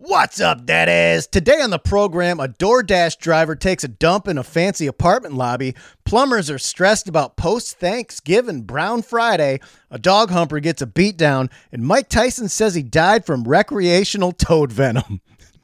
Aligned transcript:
What's 0.00 0.40
up, 0.40 0.64
daddies? 0.64 1.26
Today 1.26 1.60
on 1.60 1.70
the 1.70 1.78
program, 1.80 2.38
a 2.38 2.46
DoorDash 2.46 3.18
driver 3.18 3.56
takes 3.56 3.82
a 3.82 3.88
dump 3.88 4.28
in 4.28 4.38
a 4.38 4.44
fancy 4.44 4.86
apartment 4.86 5.34
lobby. 5.34 5.74
Plumbers 6.04 6.48
are 6.50 6.58
stressed 6.58 7.08
about 7.08 7.36
post 7.36 7.80
Thanksgiving 7.80 8.62
Brown 8.62 9.02
Friday. 9.02 9.58
A 9.90 9.98
dog 9.98 10.30
humper 10.30 10.60
gets 10.60 10.80
a 10.80 10.86
beatdown, 10.86 11.50
and 11.72 11.82
Mike 11.82 12.08
Tyson 12.08 12.48
says 12.48 12.76
he 12.76 12.82
died 12.84 13.26
from 13.26 13.42
recreational 13.42 14.30
toad 14.30 14.70
venom. 14.70 15.20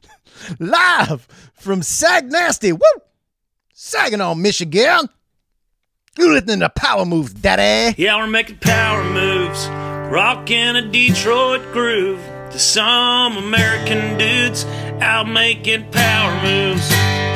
Live 0.59 1.29
from 1.53 1.81
Sag 1.81 2.29
Nasty, 2.29 2.73
woo! 2.73 2.81
Saginaw, 3.73 4.35
Michigan. 4.35 5.07
You 6.17 6.33
listening 6.33 6.59
to 6.59 6.69
Power 6.69 7.05
Moves, 7.05 7.33
daddy? 7.33 7.95
Yeah, 7.97 8.17
we're 8.17 8.27
making 8.27 8.57
power 8.57 9.01
moves, 9.01 9.65
rocking 10.11 10.75
a 10.75 10.81
Detroit 10.81 11.61
groove 11.71 12.34
to 12.55 12.59
some 12.61 13.35
American 13.35 14.17
dudes 14.17 14.63
out 15.01 15.27
making 15.27 15.91
power 15.91 16.41
moves. 16.41 16.85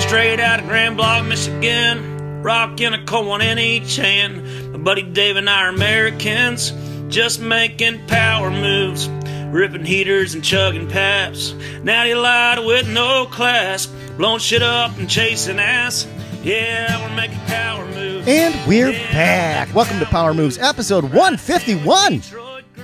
Straight 0.01 0.39
out 0.39 0.61
of 0.61 0.67
Grand 0.67 0.95
Blanc, 0.95 1.27
Michigan, 1.27 2.41
rocking 2.41 2.93
a 2.93 3.21
one 3.21 3.41
in 3.41 3.59
each 3.59 3.97
hand. 3.97 4.71
My 4.71 4.77
buddy 4.77 5.03
Dave 5.03 5.35
and 5.35 5.49
I 5.49 5.63
are 5.63 5.69
Americans, 5.69 6.71
just 7.09 7.41
making 7.41 8.07
power 8.07 8.49
moves. 8.49 9.09
Ripping 9.49 9.83
heaters 9.83 10.35
and 10.35 10.43
chugging 10.43 10.87
paps. 10.87 11.51
Natty 11.83 12.15
Light 12.15 12.63
with 12.65 12.87
no 12.87 13.25
class. 13.25 13.87
Blowing 14.15 14.39
shit 14.39 14.61
up 14.61 14.97
and 14.97 15.09
chasing 15.09 15.59
ass. 15.59 16.07
Yeah, 16.43 17.05
we're 17.05 17.15
making 17.17 17.39
power 17.39 17.85
moves. 17.87 18.25
And 18.25 18.55
we're 18.65 18.93
back. 18.93 19.75
Welcome 19.75 19.99
to 19.99 20.05
Power 20.05 20.33
Moves, 20.33 20.57
episode 20.59 21.03
151. 21.03 22.21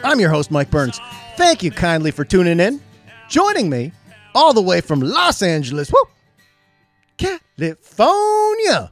I'm 0.03 0.19
your 0.19 0.31
host, 0.31 0.51
Mike 0.51 0.69
Burns. 0.69 0.99
Thank 1.37 1.63
you 1.63 1.71
kindly 1.71 2.11
for 2.11 2.23
tuning 2.23 2.59
in. 2.59 2.79
Joining 3.29 3.69
me 3.69 3.91
all 4.33 4.53
the 4.53 4.61
way 4.61 4.81
from 4.81 5.01
Los 5.01 5.41
Angeles, 5.41 5.89
whoop, 5.89 6.09
California. 7.17 8.91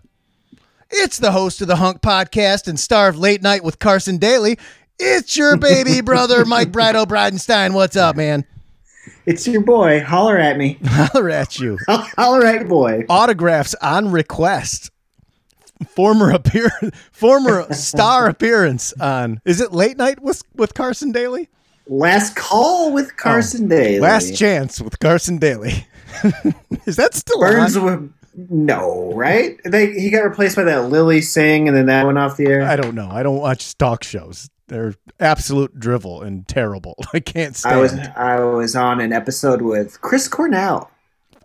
It's 0.89 1.17
the 1.19 1.31
host 1.31 1.61
of 1.61 1.67
the 1.67 1.77
Hunk 1.77 2.01
Podcast 2.01 2.67
and 2.67 2.79
star 2.79 3.09
of 3.09 3.17
Late 3.17 3.41
Night 3.41 3.63
with 3.63 3.79
Carson 3.79 4.17
Daly. 4.17 4.57
It's 4.99 5.37
your 5.37 5.57
baby 5.57 6.01
brother, 6.05 6.45
Mike 6.45 6.71
Brido 6.71 7.05
Bridenstine. 7.05 7.73
What's 7.73 7.95
up, 7.95 8.15
man? 8.15 8.45
It's 9.25 9.47
your 9.47 9.61
boy. 9.61 10.01
Holler 10.03 10.37
at 10.37 10.57
me. 10.57 10.77
Holler 10.85 11.29
at 11.29 11.59
you. 11.59 11.77
Holler 11.87 12.45
at 12.45 12.67
boy. 12.67 13.05
Autographs 13.09 13.73
on 13.75 14.11
request. 14.11 14.91
Former 15.87 16.29
appear, 16.31 16.71
former 17.11 17.71
star 17.73 18.27
appearance 18.27 18.93
on. 18.99 19.41
Is 19.45 19.59
it 19.59 19.73
late 19.73 19.97
night 19.97 20.21
with 20.21 20.43
with 20.55 20.73
Carson 20.73 21.11
Daly? 21.11 21.49
Last 21.87 22.35
call 22.35 22.93
with 22.93 23.09
oh, 23.11 23.15
Carson 23.17 23.67
Daly. 23.67 23.97
Oh, 23.97 24.01
Last 24.01 24.35
chance 24.37 24.79
with 24.81 24.99
Carson 24.99 25.37
Daly. 25.37 25.85
Is 26.85 26.95
that 26.95 27.13
still 27.13 27.39
Burns 27.39 27.75
on? 27.75 27.85
with 27.85 28.13
no, 28.49 29.13
right? 29.13 29.59
They 29.63 29.93
he 29.93 30.09
got 30.09 30.21
replaced 30.21 30.55
by 30.55 30.63
that 30.63 30.89
Lilly 30.89 31.21
Singh, 31.21 31.67
and 31.67 31.75
then 31.77 31.85
that 31.87 32.05
went 32.05 32.17
off 32.17 32.37
the 32.37 32.47
air. 32.47 32.63
I 32.63 32.75
don't 32.75 32.95
know. 32.95 33.09
I 33.11 33.21
don't 33.21 33.37
watch 33.39 33.77
talk 33.77 34.03
shows. 34.03 34.49
They're 34.67 34.95
absolute 35.19 35.79
drivel 35.79 36.21
and 36.21 36.47
terrible. 36.47 36.95
I 37.13 37.19
can't 37.19 37.55
stand. 37.55 37.75
I 37.75 37.79
was 37.79 37.93
I 38.15 38.39
was 38.39 38.75
on 38.75 39.01
an 39.01 39.13
episode 39.13 39.61
with 39.61 40.01
Chris 40.01 40.27
Cornell. 40.27 40.89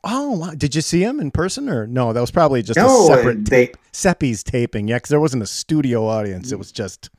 Oh, 0.05 0.39
wow. 0.39 0.51
did 0.57 0.77
you 0.77 0.81
see 0.81 1.03
him 1.03 1.19
in 1.19 1.33
person 1.33 1.69
or 1.69 1.87
no? 1.87 2.13
That 2.13 2.21
was 2.21 2.31
probably 2.31 2.63
just 2.63 2.77
No, 2.79 3.11
a 3.13 3.17
separate 3.17 3.45
they- 3.45 3.67
tape. 3.67 3.77
Seppi's 3.93 4.45
taping. 4.45 4.87
Yeah, 4.87 4.97
because 4.97 5.09
there 5.09 5.21
wasn't 5.21 5.43
a 5.43 5.47
studio 5.47 6.07
audience. 6.07 6.53
It 6.53 6.59
was 6.59 6.71
just. 6.71 7.11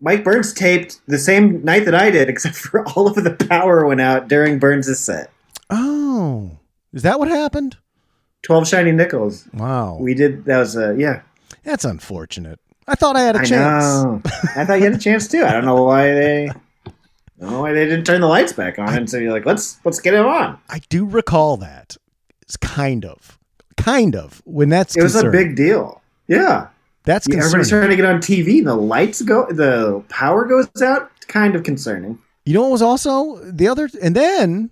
Mike 0.00 0.24
Burns 0.24 0.52
taped 0.54 1.00
the 1.06 1.18
same 1.18 1.62
night 1.64 1.84
that 1.84 1.94
I 1.94 2.10
did, 2.10 2.28
except 2.28 2.56
for 2.56 2.86
all 2.96 3.06
of 3.06 3.14
the 3.22 3.34
power 3.48 3.86
went 3.86 4.00
out 4.00 4.28
during 4.28 4.58
Burns' 4.58 4.98
set. 4.98 5.30
Oh, 5.68 6.58
is 6.92 7.02
that 7.02 7.18
what 7.18 7.28
happened? 7.28 7.76
Twelve 8.42 8.66
shiny 8.66 8.92
nickels. 8.92 9.46
Wow, 9.52 9.98
We 10.00 10.14
did. 10.14 10.44
That 10.46 10.58
was 10.58 10.76
a 10.76 10.94
yeah. 10.98 11.22
that's 11.62 11.84
unfortunate. 11.84 12.58
I 12.88 12.94
thought 12.94 13.14
I 13.14 13.20
had 13.22 13.36
a 13.36 13.40
I 13.40 13.44
chance. 13.44 13.84
know. 14.02 14.22
I 14.56 14.64
thought 14.64 14.78
you 14.78 14.84
had 14.84 14.94
a 14.94 14.98
chance 14.98 15.28
too. 15.28 15.44
I 15.44 15.52
don't 15.52 15.64
know 15.66 15.82
why 15.84 16.06
they. 16.12 16.48
I 16.48 16.52
don't 17.38 17.52
know 17.52 17.60
why 17.60 17.72
they 17.72 17.84
didn't 17.84 18.04
turn 18.04 18.20
the 18.20 18.26
lights 18.26 18.52
back 18.52 18.78
on, 18.78 18.94
and 18.96 19.08
so 19.08 19.18
you're 19.18 19.32
like, 19.32 19.46
let's 19.46 19.78
let's 19.84 20.00
get 20.00 20.14
him 20.14 20.26
on. 20.26 20.58
I 20.68 20.80
do 20.88 21.04
recall 21.04 21.56
that. 21.58 21.96
It's 22.42 22.56
kind 22.56 23.04
of, 23.04 23.38
kind 23.76 24.16
of 24.16 24.42
when 24.44 24.70
that's 24.70 24.96
It 24.96 25.02
was 25.02 25.14
a 25.14 25.30
big 25.30 25.54
deal. 25.54 26.02
Yeah. 26.26 26.68
That's 27.04 27.26
Yeah, 27.28 27.36
concerning. 27.40 27.46
everybody's 27.46 27.68
trying 27.70 27.90
to 27.90 27.96
get 27.96 28.04
on 28.04 28.20
TV, 28.20 28.58
and 28.58 28.66
the 28.66 28.74
lights 28.74 29.22
go, 29.22 29.46
the 29.50 30.02
power 30.08 30.44
goes 30.44 30.68
out. 30.82 31.10
Kind 31.28 31.54
of 31.54 31.62
concerning. 31.62 32.18
You 32.44 32.54
know 32.54 32.62
what 32.62 32.72
was 32.72 32.82
also 32.82 33.36
the 33.44 33.68
other, 33.68 33.88
and 34.02 34.14
then 34.16 34.70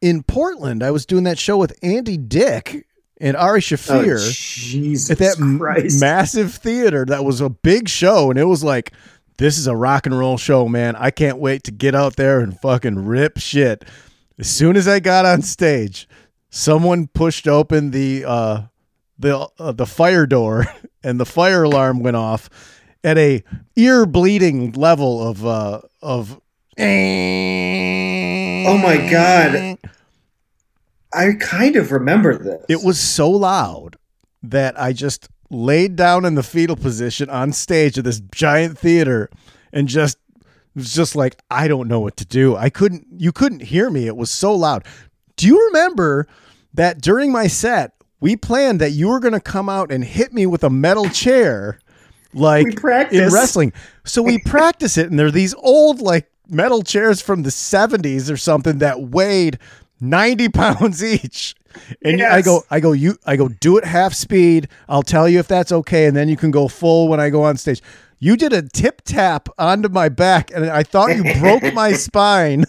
in 0.00 0.22
Portland, 0.24 0.82
I 0.82 0.90
was 0.90 1.06
doing 1.06 1.24
that 1.24 1.38
show 1.38 1.56
with 1.56 1.72
Andy 1.82 2.16
Dick 2.16 2.86
and 3.20 3.36
Ari 3.36 3.60
Oh, 3.88 4.18
Jesus 4.18 5.10
at 5.10 5.18
that 5.18 5.36
Christ! 5.58 6.00
massive 6.00 6.52
theater. 6.54 7.04
That 7.04 7.24
was 7.24 7.40
a 7.40 7.48
big 7.48 7.88
show, 7.88 8.30
and 8.30 8.38
it 8.38 8.44
was 8.46 8.64
like, 8.64 8.92
this 9.38 9.58
is 9.58 9.66
a 9.68 9.76
rock 9.76 10.06
and 10.06 10.18
roll 10.18 10.36
show, 10.36 10.68
man. 10.68 10.96
I 10.96 11.10
can't 11.10 11.38
wait 11.38 11.62
to 11.64 11.70
get 11.70 11.94
out 11.94 12.16
there 12.16 12.40
and 12.40 12.58
fucking 12.60 13.06
rip 13.06 13.38
shit. 13.38 13.84
As 14.38 14.48
soon 14.50 14.76
as 14.76 14.88
I 14.88 14.98
got 14.98 15.24
on 15.24 15.42
stage, 15.42 16.08
someone 16.50 17.06
pushed 17.06 17.46
open 17.46 17.92
the 17.92 18.24
uh, 18.26 18.62
the 19.22 19.48
uh, 19.58 19.72
the 19.72 19.86
fire 19.86 20.26
door, 20.26 20.66
and 21.02 21.18
the 21.18 21.26
fire 21.26 21.62
alarm 21.62 22.00
went 22.00 22.16
off 22.16 22.50
at 23.02 23.18
a 23.18 23.42
ear 23.76 24.06
bleeding 24.06 24.72
level 24.72 25.26
of 25.26 25.46
uh, 25.46 25.80
of. 26.02 26.40
Oh 26.78 28.78
my 28.78 29.10
God. 29.10 29.78
I 31.14 31.34
kind 31.38 31.76
of 31.76 31.92
remember 31.92 32.38
this. 32.38 32.64
It 32.68 32.82
was 32.82 32.98
so 32.98 33.30
loud 33.30 33.96
that 34.42 34.80
I 34.80 34.94
just 34.94 35.28
laid 35.50 35.96
down 35.96 36.24
in 36.24 36.34
the 36.34 36.42
fetal 36.42 36.76
position 36.76 37.28
on 37.28 37.52
stage 37.52 37.98
of 37.98 38.04
this 38.04 38.20
giant 38.32 38.78
theater 38.78 39.28
and 39.72 39.88
just 39.88 40.16
was 40.74 40.94
just 40.94 41.14
like 41.14 41.36
I 41.50 41.68
don't 41.68 41.88
know 41.88 42.00
what 42.00 42.16
to 42.18 42.24
do. 42.24 42.56
I 42.56 42.70
couldn't 42.70 43.06
you 43.18 43.32
couldn't 43.32 43.60
hear 43.60 43.90
me. 43.90 44.06
It 44.06 44.16
was 44.16 44.30
so 44.30 44.54
loud. 44.54 44.86
Do 45.36 45.46
you 45.46 45.66
remember 45.66 46.26
that 46.72 47.02
during 47.02 47.30
my 47.30 47.46
set 47.46 47.92
we 48.22 48.36
planned 48.36 48.80
that 48.80 48.92
you 48.92 49.08
were 49.08 49.18
going 49.18 49.34
to 49.34 49.40
come 49.40 49.68
out 49.68 49.90
and 49.90 50.04
hit 50.04 50.32
me 50.32 50.46
with 50.46 50.62
a 50.62 50.70
metal 50.70 51.08
chair 51.08 51.80
like 52.32 52.66
in 53.12 53.32
wrestling. 53.32 53.72
So 54.04 54.22
we 54.22 54.38
practice 54.46 54.96
it 54.96 55.10
and 55.10 55.18
they're 55.18 55.32
these 55.32 55.54
old 55.54 56.00
like 56.00 56.30
metal 56.48 56.82
chairs 56.82 57.20
from 57.20 57.42
the 57.42 57.50
70s 57.50 58.30
or 58.30 58.36
something 58.36 58.78
that 58.78 59.02
weighed 59.02 59.58
90 60.00 60.48
pounds 60.50 61.02
each. 61.02 61.56
And 62.04 62.22
I 62.22 62.42
go, 62.42 62.62
I 62.70 62.78
go, 62.78 62.92
you, 62.92 63.16
I 63.26 63.34
go, 63.34 63.48
do 63.48 63.76
it 63.76 63.84
half 63.84 64.14
speed. 64.14 64.68
I'll 64.88 65.02
tell 65.02 65.28
you 65.28 65.40
if 65.40 65.48
that's 65.48 65.72
okay, 65.72 66.04
and 66.04 66.14
then 66.14 66.28
you 66.28 66.36
can 66.36 66.50
go 66.50 66.68
full 66.68 67.08
when 67.08 67.18
I 67.18 67.30
go 67.30 67.44
on 67.44 67.56
stage. 67.56 67.82
You 68.18 68.36
did 68.36 68.52
a 68.52 68.60
tip 68.60 69.00
tap 69.06 69.48
onto 69.56 69.88
my 69.88 70.10
back, 70.10 70.50
and 70.54 70.66
I 70.66 70.82
thought 70.82 71.16
you 71.16 71.24
broke 71.40 71.72
my 71.72 71.92
spine. 71.94 72.66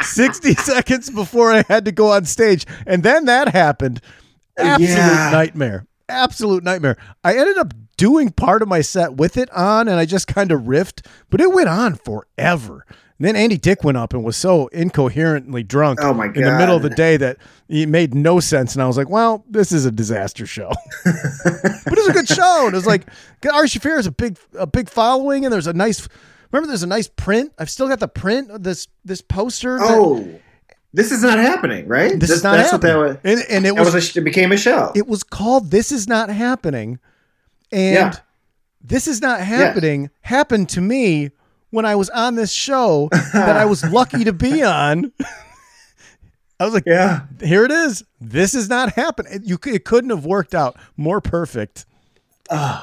60 0.00 0.54
seconds 0.54 1.08
before 1.08 1.52
I 1.52 1.64
had 1.68 1.84
to 1.84 1.92
go 1.92 2.10
on 2.10 2.24
stage. 2.24 2.66
And 2.84 3.04
then 3.04 3.26
that 3.26 3.50
happened. 3.50 4.00
Absolute 4.58 4.88
Yeah. 4.88 5.30
nightmare. 5.32 5.86
Absolute 6.08 6.62
nightmare. 6.64 6.96
I 7.22 7.36
ended 7.36 7.56
up 7.58 7.72
doing 7.96 8.30
part 8.30 8.60
of 8.62 8.68
my 8.68 8.80
set 8.82 9.14
with 9.14 9.36
it 9.36 9.50
on, 9.50 9.88
and 9.88 9.98
I 9.98 10.04
just 10.04 10.26
kind 10.26 10.52
of 10.52 10.62
riffed, 10.62 11.06
but 11.30 11.40
it 11.40 11.52
went 11.52 11.68
on 11.68 11.94
forever. 11.94 12.84
And 13.18 13.28
then 13.28 13.36
Andy 13.36 13.56
Dick 13.56 13.84
went 13.84 13.96
up 13.96 14.12
and 14.12 14.24
was 14.24 14.36
so 14.36 14.66
incoherently 14.68 15.62
drunk 15.62 16.00
Oh 16.02 16.12
my 16.12 16.26
god, 16.26 16.36
in 16.36 16.42
the 16.44 16.58
middle 16.58 16.74
of 16.76 16.82
the 16.82 16.90
day 16.90 17.16
that 17.16 17.38
it 17.68 17.88
made 17.88 18.12
no 18.12 18.40
sense. 18.40 18.74
And 18.74 18.82
I 18.82 18.86
was 18.88 18.96
like, 18.96 19.08
well, 19.08 19.44
this 19.48 19.70
is 19.70 19.86
a 19.86 19.92
disaster 19.92 20.46
show. 20.46 20.72
but 21.04 21.92
it 21.92 21.96
was 21.96 22.08
a 22.08 22.12
good 22.12 22.28
show. 22.28 22.64
And 22.66 22.74
it 22.74 22.76
was 22.76 22.86
like, 22.86 23.06
Ari 23.50 23.68
Shaffir 23.68 23.96
has 23.96 24.06
a 24.06 24.10
big, 24.12 24.36
a 24.58 24.66
big 24.66 24.88
following, 24.90 25.44
and 25.44 25.52
there's 25.52 25.68
a 25.68 25.72
nice, 25.72 26.08
remember, 26.50 26.66
there's 26.66 26.82
a 26.82 26.86
nice 26.88 27.08
print. 27.08 27.52
I've 27.58 27.70
still 27.70 27.88
got 27.88 28.00
the 28.00 28.08
print 28.08 28.50
of 28.50 28.62
this, 28.64 28.88
this 29.04 29.22
poster. 29.22 29.78
that- 29.78 29.86
Oh, 29.88 30.28
this 30.94 31.10
is 31.12 31.22
not 31.22 31.38
happening, 31.38 31.86
right? 31.88 32.18
this 32.18 32.30
is 32.30 32.42
not 32.44 32.56
That's 32.56 32.70
happening. 32.70 32.96
what 32.96 33.22
that 33.22 33.24
was. 33.24 33.40
and, 33.48 33.50
and 33.50 33.66
it 33.66 33.74
was, 33.74 33.92
was 33.94 34.16
a, 34.16 34.20
it 34.20 34.22
became 34.24 34.52
a 34.52 34.56
show. 34.56 34.92
it 34.94 35.06
was 35.08 35.22
called 35.24 35.70
"This 35.70 35.90
Is 35.92 36.08
Not 36.08 36.30
Happening," 36.30 37.00
and 37.72 37.94
Yeah. 37.94 38.14
"This 38.82 39.06
Is 39.08 39.20
Not 39.20 39.40
Happening" 39.40 40.10
happened 40.22 40.68
to 40.70 40.80
me 40.80 41.30
when 41.70 41.84
I 41.84 41.96
was 41.96 42.08
on 42.10 42.36
this 42.36 42.52
show 42.52 43.08
that 43.32 43.56
I 43.56 43.64
was 43.64 43.84
lucky 43.90 44.22
to 44.24 44.32
be 44.32 44.62
on. 44.62 45.12
I 46.60 46.64
was 46.64 46.72
like, 46.74 46.84
yeah. 46.86 47.22
"Here 47.42 47.64
it 47.64 47.72
is. 47.72 48.04
This 48.20 48.54
is 48.54 48.68
not 48.68 48.92
happening." 48.92 49.40
You 49.44 49.58
it 49.66 49.84
couldn't 49.84 50.10
have 50.10 50.24
worked 50.24 50.54
out 50.54 50.76
more 50.96 51.20
perfect 51.20 51.86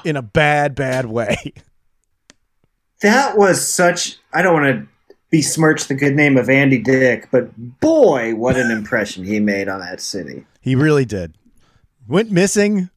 in 0.03 0.17
a 0.17 0.21
bad, 0.21 0.75
bad 0.75 1.05
way. 1.05 1.37
That 3.01 3.37
was 3.37 3.65
such. 3.67 4.17
I 4.33 4.41
don't 4.41 4.53
want 4.53 4.65
to 4.65 4.87
besmirch 5.31 5.87
the 5.87 5.95
good 5.95 6.15
name 6.15 6.37
of 6.37 6.49
Andy 6.49 6.77
Dick, 6.77 7.29
but 7.31 7.49
boy, 7.79 8.35
what 8.35 8.57
an 8.57 8.69
impression 8.69 9.23
he 9.23 9.39
made 9.39 9.67
on 9.67 9.79
that 9.79 10.01
city. 10.01 10.45
He 10.59 10.75
really 10.75 11.05
did. 11.05 11.35
Went 12.07 12.31
missing. 12.31 12.89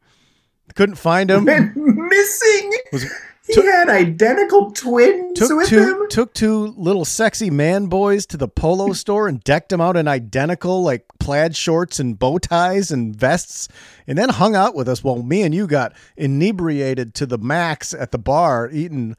Couldn't 0.75 0.97
find 0.97 1.31
him. 1.31 1.45
Went 1.45 1.77
missing. 1.77 2.73
Was 2.93 3.05
He 3.47 3.65
had 3.65 3.89
identical 3.89 4.73
twins 4.73 5.39
took 5.39 5.57
with 5.57 5.69
two 5.69 6.03
him. 6.03 6.09
took 6.09 6.35
two 6.35 6.75
little 6.77 7.05
sexy 7.05 7.51
man 7.51 7.87
boys 7.87 8.27
to 8.27 8.37
the 8.37 8.49
polo 8.49 8.93
store 8.95 9.29
and 9.29 9.45
decked 9.45 9.69
them 9.69 9.81
out 9.81 9.97
in 9.97 10.09
identical 10.09 10.83
like 10.83 11.05
plaid 11.21 11.55
shorts 11.55 12.01
and 12.01 12.19
bow 12.19 12.39
ties 12.39 12.91
and 12.91 13.15
vests 13.15 13.69
and 14.07 14.19
then 14.19 14.31
hung 14.31 14.57
out 14.57 14.75
with 14.75 14.89
us 14.89 15.05
while 15.05 15.23
me 15.23 15.43
and 15.43 15.55
you 15.55 15.67
got 15.67 15.93
inebriated 16.17 17.15
to 17.15 17.27
the 17.27 17.39
max 17.39 17.93
at 17.95 18.11
the 18.11 18.19
bar 18.19 18.71
eating 18.73 19.15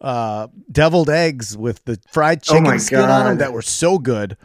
uh 0.00 0.48
deviled 0.70 1.10
eggs 1.10 1.56
with 1.56 1.84
the 1.84 1.98
fried 2.10 2.38
Oh 2.48 2.52
chicken 2.52 2.64
my 2.64 2.76
skin 2.76 3.00
on 3.00 3.26
them 3.26 3.38
that 3.38 3.52
were 3.52 3.62
so 3.62 3.98
good. 3.98 4.36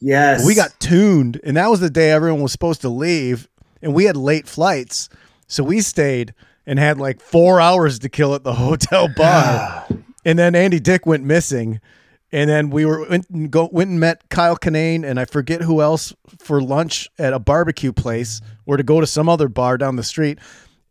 Yes, 0.00 0.44
we 0.44 0.54
got 0.54 0.78
tuned 0.80 1.40
and 1.44 1.56
that 1.56 1.70
was 1.70 1.80
the 1.80 1.90
day 1.90 2.10
everyone 2.10 2.42
was 2.42 2.52
supposed 2.52 2.82
to 2.82 2.88
leave 2.88 3.48
and 3.80 3.94
we 3.94 4.04
had 4.04 4.16
late 4.16 4.46
flights 4.46 5.08
so 5.46 5.64
we 5.64 5.80
stayed 5.80 6.34
and 6.66 6.78
had 6.78 6.98
like 6.98 7.20
four 7.20 7.60
hours 7.60 7.98
to 8.00 8.08
kill 8.08 8.34
at 8.34 8.44
the 8.44 8.54
hotel 8.64 9.08
bar. 9.08 9.86
And 10.26 10.38
then 10.38 10.54
andy 10.54 10.80
dick 10.80 11.04
went 11.04 11.22
missing 11.22 11.82
and 12.32 12.48
then 12.50 12.70
we 12.70 12.86
were 12.86 13.06
went 13.08 13.28
and, 13.28 13.50
go, 13.50 13.68
went 13.70 13.90
and 13.90 14.00
met 14.00 14.28
kyle 14.30 14.56
Kinane 14.56 15.04
and 15.04 15.20
i 15.20 15.26
forget 15.26 15.60
who 15.60 15.82
else 15.82 16.14
for 16.38 16.62
lunch 16.62 17.10
at 17.18 17.34
a 17.34 17.38
barbecue 17.38 17.92
place 17.92 18.40
or 18.64 18.78
to 18.78 18.82
go 18.82 19.00
to 19.00 19.06
some 19.06 19.28
other 19.28 19.48
bar 19.48 19.76
down 19.76 19.96
the 19.96 20.02
street 20.02 20.38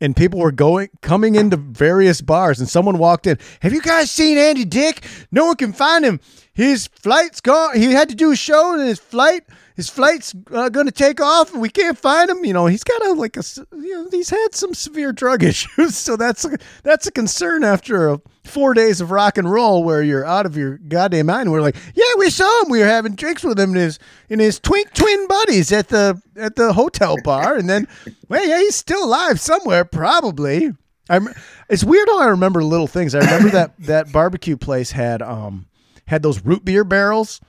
and 0.01 0.16
people 0.16 0.40
were 0.40 0.51
going 0.51 0.90
coming 1.01 1.36
into 1.36 1.57
various 1.57 2.22
bars 2.22 2.60
and 2.60 2.68
someone 2.68 2.98
walked 2.98 3.28
in. 3.28 3.38
Have 3.62 3.74
you 3.74 3.81
guys 3.81 4.12
seen 4.12 4.38
andy 4.38 4.66
dick? 4.66 5.06
No 5.31 5.45
one 5.45 5.56
can 5.56 5.74
find 5.74 6.04
him. 6.04 6.19
His 6.54 6.88
flight's 6.88 7.42
gone. 7.42 7.78
He 7.78 7.92
had 7.92 8.10
to 8.10 8.16
do 8.16 8.31
a 8.31 8.36
show 8.36 8.74
and 8.74 8.88
his 8.88 9.00
flight 9.00 9.44
his 9.75 9.90
flight's 9.90 10.34
uh, 10.52 10.70
going 10.70 10.86
to 10.86 10.92
take 10.92 11.20
off 11.20 11.52
and 11.54 11.62
we 11.62 11.70
can't 11.70 11.98
find 11.98 12.30
him 12.30 12.44
you 12.46 12.54
know 12.54 12.66
he's 12.68 12.84
got 12.84 13.06
a 13.06 13.14
like 13.14 13.38
a 13.38 13.44
you 13.72 13.94
know 14.04 14.08
he's 14.12 14.30
had 14.30 14.54
some 14.54 14.74
severe 14.74 15.12
drug 15.12 15.44
issues 15.52 15.96
so 15.98 16.16
that's 16.16 16.46
a, 16.46 16.58
that's 16.84 17.08
a 17.08 17.12
concern 17.12 17.64
after 17.64 18.10
a 18.10 18.22
four 18.44 18.74
days 18.74 19.00
of 19.02 19.10
rock 19.12 19.38
and 19.38 19.50
roll 19.50 19.84
where 19.84 20.02
you're 20.04 20.25
out 20.25 20.46
of 20.46 20.56
your 20.58 20.78
goddamn 20.78 21.25
mind 21.28 21.52
we're 21.52 21.62
like 21.62 21.75
yeah 21.96 22.04
we 22.18 22.30
saw 22.30 22.64
him 22.64 22.70
we 22.70 22.80
were 22.80 22.86
having 22.86 23.16
drinks 23.16 23.44
with 23.44 23.60
him 23.60 23.70
and 23.72 23.80
his 23.80 24.00
and 24.30 24.42
his 24.42 24.60
twink 24.60 24.94
twin 24.94 25.28
buddies 25.28 25.72
at 25.72 25.88
the 25.90 26.22
at 26.36 26.56
the 26.56 26.74
hotel 26.74 27.18
bar 27.24 27.56
and 27.56 27.70
then 27.70 27.88
well 28.30 28.46
yeah 28.46 28.60
he's 28.60 28.75
still 28.75 29.04
alive 29.04 29.40
somewhere 29.40 29.86
probably 29.86 30.72
I'm, 31.10 31.28
it's 31.68 31.84
weird 31.84 32.08
how 32.08 32.22
I 32.22 32.28
remember 32.28 32.64
little 32.64 32.88
things. 32.88 33.14
I 33.14 33.20
remember 33.20 33.50
that 33.50 33.74
that 33.80 34.14
barbecue 34.14 34.56
place 34.56 34.92
had 34.92 35.22
um 35.22 35.66
had 36.06 36.24
those 36.24 36.40
root 36.46 36.64
beer 36.64 36.86
barrels, 36.86 37.42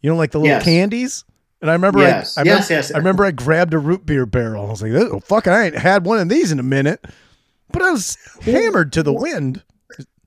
you 0.00 0.08
know, 0.08 0.16
like 0.16 0.30
the 0.30 0.38
little 0.38 0.54
Yes. 0.56 0.64
candies. 0.64 1.24
And 1.60 1.70
I 1.70 1.74
remember, 1.74 2.00
Yes. 2.00 2.38
I, 2.38 2.42
I 2.42 2.44
Yes, 2.44 2.70
remember, 2.70 2.74
yes. 2.74 2.94
I 2.94 2.98
remember 2.98 3.24
I 3.24 3.30
grabbed 3.32 3.74
a 3.74 3.78
root 3.78 4.06
beer 4.06 4.26
barrel. 4.26 4.66
I 4.66 4.70
was 4.70 4.82
like, 4.82 4.92
oh, 4.92 5.20
fuck, 5.20 5.46
I 5.48 5.66
ain't 5.66 5.78
had 5.78 6.04
one 6.04 6.18
of 6.18 6.28
these 6.28 6.52
in 6.52 6.58
a 6.58 6.64
minute. 6.64 7.04
But 7.72 7.82
I 7.82 7.90
was 7.90 8.16
hammered 8.42 8.92
to 8.94 9.02
the 9.02 9.12
wind. 9.12 9.62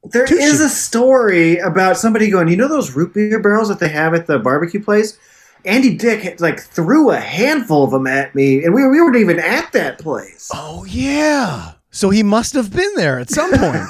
There 0.03 0.25
Touche. 0.25 0.41
is 0.41 0.59
a 0.61 0.69
story 0.69 1.57
about 1.59 1.97
somebody 1.97 2.29
going, 2.29 2.47
you 2.49 2.57
know 2.57 2.67
those 2.67 2.91
root 2.95 3.13
beer 3.13 3.39
barrels 3.39 3.69
that 3.69 3.79
they 3.79 3.89
have 3.89 4.13
at 4.13 4.27
the 4.27 4.39
barbecue 4.39 4.83
place? 4.83 5.17
Andy 5.63 5.95
Dick 5.95 6.39
like 6.41 6.59
threw 6.59 7.11
a 7.11 7.19
handful 7.19 7.83
of 7.83 7.91
them 7.91 8.07
at 8.07 8.33
me, 8.33 8.63
and 8.63 8.73
we, 8.73 8.81
we 8.87 8.99
weren't 8.99 9.15
even 9.15 9.39
at 9.39 9.71
that 9.73 9.99
place. 9.99 10.49
Oh 10.53 10.85
yeah. 10.85 11.73
So 11.93 12.09
he 12.09 12.23
must 12.23 12.53
have 12.53 12.73
been 12.73 12.93
there 12.95 13.19
at 13.19 13.29
some 13.29 13.51
point. 13.51 13.85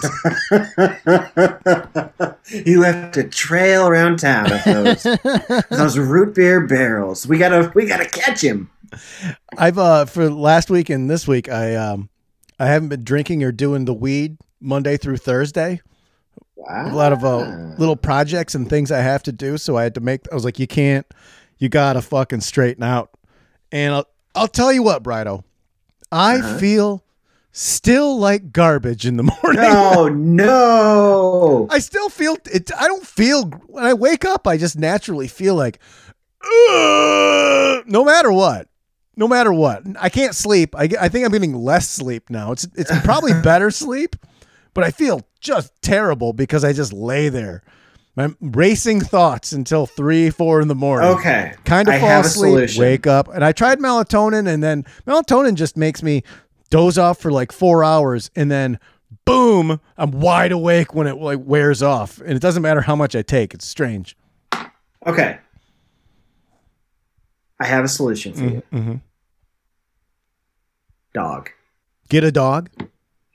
he 2.48 2.76
left 2.76 3.16
a 3.18 3.24
trail 3.24 3.88
around 3.88 4.18
town 4.20 4.52
of 4.52 4.64
those 4.64 5.04
those 5.70 5.98
root 6.00 6.34
beer 6.36 6.66
barrels. 6.66 7.28
We 7.28 7.38
gotta 7.38 7.72
we 7.76 7.86
gotta 7.86 8.08
catch 8.10 8.42
him. 8.44 8.70
I've 9.58 9.78
uh 9.78 10.06
for 10.06 10.30
last 10.30 10.70
week 10.70 10.90
and 10.90 11.10
this 11.10 11.28
week 11.28 11.48
I 11.50 11.76
um 11.76 12.10
I 12.60 12.66
haven't 12.68 12.90
been 12.90 13.04
drinking 13.04 13.44
or 13.44 13.52
doing 13.52 13.86
the 13.86 13.94
weed 13.94 14.38
Monday 14.60 14.98
through 14.98 15.18
Thursday. 15.18 15.82
Wow. 16.56 16.92
a 16.92 16.96
lot 16.96 17.12
of 17.12 17.24
uh, 17.26 17.40
little 17.80 17.96
projects 17.96 18.54
and 18.54 18.70
things 18.70 18.92
I 18.92 19.00
have 19.00 19.24
to 19.24 19.32
do. 19.32 19.58
So 19.58 19.78
I 19.78 19.84
had 19.84 19.96
to 19.96 20.00
make. 20.02 20.32
I 20.32 20.36
was 20.36 20.46
like, 20.46 20.60
you 20.60 20.68
can't. 20.68 21.08
You 21.58 21.70
gotta 21.70 22.02
fucking 22.04 22.42
straighten 22.42 22.84
out. 22.84 23.10
And 23.72 23.94
I'll 23.96 24.08
I'll 24.36 24.48
tell 24.48 24.72
you 24.72 24.84
what, 24.84 25.02
Brido. 25.04 25.44
I 26.12 26.38
Uh-huh. 26.38 26.58
feel 26.60 27.04
still 27.52 28.18
like 28.18 28.52
garbage 28.52 29.06
in 29.06 29.18
the 29.18 29.24
morning. 29.44 29.64
Oh 29.64 30.10
no! 30.10 31.68
I 31.70 31.80
still 31.80 32.10
feel 32.10 32.38
it. 32.52 32.72
I 32.78 32.88
don't 32.88 33.06
feel 33.06 33.46
when 33.68 33.84
I 33.84 33.94
wake 33.94 34.26
up. 34.26 34.48
I 34.48 34.58
just 34.58 34.78
naturally 34.78 35.28
feel 35.28 35.56
like, 35.56 35.80
"Ugh," 36.44 37.84
no 37.88 38.04
matter 38.04 38.32
what, 38.32 38.68
no 39.16 39.28
matter 39.28 39.54
what. 39.54 39.84
I 40.00 40.10
can't 40.10 40.36
sleep. 40.36 40.76
I, 40.76 40.90
I 41.00 41.10
think 41.10 41.26
I'm 41.26 41.32
getting 41.32 41.56
less 41.56 41.90
sleep 41.90 42.30
now. 42.30 42.52
It's 42.52 42.68
it's 42.76 42.92
probably 43.02 43.34
better 43.44 43.72
sleep, 43.72 44.16
but 44.74 44.84
I 44.84 44.92
feel 44.92 45.22
just 45.40 45.72
terrible 45.82 46.34
because 46.34 46.64
I 46.64 46.74
just 46.74 46.94
lay 46.94 47.30
there. 47.30 47.64
I'm 48.18 48.36
racing 48.42 49.00
thoughts 49.00 49.54
until 49.54 49.86
three, 49.88 50.30
four 50.30 50.60
in 50.62 50.68
the 50.68 50.76
morning. 50.76 51.10
Okay, 51.12 51.54
Kind 51.64 51.88
of 51.88 51.96
I 51.96 52.00
fall 52.00 52.20
asleep, 52.20 52.78
wake 52.78 53.08
up, 53.08 53.30
and 53.34 53.44
I 53.44 53.54
tried 53.54 53.80
melatonin, 53.80 54.48
and 54.48 54.62
then 54.62 54.84
melatonin 55.08 55.56
just 55.56 55.78
makes 55.78 56.04
me 56.04 56.22
doze 56.72 56.98
off 56.98 57.20
for 57.20 57.32
like 57.32 57.52
four 57.52 57.84
hours, 57.84 58.32
and 58.36 58.50
then 58.50 58.80
boom, 59.26 59.80
I'm 59.98 60.10
wide 60.12 60.52
awake 60.52 60.96
when 60.96 61.06
it 61.06 61.18
like 61.18 61.40
wears 61.44 61.84
off, 61.84 62.20
and 62.22 62.32
it 62.32 62.40
doesn't 62.42 62.64
matter 62.64 62.82
how 62.82 62.96
much 62.96 63.16
I 63.16 63.22
take. 63.22 63.54
It's 63.54 63.68
strange. 63.68 64.18
Okay, 65.06 65.38
I 67.60 67.66
have 67.68 67.84
a 67.86 67.88
solution 67.88 68.34
for 68.34 68.44
you. 68.44 68.64
Mm-hmm. 68.74 68.96
Dog. 71.14 71.50
Get 72.10 72.24
a 72.24 72.32
dog, 72.32 72.70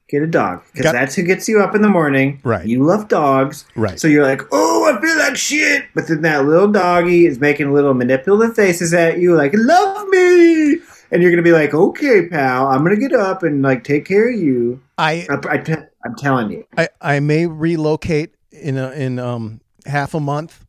Get 0.09 0.23
a 0.23 0.27
dog 0.29 0.63
because 0.71 0.85
Got- 0.85 0.93
that's 0.93 1.15
who 1.17 1.23
gets 1.25 1.49
you 1.49 1.61
up 1.61 1.75
in 1.75 1.83
the 1.83 1.89
morning. 1.89 2.41
Right. 2.45 2.65
You 2.65 2.85
love 2.85 3.09
dogs, 3.09 3.65
right? 3.75 3.99
so 3.99 4.07
you're 4.07 4.23
like, 4.23 4.41
"Oh, 4.53 4.95
I 4.97 5.01
feel 5.01 5.19
like 5.19 5.37
shit," 5.37 5.85
but 5.97 6.07
then 6.07 6.21
that 6.23 6.45
little 6.45 6.69
doggy 6.69 7.27
is 7.27 7.41
making 7.41 7.73
little 7.73 7.93
manipulative 7.93 8.55
faces 8.55 8.95
at 8.95 9.19
you, 9.19 9.35
like 9.35 9.51
"Love 9.55 10.07
me," 10.09 10.77
and 11.11 11.23
you're 11.23 11.31
gonna 11.31 11.43
be 11.43 11.53
like, 11.53 11.75
"Okay, 11.75 12.29
pal, 12.29 12.67
I'm 12.69 12.83
gonna 12.83 12.97
get 12.97 13.13
up 13.13 13.43
and 13.43 13.63
like 13.63 13.85
take 13.85 14.05
care 14.05 14.29
of 14.33 14.39
you." 14.39 14.81
I, 14.99 15.27
I, 15.31 15.57
I, 15.57 15.87
am 16.07 16.15
telling 16.17 16.51
you. 16.51 16.65
I 16.77 16.89
I 17.01 17.21
may 17.21 17.47
relocate 17.47 18.35
in 18.51 18.77
a, 18.79 18.91
in 18.93 19.19
um 19.19 19.61
half 19.87 20.15
a 20.15 20.21
month, 20.21 20.65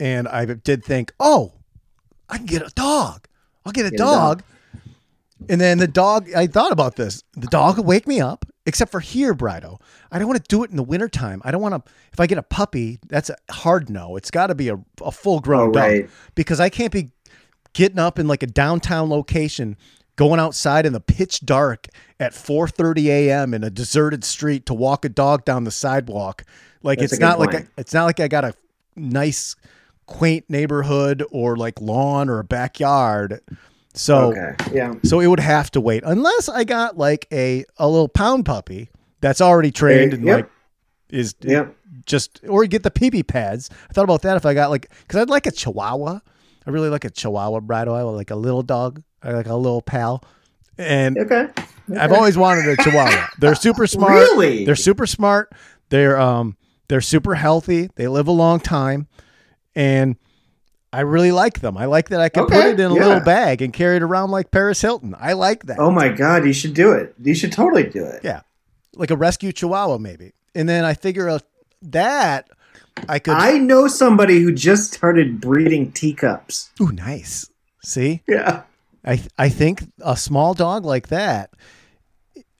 and 0.00 0.26
I 0.28 0.44
did 0.46 0.84
think, 0.84 1.12
oh, 1.20 1.52
I 2.28 2.36
can 2.38 2.46
get 2.46 2.62
a 2.62 2.70
dog. 2.74 3.26
I'll 3.66 3.72
get 3.72 3.86
a 3.86 3.90
Get 3.90 3.94
a 3.94 3.98
dog. 3.98 4.38
dog. 4.38 4.42
And 5.48 5.60
then 5.60 5.78
the 5.78 5.88
dog, 5.88 6.32
I 6.34 6.46
thought 6.46 6.70
about 6.70 6.94
this. 6.96 7.24
The 7.34 7.48
dog 7.48 7.76
will 7.76 7.84
wake 7.84 8.06
me 8.06 8.20
up, 8.20 8.44
except 8.64 8.92
for 8.92 9.00
here, 9.00 9.34
Brido. 9.34 9.80
I 10.12 10.18
don't 10.20 10.28
want 10.28 10.40
to 10.42 10.48
do 10.48 10.62
it 10.62 10.70
in 10.70 10.76
the 10.76 10.84
wintertime. 10.84 11.42
I 11.44 11.50
don't 11.50 11.60
want 11.60 11.84
to, 11.84 11.92
if 12.12 12.20
I 12.20 12.26
get 12.28 12.38
a 12.38 12.44
puppy, 12.44 13.00
that's 13.08 13.28
a 13.28 13.36
hard 13.50 13.90
no. 13.90 14.14
It's 14.16 14.30
got 14.30 14.46
to 14.48 14.54
be 14.54 14.68
a, 14.68 14.78
a 15.02 15.10
full 15.10 15.40
grown 15.40 15.70
Oh, 15.70 15.72
dog 15.72 15.82
right. 15.82 16.10
because 16.36 16.60
I 16.60 16.68
can't 16.68 16.92
be 16.92 17.10
getting 17.72 17.98
up 17.98 18.18
in 18.18 18.26
like 18.28 18.42
a 18.42 18.46
downtown 18.46 19.08
location, 19.10 19.76
going 20.16 20.38
outside 20.40 20.86
in 20.86 20.92
the 20.92 21.00
pitch 21.00 21.40
dark 21.44 21.88
at 22.20 22.32
4:30 22.32 23.06
a.m. 23.06 23.54
in 23.54 23.64
a 23.64 23.70
deserted 23.70 24.24
street 24.24 24.66
to 24.66 24.74
walk 24.74 25.04
a 25.04 25.08
dog 25.08 25.44
down 25.44 25.64
the 25.64 25.70
sidewalk. 25.70 26.44
Like 26.82 26.98
That's 26.98 27.12
it's 27.14 27.20
not 27.20 27.38
like. 27.38 27.54
I, 27.54 27.66
it's 27.78 27.94
not 27.94 28.04
like 28.04 28.20
I 28.20 28.28
got 28.28 28.44
a 28.44 28.54
nice, 28.96 29.56
quaint 30.06 30.44
neighborhood 30.50 31.24
or 31.30 31.56
like 31.56 31.80
lawn 31.80 32.28
or 32.28 32.38
a 32.40 32.44
backyard. 32.44 33.40
So 33.94 34.32
Okay. 34.32 34.54
Yeah. 34.72 34.94
so 35.04 35.20
it 35.20 35.26
would 35.26 35.40
have 35.40 35.70
to 35.72 35.80
wait 35.80 36.02
unless 36.04 36.48
I 36.48 36.64
got 36.64 36.96
like 36.98 37.26
a 37.32 37.64
a 37.76 37.86
little 37.88 38.08
pound 38.08 38.44
puppy 38.46 38.90
that's 39.20 39.40
already 39.40 39.70
trained 39.70 40.14
and 40.14 40.24
Yep. 40.24 40.36
like 40.36 40.50
is 41.10 41.34
Yep. 41.42 41.74
just 42.06 42.40
or 42.48 42.64
get 42.66 42.82
the 42.84 42.90
pee 42.90 43.10
pee 43.10 43.22
pads. 43.22 43.68
I 43.90 43.92
thought 43.92 44.04
about 44.04 44.22
that 44.22 44.36
if 44.38 44.46
I 44.46 44.54
got 44.54 44.70
like 44.70 44.90
because 45.06 45.20
I'd 45.20 45.28
like 45.30 45.46
a 45.46 45.50
Chihuahua. 45.52 46.20
I 46.66 46.70
really 46.70 46.88
like 46.88 47.04
a 47.04 47.10
Chihuahua 47.10 47.60
Brido. 47.60 47.94
I 47.94 48.02
like 48.02 48.30
a 48.30 48.36
little 48.36 48.62
dog. 48.62 49.02
I 49.22 49.32
like 49.32 49.46
a 49.46 49.56
little 49.56 49.82
pal. 49.82 50.24
And 50.78 51.18
Okay. 51.18 51.48
I've 51.98 52.12
always 52.12 52.36
wanted 52.36 52.66
a 52.68 52.76
Chihuahua. 52.82 53.28
They're 53.38 53.54
super 53.54 53.86
smart. 53.86 54.12
Really? 54.12 54.64
They're 54.64 54.76
super 54.76 55.06
smart. 55.06 55.52
They're 55.90 56.18
um 56.18 56.56
they're 56.88 57.00
super 57.00 57.34
healthy. 57.34 57.90
They 57.96 58.08
live 58.08 58.28
a 58.28 58.32
long 58.32 58.60
time, 58.60 59.06
and 59.74 60.16
I 60.92 61.00
really 61.00 61.32
like 61.32 61.60
them. 61.60 61.76
I 61.76 61.86
like 61.86 62.10
that 62.10 62.20
I 62.20 62.28
can 62.28 62.46
put 62.46 62.64
it 62.64 62.78
in 62.80 62.90
a 62.90 62.94
yeah. 62.94 63.06
little 63.06 63.20
bag 63.20 63.62
and 63.62 63.72
carry 63.72 63.96
it 63.96 64.02
around 64.02 64.30
like 64.30 64.50
Paris 64.50 64.80
Hilton. 64.80 65.14
I 65.18 65.32
like 65.32 65.64
that. 65.66 65.78
Oh 65.78 65.90
my 65.90 66.08
god, 66.08 66.44
you 66.44 66.52
should 66.52 66.74
do 66.74 66.92
it. 66.92 67.14
You 67.22 67.34
should 67.34 67.52
totally 67.52 67.84
do 67.84 68.04
it. 68.04 68.20
Yeah, 68.22 68.40
like 68.94 69.10
a 69.10 69.16
rescue 69.16 69.52
Chihuahua 69.52 69.98
maybe. 69.98 70.32
And 70.54 70.68
then 70.68 70.84
I 70.84 70.94
figure 70.94 71.28
out 71.28 71.42
that 71.82 72.48
I 73.08 73.18
could. 73.18 73.34
I 73.34 73.58
know 73.58 73.88
somebody 73.88 74.40
who 74.40 74.52
just 74.52 74.92
started 74.92 75.40
breeding 75.40 75.92
teacups. 75.92 76.70
ooh, 76.80 76.92
nice. 76.92 77.48
See, 77.84 78.22
Yeah. 78.28 78.62
I 79.04 79.20
I 79.38 79.48
think 79.48 79.82
a 80.00 80.16
small 80.16 80.54
dog 80.54 80.84
like 80.84 81.08
that. 81.08 81.50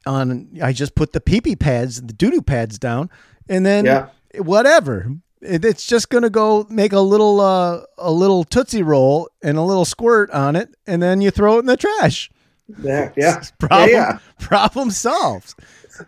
On 0.05 0.49
I 0.61 0.73
just 0.73 0.95
put 0.97 1.13
the 1.13 1.21
pee 1.21 1.41
pee 1.41 1.55
pads, 1.55 2.03
the 2.03 2.13
doo 2.13 2.31
doo 2.31 2.43
pads 2.43 2.79
down, 2.79 3.09
and 3.49 3.65
then 3.65 3.85
Yeah. 3.85 4.07
whatever. 4.39 5.07
It- 5.41 5.65
It's 5.65 5.87
just 5.87 6.09
gonna 6.09 6.31
go 6.31 6.67
make 6.69 6.93
a 6.93 7.01
little 7.01 7.41
uh, 7.41 7.83
a 7.99 8.11
little 8.11 8.43
tootsie 8.43 8.83
roll 8.83 9.29
and 9.45 9.57
a 9.57 9.63
little 9.63 9.85
squirt 9.85 10.31
on 10.33 10.57
it, 10.57 10.75
and 10.89 11.01
then 11.01 11.21
you 11.21 11.31
throw 11.31 11.57
it 11.57 11.61
in 11.61 11.67
the 11.67 11.77
trash. 11.77 12.31
Yeah. 12.83 13.11
Yeah. 13.17 13.43
Problem 13.61 13.91
Yeah, 13.91 14.19
problem 14.41 14.91
solved. 14.91 15.55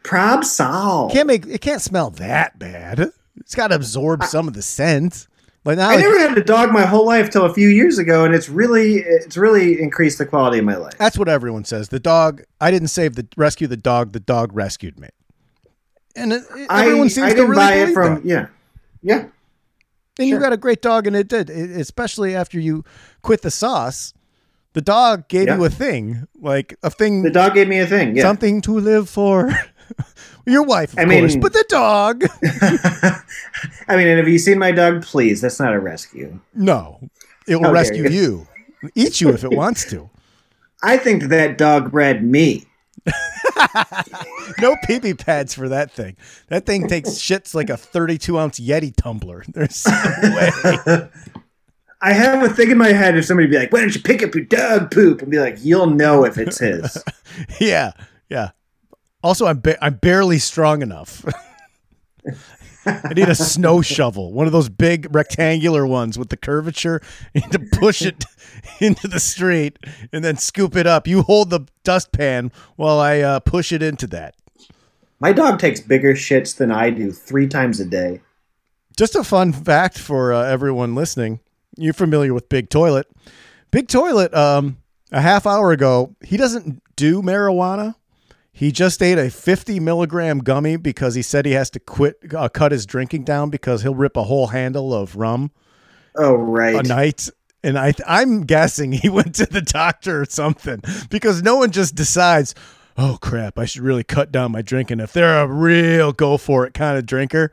Prob 0.02 0.44
sol. 0.44 1.10
Can't 1.10 1.28
make 1.28 1.46
it 1.46 1.60
can't 1.60 1.82
smell 1.82 2.10
that 2.10 2.58
bad. 2.58 3.12
It's 3.36 3.54
got 3.54 3.68
to 3.68 3.74
absorb 3.74 4.24
some 4.24 4.48
of 4.48 4.54
the 4.54 4.62
scent. 4.62 5.26
Like 5.64 5.78
now, 5.78 5.88
I 5.88 5.96
never 5.96 6.18
had 6.18 6.36
a 6.36 6.44
dog 6.44 6.72
my 6.72 6.84
whole 6.84 7.06
life 7.06 7.30
till 7.30 7.44
a 7.46 7.52
few 7.54 7.68
years 7.68 7.98
ago, 7.98 8.24
and 8.24 8.34
it's 8.34 8.48
really 8.50 8.96
it's 8.96 9.36
really 9.36 9.80
increased 9.80 10.18
the 10.18 10.26
quality 10.26 10.58
of 10.58 10.64
my 10.66 10.76
life. 10.76 10.92
that's 10.98 11.16
what 11.18 11.28
everyone 11.28 11.64
says. 11.64 11.88
The 11.88 11.98
dog. 12.00 12.42
I 12.60 12.70
didn't 12.70 12.88
save 12.88 13.14
the 13.14 13.26
rescue 13.36 13.66
the 13.66 13.76
dog. 13.78 14.12
The 14.12 14.20
dog 14.20 14.54
rescued 14.54 15.00
me. 15.00 15.08
And 16.16 16.32
it, 16.34 16.42
it- 16.54 16.66
I, 16.70 16.84
everyone 16.86 17.08
seems 17.10 17.26
I 17.26 17.30
to 17.30 17.34
didn't 17.36 17.50
really 17.50 17.62
buy 17.62 17.74
it 17.76 17.94
from 17.94 18.14
that. 18.16 18.24
yeah, 18.26 18.46
yeah. 19.02 19.26
And 20.18 20.28
you 20.28 20.38
got 20.38 20.52
a 20.52 20.56
great 20.56 20.80
dog, 20.82 21.06
and 21.08 21.16
it 21.16 21.26
did, 21.28 21.50
it, 21.50 21.70
especially 21.70 22.36
after 22.36 22.60
you 22.60 22.84
quit 23.22 23.42
the 23.42 23.50
sauce. 23.50 24.14
The 24.74 24.80
dog 24.82 25.28
gave 25.28 25.46
Yeah. 25.48 25.56
you 25.56 25.64
a 25.64 25.70
thing, 25.70 26.26
like 26.40 26.76
a 26.82 26.90
thing, 26.90 27.22
The 27.22 27.30
dog 27.30 27.54
gave 27.54 27.68
me 27.68 27.78
a 27.80 27.86
thing. 27.86 28.14
Yeah. 28.16 28.22
something 28.22 28.60
to 28.62 28.72
live 28.78 29.08
for. 29.08 29.50
Your 30.46 30.62
wife, 30.62 30.92
of 30.92 30.98
I 30.98 31.04
course, 31.04 31.32
mean- 31.32 31.40
but 31.40 31.52
the 31.52 31.64
dog. 31.68 32.24
I 33.88 33.96
mean, 33.96 34.06
and 34.08 34.18
have 34.18 34.28
you 34.28 34.38
seen 34.38 34.58
my 34.58 34.72
dog? 34.72 35.02
Please, 35.02 35.40
that's 35.40 35.58
not 35.58 35.72
a 35.74 35.80
rescue. 35.80 36.38
No, 36.54 37.00
it 37.48 37.56
will 37.56 37.66
Okay. 37.66 37.72
rescue 37.72 38.08
you, 38.08 38.46
eat 38.94 39.20
you 39.20 39.30
if 39.30 39.42
it 39.44 39.52
wants 39.52 39.88
to. 39.90 40.10
I 40.82 40.96
think 40.98 41.22
that, 41.22 41.28
that 41.28 41.58
dog 41.58 41.90
bred 41.92 42.22
me. 42.24 42.66
No 44.60 44.76
pee 44.84 45.00
pee 45.00 45.14
pads 45.14 45.54
for 45.54 45.68
that 45.68 45.90
thing. 45.90 46.16
That 46.48 46.66
thing 46.66 46.88
takes 46.88 47.10
shits 47.10 47.54
like 47.54 47.70
a 47.70 47.76
32 47.76 48.38
ounce 48.38 48.58
Yeti 48.60 48.94
tumbler. 48.94 49.44
There's 49.48 49.86
no 49.86 49.92
way. 50.22 51.08
I 52.02 52.12
have 52.12 52.42
a 52.42 52.48
thing 52.52 52.70
in 52.70 52.76
my 52.78 52.92
head 52.92 53.16
if 53.16 53.24
somebody 53.24 53.48
be 53.48 53.56
like, 53.58 53.72
"Why 53.72 53.80
don't 53.80 53.94
you 53.94 54.02
pick 54.02 54.22
up 54.22 54.34
your 54.34 54.44
dog 54.44 54.90
poop?" 54.90 55.22
and 55.22 55.30
be 55.30 55.38
like, 55.38 55.56
"You'll 55.62 55.86
know 55.88 56.24
if 56.24 56.36
it's 56.36 56.58
his." 56.58 57.02
Yeah, 57.60 57.92
yeah. 58.28 58.50
Also, 59.24 59.46
I'm 59.46 59.58
ba- 59.58 59.82
I'm 59.82 59.94
barely 59.94 60.38
strong 60.38 60.82
enough. 60.82 61.24
I 62.86 63.14
need 63.14 63.30
a 63.30 63.34
snow 63.34 63.80
shovel, 63.80 64.34
one 64.34 64.46
of 64.46 64.52
those 64.52 64.68
big 64.68 65.12
rectangular 65.14 65.86
ones 65.86 66.18
with 66.18 66.28
the 66.28 66.36
curvature. 66.36 67.00
Need 67.34 67.50
to 67.52 67.58
push 67.58 68.02
it 68.02 68.22
into 68.80 69.08
the 69.08 69.18
street 69.18 69.78
and 70.12 70.22
then 70.22 70.36
scoop 70.36 70.76
it 70.76 70.86
up. 70.86 71.06
You 71.06 71.22
hold 71.22 71.48
the 71.48 71.60
dustpan 71.84 72.52
while 72.76 73.00
I 73.00 73.20
uh, 73.20 73.40
push 73.40 73.72
it 73.72 73.82
into 73.82 74.06
that. 74.08 74.34
my 75.20 75.32
dog 75.32 75.58
takes 75.58 75.80
bigger 75.80 76.12
shits 76.12 76.54
than 76.54 76.70
I 76.70 76.90
do 76.90 77.10
three 77.10 77.48
times 77.48 77.80
a 77.80 77.86
day. 77.86 78.20
Just 78.94 79.16
a 79.16 79.24
fun 79.24 79.54
fact 79.54 79.98
for 79.98 80.34
uh, 80.34 80.42
everyone 80.42 80.94
listening. 80.94 81.40
You're 81.78 81.94
familiar 81.94 82.34
with 82.34 82.50
Big 82.50 82.68
Toilet. 82.68 83.06
Big 83.70 83.88
Toilet, 83.88 84.34
um, 84.34 84.76
a 85.10 85.22
half 85.22 85.46
hour 85.46 85.72
ago, 85.72 86.14
he 86.22 86.36
doesn't 86.36 86.82
do 86.94 87.22
marijuana. 87.22 87.94
He 88.56 88.70
just 88.70 89.02
ate 89.02 89.18
a 89.18 89.30
50 89.30 89.80
milligram 89.80 90.38
gummy 90.38 90.76
because 90.76 91.16
he 91.16 91.22
said 91.22 91.44
he 91.44 91.52
has 91.52 91.70
to 91.70 91.80
quit, 91.80 92.18
uh, 92.34 92.48
cut 92.48 92.70
his 92.70 92.86
drinking 92.86 93.24
down 93.24 93.50
because 93.50 93.82
he'll 93.82 93.96
rip 93.96 94.16
a 94.16 94.22
whole 94.22 94.46
handle 94.46 94.94
of 94.94 95.16
rum 95.16 95.50
Oh 96.16 96.34
right. 96.34 96.76
a 96.76 96.82
night. 96.84 97.28
And 97.64 97.76
I, 97.76 97.94
I'm 98.06 98.42
guessing 98.42 98.92
he 98.92 99.08
went 99.10 99.34
to 99.36 99.46
the 99.46 99.60
doctor 99.60 100.20
or 100.22 100.26
something 100.26 100.80
because 101.10 101.42
no 101.42 101.56
one 101.56 101.72
just 101.72 101.96
decides, 101.96 102.54
oh 102.96 103.18
crap, 103.20 103.58
I 103.58 103.64
should 103.64 103.82
really 103.82 104.04
cut 104.04 104.30
down 104.30 104.52
my 104.52 104.62
drinking. 104.62 105.00
If 105.00 105.12
they're 105.12 105.40
a 105.42 105.48
real 105.48 106.12
go 106.12 106.36
for 106.36 106.64
it 106.64 106.74
kind 106.74 106.96
of 106.96 107.06
drinker, 107.06 107.50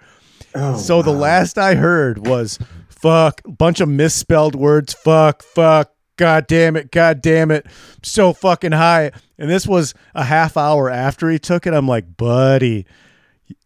Oh, 0.53 0.77
so 0.77 1.01
the 1.01 1.13
last 1.13 1.57
I 1.57 1.75
heard 1.75 2.27
was 2.27 2.59
fuck, 2.89 3.41
bunch 3.47 3.79
of 3.79 3.87
misspelled 3.87 4.53
words. 4.53 4.93
Fuck, 4.93 5.43
fuck, 5.43 5.93
god 6.21 6.45
damn 6.45 6.75
it, 6.75 6.91
god 6.91 7.19
damn 7.19 7.49
it. 7.49 7.65
So 8.03 8.31
fucking 8.31 8.73
high. 8.73 9.11
And 9.39 9.49
this 9.49 9.65
was 9.65 9.95
a 10.13 10.23
half 10.23 10.55
hour 10.55 10.87
after 10.87 11.31
he 11.31 11.39
took 11.39 11.65
it. 11.65 11.73
I'm 11.73 11.87
like, 11.87 12.15
buddy, 12.15 12.85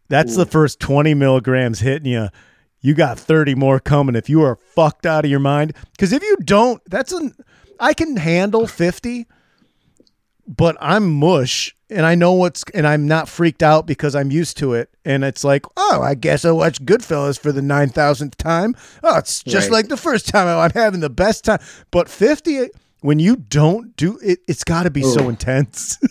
that's 0.08 0.36
the 0.36 0.46
first 0.46 0.80
20 0.80 1.12
milligrams 1.12 1.80
hitting 1.80 2.10
you. 2.10 2.28
You 2.80 2.94
got 2.94 3.18
30 3.18 3.56
more 3.56 3.78
coming 3.78 4.16
if 4.16 4.30
you 4.30 4.40
are 4.40 4.56
fucked 4.56 5.04
out 5.04 5.26
of 5.26 5.30
your 5.30 5.38
mind. 5.38 5.74
Because 5.92 6.14
if 6.14 6.22
you 6.22 6.38
don't, 6.44 6.80
that's 6.86 7.12
an, 7.12 7.34
I 7.78 7.92
can 7.92 8.16
handle 8.16 8.66
50, 8.66 9.26
but 10.46 10.76
I'm 10.80 11.12
mush 11.12 11.74
and 11.90 12.04
I 12.04 12.14
know 12.14 12.32
what's, 12.32 12.64
and 12.74 12.86
I'm 12.86 13.06
not 13.06 13.28
freaked 13.28 13.62
out 13.62 13.86
because 13.86 14.14
I'm 14.16 14.30
used 14.30 14.56
to 14.58 14.74
it. 14.74 14.90
And 15.04 15.24
it's 15.24 15.44
like, 15.44 15.64
oh, 15.76 16.00
I 16.02 16.14
guess 16.14 16.44
I 16.44 16.50
watched 16.50 16.84
Goodfellas 16.84 17.38
for 17.38 17.52
the 17.52 17.60
9,000th 17.60 18.34
time. 18.36 18.74
Oh, 19.02 19.18
it's 19.18 19.42
just 19.42 19.68
Right. 19.70 19.76
like 19.76 19.88
the 19.88 19.96
first 19.96 20.28
time. 20.28 20.48
I'm 20.48 20.70
having 20.72 21.00
the 21.00 21.10
best 21.10 21.44
time. 21.44 21.58
But 21.90 22.08
50, 22.08 22.68
when 23.02 23.18
you 23.20 23.36
don't 23.36 23.94
do 23.96 24.18
it, 24.22 24.40
it's 24.48 24.64
got 24.64 24.82
to 24.84 24.90
be 24.90 25.02
so 25.02 25.28
intense. 25.28 25.98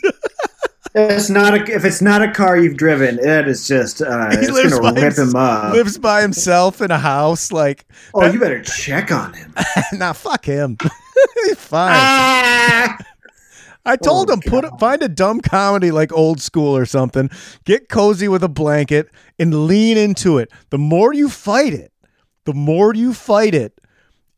It's 0.98 1.30
not 1.30 1.54
a, 1.54 1.62
if 1.75 1.84
it's 1.84 2.01
not 2.01 2.22
a 2.22 2.32
car 2.32 2.56
you've 2.58 2.77
driven, 2.77 3.20
it 3.20 3.50
is 3.50 3.68
just 3.68 4.01
uh, 4.01 4.30
he 4.30 4.38
it's 4.38 4.50
lives 4.50 4.80
gonna 4.80 4.94
by, 4.94 5.01
rip 5.01 5.18
him 5.18 5.36
up. 5.36 5.74
lives 5.74 5.98
by 5.98 6.22
himself 6.22 6.82
in 6.82 6.89
a 6.89 6.98
house. 6.98 7.51
Like, 7.51 7.86
oh, 8.13 8.32
you 8.32 8.39
better 8.39 8.62
check 8.63 9.12
on 9.12 9.34
him. 9.34 9.54
nah, 9.94 10.13
fuck 10.13 10.46
him. 10.46 10.77
He's 11.44 11.58
fine. 11.58 11.92
ah! 11.94 12.98
I 13.86 13.96
told 13.96 14.30
Oh, 14.30 14.34
him 14.34 14.42
put 14.42 14.80
find 14.80 15.01
a 15.04 15.10
dumb 15.10 15.42
comedy 15.42 15.92
like 15.92 16.12
old 16.13 16.42
school 16.42 16.75
or 16.75 16.86
something. 16.86 17.30
Get 17.65 17.89
cozy 17.89 18.27
with 18.27 18.44
a 18.44 18.50
blanket 18.50 19.10
and 19.38 19.68
lean 19.68 19.98
into 19.98 20.38
it. 20.39 20.51
The 20.72 20.77
more 20.77 21.13
you 21.13 21.30
fight 21.30 21.74
it, 21.74 21.92
the 22.46 22.54
more 22.54 22.94
you 22.96 23.13
fight 23.13 23.54
it, 23.54 23.80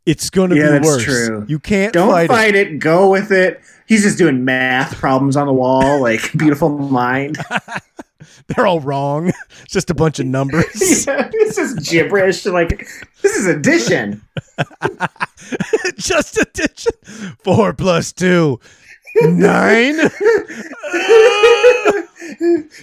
it's 0.06 0.30
going 0.30 0.50
to 0.52 0.56
Yeah, 0.56 0.64
be 0.68 0.70
that's 0.74 0.88
worse. 0.88 1.04
true. 1.04 1.46
You 1.48 1.60
can't 1.60 1.94
Don't 1.94 2.10
fight, 2.10 2.28
fight, 2.30 2.56
it. 2.56 2.80
Go 2.80 3.10
with 3.10 3.32
it. 3.32 3.60
He's 3.88 4.04
just 4.04 4.18
doing 4.18 4.44
math 4.46 4.96
problems 4.96 5.36
on 5.38 5.48
the 5.48 5.54
wall, 5.54 6.02
like 6.02 6.32
beautiful 6.38 6.70
mind. 6.70 7.38
They're 8.48 8.66
all 8.68 8.80
wrong. 8.80 9.30
It's 9.64 9.74
just 9.74 9.90
a 9.90 9.94
bunch 9.94 10.20
of 10.20 10.26
numbers. 10.26 11.06
yeah, 11.08 11.30
this 11.32 11.58
is 11.58 11.74
gibberish. 11.90 12.46
Like 12.46 12.88
this 13.22 13.36
is 13.36 13.46
addition. 13.48 14.22
just 15.98 16.38
addition. 16.38 16.94
Four 17.44 17.74
plus 17.74 18.12
two. 18.14 18.60
Nine. 19.24 19.96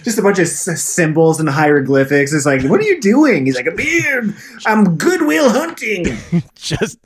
just 0.03 0.17
a 0.17 0.21
bunch 0.21 0.39
of 0.39 0.45
s- 0.45 0.81
symbols 0.81 1.39
and 1.39 1.47
hieroglyphics. 1.49 2.33
It's 2.33 2.45
like, 2.45 2.63
what 2.63 2.79
are 2.79 2.83
you 2.83 2.99
doing? 2.99 3.45
He's 3.45 3.55
like, 3.55 3.67
I'm, 3.67 4.35
I'm 4.65 4.97
Good 4.97 5.21
Will 5.21 5.49
Hunting. 5.49 6.17
just 6.55 6.99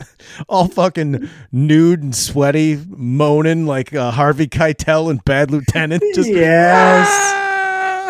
all 0.48 0.68
fucking 0.68 1.30
nude 1.52 2.04
and 2.04 2.16
sweaty, 2.16 2.80
moaning 2.88 3.66
like 3.66 3.94
uh, 3.94 4.12
Harvey 4.12 4.48
Keitel 4.48 5.10
and 5.10 5.24
Bad 5.26 5.52
Lieutenant. 5.52 6.04
Just 6.16 6.30
yes. 6.30 7.36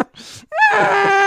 Ah! 0.71 1.18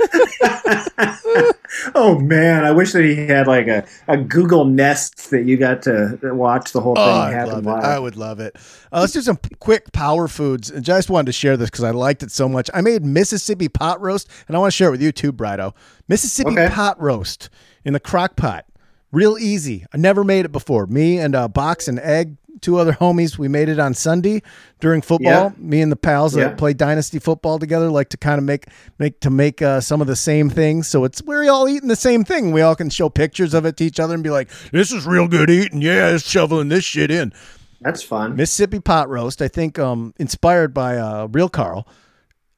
Oh 1.96 2.18
man, 2.20 2.64
I 2.64 2.70
wish 2.70 2.92
that 2.92 3.04
he 3.04 3.16
had 3.26 3.46
like 3.48 3.66
a, 3.66 3.84
a 4.06 4.16
Google 4.16 4.64
Nest 4.64 5.30
that 5.30 5.44
you 5.44 5.56
got 5.56 5.82
to 5.82 6.18
watch 6.22 6.72
the 6.72 6.80
whole 6.80 6.94
thing 6.94 7.04
Oh, 7.04 7.26
happen. 7.30 7.66
I 7.68 7.98
would 7.98 8.16
love 8.16 8.38
it. 8.40 8.56
Uh, 8.92 9.00
let's 9.00 9.12
do 9.12 9.20
some 9.20 9.38
quick 9.58 9.92
power 9.92 10.28
foods. 10.28 10.70
And 10.70 10.84
just 10.84 11.10
wanted 11.10 11.26
to 11.26 11.32
share 11.32 11.56
this 11.56 11.70
because 11.70 11.84
I 11.84 11.90
liked 11.90 12.22
it 12.22 12.30
so 12.30 12.48
much. 12.48 12.70
I 12.72 12.80
made 12.80 13.04
Mississippi 13.04 13.68
pot 13.68 14.00
roast, 14.00 14.28
and 14.46 14.56
I 14.56 14.60
want 14.60 14.72
to 14.72 14.76
share 14.76 14.88
it 14.88 14.92
with 14.92 15.02
you 15.02 15.10
too, 15.12 15.32
Brido. 15.32 15.74
Mississippi 16.08 16.52
Okay. 16.52 16.68
pot 16.68 17.00
roast 17.00 17.50
in 17.84 17.92
the 17.92 18.00
crock 18.00 18.36
pot. 18.36 18.66
Real 19.10 19.36
easy. 19.38 19.84
I 19.92 19.96
never 19.96 20.22
made 20.24 20.44
it 20.44 20.52
before. 20.52 20.86
Me 20.86 21.18
and 21.18 21.34
a 21.34 21.48
Box 21.48 21.88
and 21.88 21.98
Egg, 22.00 22.36
two 22.60 22.76
other 22.78 22.92
homies, 22.92 23.38
we 23.38 23.48
made 23.48 23.68
it 23.68 23.78
on 23.78 23.94
Sunday 23.94 24.42
during 24.80 25.00
football. 25.02 25.30
Yeah. 25.32 25.50
Me 25.58 25.80
and 25.80 25.90
the 25.92 25.96
pals 25.96 26.36
Yeah. 26.36 26.44
that 26.48 26.58
play 26.58 26.72
dynasty 26.72 27.18
football 27.18 27.58
together 27.58 27.88
like 27.90 28.08
to 28.10 28.16
kind 28.16 28.38
of 28.38 28.44
make 28.44 28.66
make 28.98 29.20
to 29.20 29.30
make 29.30 29.60
uh, 29.62 29.80
some 29.80 30.00
of 30.00 30.06
the 30.06 30.16
same 30.16 30.50
things. 30.50 30.88
So 30.88 31.04
it's 31.04 31.22
we're 31.22 31.50
all 31.50 31.68
eating 31.68 31.88
the 31.88 31.96
same 31.96 32.24
thing. 32.24 32.52
We 32.52 32.60
all 32.62 32.76
can 32.76 32.90
show 32.90 33.08
pictures 33.08 33.54
of 33.54 33.64
it 33.66 33.76
to 33.78 33.84
each 33.84 33.98
other 34.00 34.14
and 34.14 34.22
be 34.22 34.30
like, 34.30 34.50
"This 34.72 34.92
is 34.92 35.06
real 35.06 35.28
good 35.28 35.50
eating. 35.50 35.80
Yeah, 35.82 36.10
it's 36.14 36.28
shoveling 36.28 36.68
this 36.68 36.84
shit 36.84 37.10
in." 37.10 37.32
That's 37.80 38.02
fun. 38.02 38.34
Mississippi 38.36 38.80
pot 38.80 39.08
roast, 39.10 39.42
I 39.42 39.48
think 39.48 39.78
um, 39.78 40.14
inspired 40.18 40.72
by 40.72 40.96
uh, 40.96 41.28
Real 41.30 41.48
Carl. 41.50 41.86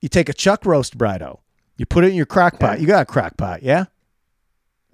You 0.00 0.08
take 0.08 0.28
a 0.28 0.32
chuck 0.32 0.64
roast 0.64 0.96
Brido. 0.96 1.40
You 1.78 1.84
put 1.86 2.04
it 2.04 2.08
in 2.08 2.14
your 2.14 2.26
crock 2.26 2.60
pot. 2.60 2.74
Okay. 2.74 2.80
You 2.82 2.86
got 2.86 3.02
a 3.02 3.06
crock 3.06 3.36
pot, 3.36 3.62
yeah? 3.64 3.86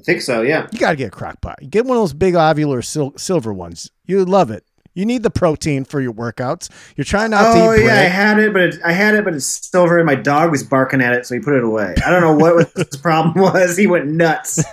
I 0.01 0.03
think 0.05 0.23
so. 0.23 0.43
Yeah. 0.43 0.69
You 0.73 0.79
got 0.79 0.91
to 0.91 0.97
get 0.97 1.09
a 1.09 1.11
crock 1.11 1.41
pot. 1.41 1.59
You 1.61 1.69
get 1.69 1.85
one 1.85 1.97
of 1.97 2.03
those 2.03 2.15
big 2.15 2.35
ovular 2.35 2.83
sil- 2.83 3.15
silver 3.17 3.53
ones. 3.53 3.91
You 4.07 4.25
love 4.25 4.51
it. 4.51 4.65
You 4.95 5.07
need 5.07 5.23
the 5.23 5.31
protein 5.31 5.85
for 5.85 6.01
your 6.01 6.13
workouts. 6.13 6.69
You're 6.97 7.05
trying 7.05 7.31
not 7.31 7.47
Oh 7.47 7.53
to 7.55 7.59
eat 7.59 7.83
oh, 7.83 7.87
yeah, 7.87 7.95
I 8.01 8.05
had 8.05 8.39
it, 8.39 8.53
but 8.53 8.63
it, 8.63 8.75
I 8.85 8.93
had 8.93 9.15
it, 9.15 9.25
but 9.25 9.35
it's 9.35 9.47
silver, 9.47 9.99
and 9.99 10.07
my 10.07 10.15
dog 10.15 10.51
was 10.51 10.63
barking 10.63 11.01
at 11.01 11.15
it, 11.15 11.25
so 11.27 11.35
he 11.35 11.41
put 11.41 11.55
it 11.55 11.65
away. 11.65 11.95
I 12.05 12.11
don't 12.11 12.21
know 12.21 12.35
what 12.37 12.71
his 12.77 12.97
problem 12.99 13.43
was. 13.43 13.77
He 13.77 13.87
went 13.87 14.07
nuts. 14.07 14.63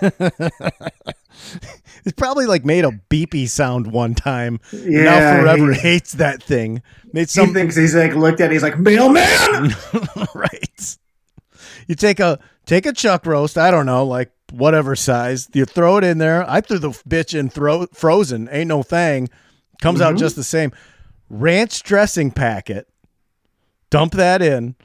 It's 2.04 2.14
probably 2.16 2.46
like 2.46 2.64
made 2.64 2.84
a 2.84 2.92
beepy 3.10 3.48
sound 3.48 3.92
one 3.92 4.14
time. 4.14 4.58
Yeah, 4.72 5.04
now 5.04 5.40
forever 5.42 5.72
he- 5.72 5.80
hates 5.80 6.12
that 6.12 6.42
thing. 6.42 6.82
Made 7.12 7.22
He 7.22 7.26
some 7.26 7.52
thinks 7.52 7.76
he's 7.76 7.94
like 7.94 8.14
looked 8.14 8.40
at. 8.40 8.50
it, 8.50 8.54
He's 8.54 8.62
like 8.62 8.78
mailman. 8.78 9.74
right. 10.34 10.96
You 11.86 11.94
take 11.94 12.20
a 12.20 12.38
take 12.66 12.86
a 12.86 12.92
chuck 12.92 13.26
roast, 13.26 13.58
I 13.58 13.70
don't 13.70 13.86
know, 13.86 14.06
like 14.06 14.30
whatever 14.50 14.96
size. 14.96 15.48
You 15.52 15.64
throw 15.66 15.98
it 15.98 16.04
in 16.04 16.18
there. 16.18 16.48
I 16.48 16.60
threw 16.60 16.78
the 16.78 16.90
bitch 16.90 17.38
in 17.38 17.50
throw 17.50 17.86
frozen. 17.92 18.48
Ain't 18.50 18.68
no 18.68 18.82
thing. 18.82 19.28
Comes 19.80 20.00
out 20.00 20.14
Mhm. 20.14 20.18
just 20.18 20.36
the 20.36 20.44
same. 20.44 20.72
Ranch 21.28 21.82
dressing 21.82 22.30
packet. 22.30 22.86
dump 23.90 24.12
that 24.12 24.40
in. 24.40 24.76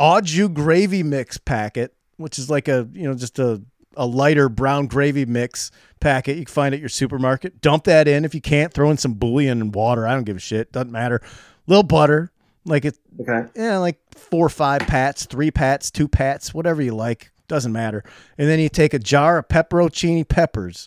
Au 0.00 0.20
jus 0.20 0.48
gravy 0.48 1.02
mix 1.04 1.38
packet, 1.38 1.94
which 2.16 2.38
is 2.40 2.50
like 2.50 2.66
a 2.68 2.88
you 2.92 3.04
know 3.04 3.14
just 3.14 3.38
a 3.38 3.62
a 3.96 4.04
lighter 4.06 4.48
brown 4.48 4.86
gravy 4.86 5.24
mix 5.26 5.70
packet 6.00 6.36
you 6.36 6.44
can 6.44 6.52
find 6.52 6.74
at 6.74 6.80
your 6.80 6.88
supermarket. 6.88 7.60
Dump 7.60 7.84
that 7.84 8.06
in. 8.08 8.24
If 8.24 8.34
you 8.34 8.40
can't, 8.40 8.72
throw 8.72 8.90
in 8.90 8.96
some 8.96 9.14
bouillon 9.14 9.60
and 9.60 9.74
water. 9.74 10.06
I 10.06 10.14
don't 10.14 10.24
give 10.24 10.36
a 10.36 10.40
shit. 10.40 10.70
Doesn't 10.72 10.90
matter. 10.92 11.20
Little 11.68 11.82
butter, 11.84 12.30
like 12.64 12.84
it, 12.84 12.96
Okay. 13.20 13.48
yeah, 13.56 13.78
like 13.78 13.98
four 14.16 14.46
or 14.46 14.50
five 14.50 14.80
pats, 14.82 15.24
three 15.26 15.50
pats, 15.50 15.90
two 15.90 16.06
pats, 16.08 16.52
whatever 16.54 16.80
you 16.82 16.94
like. 16.94 17.30
Doesn't 17.48 17.72
matter. 17.72 18.04
And 18.36 18.48
then 18.48 18.58
you 18.60 18.68
take 18.68 18.94
a 18.94 18.98
jar 18.98 19.38
of 19.38 19.48
pepperoncini 19.48 20.26
peppers. 20.28 20.86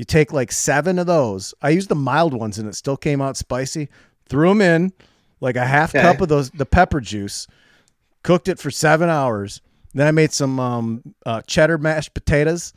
You 0.00 0.04
take 0.04 0.32
like 0.32 0.50
seven 0.50 0.98
of 0.98 1.06
those. 1.06 1.52
I 1.60 1.68
used 1.68 1.90
the 1.90 1.94
mild 1.94 2.32
ones 2.32 2.56
and 2.58 2.66
it 2.66 2.74
still 2.74 2.96
came 2.96 3.20
out 3.20 3.36
spicy. 3.36 3.90
Threw 4.30 4.48
them 4.48 4.62
in, 4.62 4.94
like 5.42 5.56
a 5.56 5.66
half 5.66 5.94
Okay. 5.94 6.00
cup 6.00 6.22
of 6.22 6.30
those 6.30 6.48
the 6.52 6.64
pepper 6.64 7.02
juice. 7.02 7.46
Cooked 8.22 8.48
it 8.48 8.58
for 8.58 8.70
seven 8.70 9.10
hours. 9.10 9.60
Then 9.92 10.06
I 10.06 10.10
made 10.10 10.32
some 10.32 10.58
um, 10.58 11.14
uh, 11.26 11.42
cheddar 11.42 11.76
mashed 11.76 12.14
potatoes, 12.14 12.72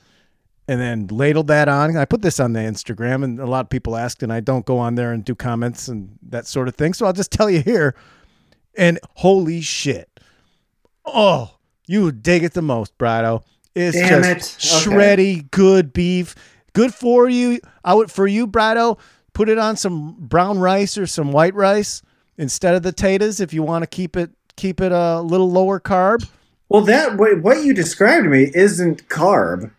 and 0.67 0.81
then 0.81 1.07
ladled 1.07 1.47
that 1.47 1.69
on. 1.69 1.95
I 1.95 2.03
put 2.03 2.21
this 2.21 2.41
on 2.41 2.51
the 2.51 2.59
Instagram, 2.59 3.23
and 3.23 3.39
a 3.39 3.45
lot 3.45 3.61
of 3.67 3.69
people 3.69 3.95
asked, 3.95 4.21
and 4.21 4.33
I 4.33 4.41
don't 4.41 4.65
go 4.65 4.77
on 4.77 4.95
there 4.95 5.13
and 5.13 5.23
do 5.23 5.33
comments 5.33 5.87
and 5.87 6.19
that 6.27 6.45
sort 6.45 6.67
of 6.67 6.75
thing. 6.75 6.93
So 6.93 7.05
I'll 7.05 7.13
just 7.13 7.31
tell 7.31 7.49
you 7.49 7.61
here. 7.61 7.95
And 8.77 8.99
holy 9.15 9.61
shit. 9.61 10.09
Oh, 11.05 11.51
you 11.87 12.11
dig 12.11 12.43
it 12.43 12.51
the 12.51 12.61
most, 12.61 12.97
Brido. 12.97 13.43
It's 13.75 13.95
Damn 13.97 14.23
just 14.23 14.59
it. 14.61 14.87
Okay. 14.87 14.93
shreddy, 14.97 15.51
good 15.51 15.93
beef. 15.93 16.35
Good 16.73 16.93
for 16.93 17.29
you. 17.29 17.59
I 17.83 17.93
would 17.93 18.11
for 18.11 18.27
you, 18.27 18.47
Brido, 18.47 18.97
put 19.33 19.49
it 19.49 19.57
on 19.57 19.77
some 19.77 20.15
brown 20.19 20.59
rice 20.59 20.97
or 20.97 21.05
some 21.07 21.31
white 21.31 21.53
rice 21.53 22.01
instead 22.37 22.73
of 22.75 22.83
the 22.83 22.91
taters 22.91 23.39
if 23.39 23.53
you 23.53 23.63
want 23.63 23.83
to 23.83 23.87
keep 23.87 24.17
it 24.17 24.31
keep 24.55 24.81
it 24.81 24.91
a 24.91 25.21
little 25.21 25.49
lower 25.51 25.79
carb. 25.79 26.27
Well, 26.69 26.81
that 26.83 27.17
what, 27.17 27.41
what 27.41 27.63
you 27.63 27.73
described 27.73 28.23
to 28.23 28.29
me 28.29 28.51
isn't 28.53 29.07
carb, 29.09 29.71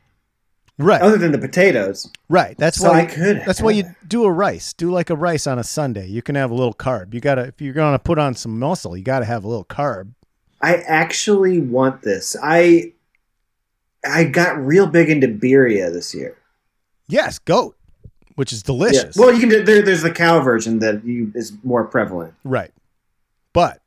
Right. 0.78 1.00
other 1.00 1.16
than 1.16 1.30
the 1.32 1.38
potatoes. 1.38 2.08
Right. 2.28 2.56
That's 2.58 2.78
So 2.78 2.90
why 2.90 3.02
I 3.02 3.06
could 3.06 3.42
That's 3.46 3.60
why 3.60 3.70
you 3.72 3.84
do 4.06 4.24
a 4.24 4.30
rice. 4.32 4.72
Do 4.72 4.90
like 4.90 5.10
a 5.10 5.16
rice 5.16 5.46
on 5.46 5.58
a 5.58 5.64
Sunday. 5.64 6.06
You 6.08 6.22
can 6.22 6.34
have 6.34 6.50
a 6.50 6.54
little 6.54 6.74
carb. 6.74 7.14
You 7.14 7.20
gotta 7.20 7.42
if 7.42 7.60
you're 7.60 7.74
gonna 7.74 7.98
put 7.98 8.18
on 8.18 8.34
some 8.34 8.58
muscle, 8.58 8.96
you 8.96 9.04
gotta 9.04 9.24
have 9.24 9.44
a 9.44 9.48
little 9.48 9.64
carb. 9.64 10.12
I 10.60 10.76
actually 10.76 11.60
want 11.60 12.02
this. 12.02 12.36
I 12.42 12.92
I 14.08 14.24
got 14.24 14.58
real 14.64 14.86
big 14.86 15.10
into 15.10 15.28
birria 15.28 15.92
this 15.92 16.14
year. 16.14 16.36
Yes, 17.08 17.38
goat, 17.38 17.76
which 18.37 18.52
is 18.52 18.61
Yeah. 18.62 18.66
delicious. 18.66 19.16
Well, 19.16 19.32
you 19.32 19.40
can 19.40 19.49
do 19.49 19.62
there, 19.64 19.82
there's 19.82 20.02
the 20.02 20.11
cow 20.11 20.40
version 20.40 20.78
that 20.80 21.04
you, 21.04 21.32
is 21.34 21.52
more 21.62 21.84
prevalent. 21.84 22.34
right. 22.44 22.70
But 23.52 23.80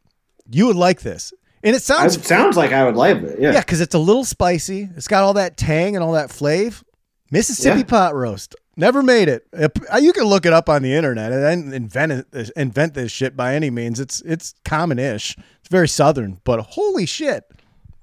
you 0.49 0.65
would 0.67 0.75
like 0.77 1.01
this. 1.01 1.33
And 1.63 1.75
it 1.75 1.81
sounds 1.81 2.15
It 2.15 2.23
sounds 2.25 2.55
like 2.55 2.71
I 2.71 2.85
would 2.85 2.95
like 2.95 3.17
it. 3.17 3.39
Yeah. 3.39 3.51
yeah, 3.53 3.59
because 3.59 3.81
it's 3.81 3.95
a 3.95 3.99
little 3.99 4.23
spicy. 4.23 4.89
It's 4.95 5.07
got 5.09 5.23
all 5.23 5.33
that 5.33 5.57
tang 5.57 5.95
and 5.95 6.03
all 6.03 6.13
that 6.13 6.29
flavor. 6.31 6.83
Mississippi 7.31 7.79
Yeah. 7.79 7.83
pot 7.85 8.15
roast. 8.15 8.55
Never 8.77 9.01
made 9.03 9.27
it. 9.27 9.45
It- 9.51 9.77
uh, 9.91 9.97
You 9.97 10.13
can 10.13 10.23
look 10.25 10.45
it 10.45 10.53
up 10.53 10.69
on 10.69 10.83
the 10.83 10.93
internet. 10.93 11.33
I 11.33 11.53
didn't 11.55 11.73
invent 11.73 12.11
it, 12.31 12.51
invent 12.55 12.93
this 12.93 13.11
shit 13.11 13.35
by 13.35 13.55
any 13.55 13.69
means. 13.69 13.99
It's 13.99 14.21
it's 14.21 14.53
common-ish. 14.63 15.35
It's 15.59 15.69
very 15.69 15.87
southern, 15.89 16.39
but 16.45 16.59
holy 16.61 17.05
shit, 17.07 17.43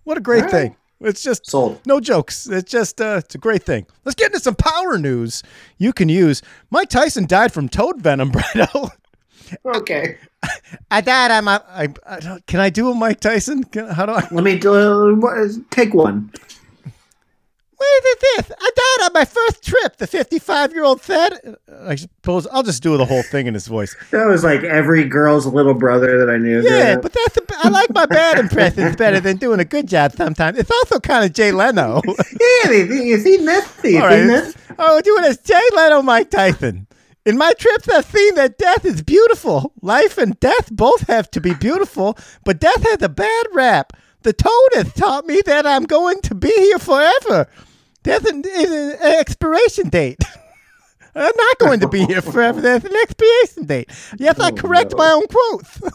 what 0.03 0.19
a 0.19 0.21
great 0.21 0.43
right. 0.43 0.51
thing! 0.51 0.77
It's 1.01 1.23
just 1.23 1.51
Sold. 1.51 1.81
no 1.87 2.01
jokes. 2.01 2.47
It's 2.47 2.71
just 2.71 3.01
uh, 3.01 3.21
it's 3.25 3.35
a 3.35 3.39
great 3.39 3.63
thing. 3.65 3.87
Let's 4.05 4.15
get 4.15 4.27
into 4.27 4.41
some 4.41 4.55
power 4.55 4.97
news 4.99 5.43
you 5.77 5.93
can 5.93 6.09
use. 6.09 6.41
Mike 6.71 6.89
Tyson 6.89 7.27
died 7.27 7.53
from 7.53 7.69
toad 7.69 8.01
venom, 8.01 8.31
Brido. 8.33 8.91
Okay. 9.67 10.17
I 10.91 11.01
died 11.01 11.31
on 11.31 11.45
my. 11.45 11.61
I, 11.69 11.89
I 12.07 12.21
don't- 12.21 12.47
can 12.47 12.61
I 12.61 12.71
do 12.71 12.91
a 12.91 12.95
Mike 12.95 13.21
Tyson? 13.21 13.65
Can, 13.65 13.89
how 13.89 14.07
do 14.07 14.13
I? 14.13 14.27
Let 14.31 14.45
me 14.45 14.59
do, 14.59 14.75
uh, 14.75 15.49
take 15.71 15.93
one. 15.95 16.33
Where 17.77 18.01
did 18.03 18.19
this? 18.21 18.57
I 18.61 18.71
died 18.75 19.07
on 19.07 19.11
my 19.15 19.25
first 19.25 19.65
trip. 19.65 19.97
The 19.97 20.07
55 20.07 20.73
year 20.73 20.85
old 20.85 21.03
said. 21.03 21.57
Uh, 21.71 21.89
I 21.89 21.97
suppose 21.97 22.47
I'll 22.49 22.63
just 22.63 22.83
do 22.83 22.97
the 22.97 23.05
whole 23.05 23.23
thing 23.23 23.47
in 23.47 23.55
his 23.55 23.67
voice. 23.67 23.95
That 24.15 24.27
was 24.27 24.45
like 24.45 24.63
every 24.63 25.05
girl's 25.09 25.45
little 25.45 25.75
brother 25.75 26.19
that 26.19 26.33
I 26.33 26.37
knew. 26.37 26.63
Yeah, 26.63 26.97
but 26.97 27.13
that's 27.13 27.37
a, 27.37 27.41
I 27.65 27.69
like 27.69 27.93
my 27.93 28.07
bad 28.07 28.39
impressions 28.39 28.95
better 29.05 29.19
than 29.19 29.39
doing 29.39 29.59
a 29.59 29.65
good 29.65 29.89
job 29.89 30.13
sometimes. 30.13 30.57
It's 30.57 30.71
also 30.71 31.01
kind 31.01 31.25
of 31.25 31.33
Jay 31.33 31.51
Leno. 31.51 32.01
yeah, 32.07 32.69
they, 32.69 32.83
oh, 32.83 32.93
you 32.93 33.19
seen 33.19 33.45
that? 33.47 33.69
You 33.83 34.03
All 34.03 34.11
seen 34.11 34.29
right. 34.29 34.55
Oh, 34.79 35.01
doing 35.01 35.25
as 35.25 35.39
Jay 35.39 35.61
Leno, 35.75 36.01
Mike 36.03 36.31
Tyson. 36.31 36.87
In 37.27 37.39
my 37.39 37.55
trips, 37.55 37.89
I've 37.89 38.05
seen 38.05 38.35
that 38.35 38.59
death 38.59 38.85
is 38.85 39.03
beautiful. 39.03 39.73
Life 39.81 40.19
and 40.19 40.39
death 40.41 40.71
both 40.71 41.07
have 41.09 41.31
to 41.33 41.41
be 41.41 41.55
beautiful, 41.55 42.19
but 42.45 42.61
death 42.61 42.83
has 42.91 43.03
a 43.03 43.09
bad 43.09 43.47
rap. 43.53 43.95
The 44.25 44.33
toad 44.33 44.69
has 44.75 44.93
taught 44.95 45.27
me 45.27 45.41
that 45.47 45.67
I'm 45.67 45.85
going 45.85 46.21
to 46.23 46.35
be 46.35 46.49
here 46.51 46.79
forever. 46.79 47.47
There's 48.03 48.25
an, 48.25 48.43
is 48.45 48.71
an 48.73 48.99
expiration 49.03 49.89
date. 49.91 50.23
I'm 51.15 51.33
not 51.37 51.59
going 51.59 51.79
to 51.81 51.89
be 51.89 52.05
here 52.07 52.21
forever. 52.23 52.61
There's 52.61 52.85
an 52.85 52.97
expiration 53.03 53.67
date. 53.67 53.91
Yes, 54.19 54.41
I 54.41 54.49
Oh, 54.49 54.53
correct 54.53 54.91
no. 54.93 54.97
my 54.99 55.11
own 55.13 55.27
quotes. 55.29 55.81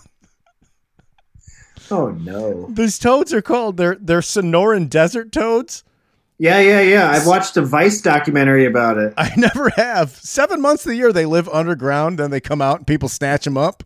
Oh 1.92 2.10
no. 2.12 2.68
These 2.70 3.00
toads 3.00 3.34
are 3.34 3.42
called 3.42 3.78
they're 3.78 3.98
they're 4.00 4.20
Sonoran 4.22 4.88
desert 4.90 5.32
toads. 5.32 5.84
Yeah, 6.38 6.60
yeah, 6.60 6.82
yeah. 6.82 7.10
I've 7.10 7.26
watched 7.26 7.58
a 7.58 7.64
Vice 7.64 8.00
documentary 8.02 8.66
about 8.68 9.00
it. 9.00 9.12
I 9.18 9.34
never 9.38 9.70
have. 9.72 10.12
Seven 10.12 10.62
months 10.62 10.86
of 10.86 10.92
the 10.92 10.98
year 10.98 11.12
they 11.12 11.26
live 11.26 11.50
underground, 11.50 12.20
then 12.20 12.30
they 12.30 12.40
come 12.40 12.62
out 12.62 12.78
and 12.78 12.86
people 12.86 13.10
snatch 13.10 13.44
them 13.46 13.58
up. 13.58 13.84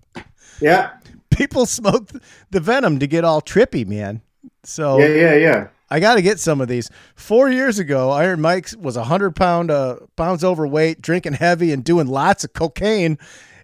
Yeah, 0.59 0.91
People 1.29 1.65
smoke 1.65 2.09
the 2.51 2.59
venom 2.59 2.99
to 2.99 3.07
get 3.07 3.23
all 3.23 3.41
trippy, 3.41 3.87
man. 3.87 4.21
So 4.63 4.99
yeah, 4.99 5.07
yeah, 5.07 5.35
yeah. 5.35 5.67
I 5.89 5.99
got 5.99 6.15
to 6.15 6.21
get 6.21 6.39
some 6.39 6.59
of 6.59 6.67
these. 6.67 6.89
Four 7.15 7.49
years 7.49 7.77
ago, 7.77 8.09
Iron 8.09 8.41
Mike 8.41 8.69
was 8.79 8.97
a 8.97 9.03
hundred 9.03 9.35
pound 9.35 9.69
uh, 9.69 9.97
pounds 10.15 10.43
overweight, 10.43 11.01
drinking 11.01 11.33
heavy, 11.33 11.71
and 11.71 11.83
doing 11.83 12.07
lots 12.07 12.43
of 12.43 12.53
cocaine, 12.53 13.19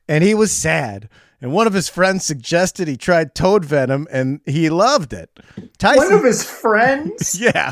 and 0.07 0.23
he 0.23 0.35
was 0.35 0.51
sad. 0.51 1.09
And 1.41 1.53
one 1.53 1.67
of 1.67 1.73
his 1.73 1.87
friends 1.89 2.25
suggested 2.25 2.87
he 2.87 2.97
tried 2.97 3.33
toad 3.33 3.63
venom, 3.65 4.07
and 4.11 4.41
he 4.45 4.69
loved 4.69 5.13
it. 5.13 5.39
Tyson, 5.77 6.03
One 6.03 6.13
of 6.13 6.23
his 6.23 6.43
friends. 6.43 7.39
yeah, 7.39 7.71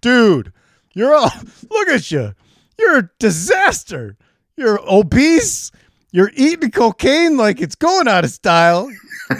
dude, 0.00 0.52
you're 0.94 1.14
all 1.14 1.30
look 1.70 1.88
at 1.88 2.10
you. 2.10 2.34
You're 2.78 2.98
a 2.98 3.10
disaster. 3.18 4.16
You're 4.56 4.80
obese. 4.90 5.70
You're 6.16 6.30
eating 6.34 6.70
cocaine 6.70 7.36
like 7.36 7.60
it's 7.60 7.74
going 7.74 8.08
out 8.08 8.24
of 8.24 8.30
style. 8.30 8.90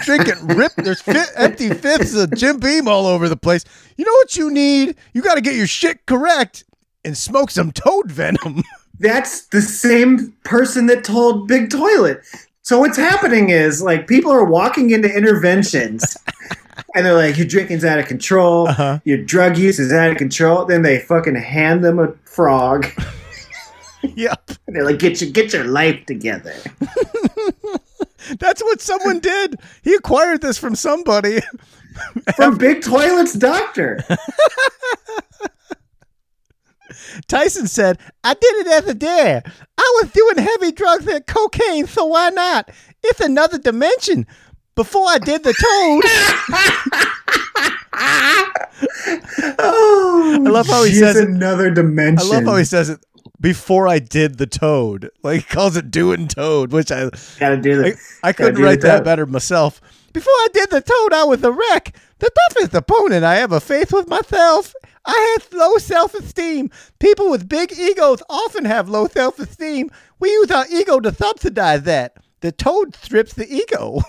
Drinking 0.03 0.45
rip. 0.45 0.73
There's 0.75 1.01
fi- 1.01 1.25
empty 1.35 1.69
fifths 1.73 2.13
of 2.13 2.31
Jim 2.35 2.59
Beam 2.59 2.87
all 2.87 3.07
over 3.07 3.27
the 3.27 3.35
place. 3.35 3.65
You 3.97 4.05
know 4.05 4.11
what 4.11 4.37
you 4.37 4.51
need? 4.51 4.95
You 5.11 5.23
got 5.23 5.33
to 5.35 5.41
get 5.41 5.55
your 5.55 5.65
shit 5.65 6.05
correct 6.05 6.65
and 7.03 7.17
smoke 7.17 7.49
some 7.49 7.71
toad 7.71 8.11
venom. 8.11 8.61
That's 8.99 9.47
the 9.47 9.61
same 9.61 10.33
person 10.43 10.85
that 10.85 11.03
told 11.03 11.47
Big 11.47 11.71
Toilet. 11.71 12.21
So 12.61 12.79
what's 12.81 12.97
happening 12.97 13.49
is 13.49 13.81
like 13.81 14.05
people 14.07 14.31
are 14.31 14.45
walking 14.45 14.91
into 14.91 15.09
interventions 15.11 16.15
and 16.93 17.03
they're 17.07 17.15
like, 17.15 17.37
your 17.39 17.47
drinking's 17.47 17.85
out 17.85 17.97
of 17.97 18.05
control, 18.05 18.67
Uh-huh. 18.67 18.99
your 19.03 19.17
drug 19.17 19.57
use 19.57 19.79
is 19.79 19.91
out 19.91 20.11
of 20.11 20.17
control. 20.17 20.63
Then 20.65 20.83
they 20.83 20.99
fucking 20.99 21.33
hand 21.37 21.83
them 21.83 21.97
a 21.97 22.11
frog 22.25 22.85
yep. 24.15 24.51
and 24.67 24.75
they're 24.75 24.83
like, 24.85 24.99
get 24.99 25.19
your 25.21 25.31
get 25.31 25.53
your 25.53 25.63
life 25.65 26.05
together. 26.05 26.53
That's 28.39 28.61
what 28.61 28.81
someone 28.81 29.19
did. 29.19 29.59
He 29.83 29.93
acquired 29.93 30.41
this 30.41 30.57
from 30.57 30.75
somebody. 30.75 31.39
From 32.35 32.59
Big 32.59 32.83
Toilet's 32.83 33.33
doctor. 33.33 33.99
Tyson 37.27 37.65
said, 37.67 37.97
I 38.23 38.35
did 38.35 38.55
it 38.57 38.67
as 38.67 38.87
a 38.87 38.93
dare. 38.93 39.41
I 39.79 39.99
was 40.01 40.11
doing 40.11 40.37
heavy 40.37 40.71
drugs 40.71 41.07
and 41.07 41.25
cocaine, 41.25 41.87
so 41.87 42.05
why 42.05 42.29
not? 42.29 42.69
It's 43.03 43.19
another 43.19 43.57
dimension. 43.57 44.27
Before 44.75 45.07
I 45.07 45.17
did 45.17 45.43
the 45.43 45.53
toad, 45.53 46.03
Oh, 49.59 50.43
I 50.45 50.49
love 50.49 50.67
how 50.67 50.83
he 50.83 50.91
geez, 50.91 50.99
says 50.99 51.15
it. 51.17 51.29
another 51.29 51.69
dimension. 51.71 52.27
I 52.31 52.35
love 52.35 52.43
how 52.45 52.55
he 52.57 52.63
says 52.63 52.89
it. 52.89 52.99
Before 53.39 53.87
I 53.87 53.99
did 53.99 54.37
the 54.37 54.47
toad, 54.47 55.09
like 55.23 55.41
he 55.41 55.53
calls 55.53 55.77
it 55.77 55.91
doing 55.91 56.27
toad, 56.27 56.71
which 56.71 56.91
I 56.91 57.09
gotta 57.39 57.57
do 57.57 57.85
I. 57.85 57.93
I 58.23 58.33
couldn't 58.33 58.55
do 58.55 58.63
write 58.63 58.81
that 58.81 59.03
better 59.03 59.25
myself. 59.25 59.81
Before 60.13 60.33
I 60.33 60.47
did 60.53 60.69
the 60.71 60.81
toad, 60.81 61.13
I 61.13 61.23
was 61.25 61.43
a 61.43 61.51
wreck. 61.51 61.95
The 62.19 62.31
toughest 62.49 62.73
opponent 62.73 63.23
I 63.23 63.37
ever 63.37 63.59
faced 63.59 63.93
was 63.93 64.07
myself. 64.07 64.73
I 65.05 65.37
had 65.37 65.53
low 65.57 65.77
self 65.77 66.13
esteem. 66.15 66.71
People 66.99 67.29
with 67.29 67.47
big 67.47 67.71
egos 67.71 68.23
often 68.29 68.65
have 68.65 68.89
low 68.89 69.07
self 69.07 69.37
esteem. 69.39 69.91
We 70.19 70.29
use 70.29 70.51
our 70.51 70.65
ego 70.71 70.99
to 70.99 71.13
subsidize 71.13 71.83
that. 71.83 72.17
The 72.41 72.51
toad 72.51 72.95
strips 72.95 73.33
the 73.33 73.47
ego. 73.51 74.01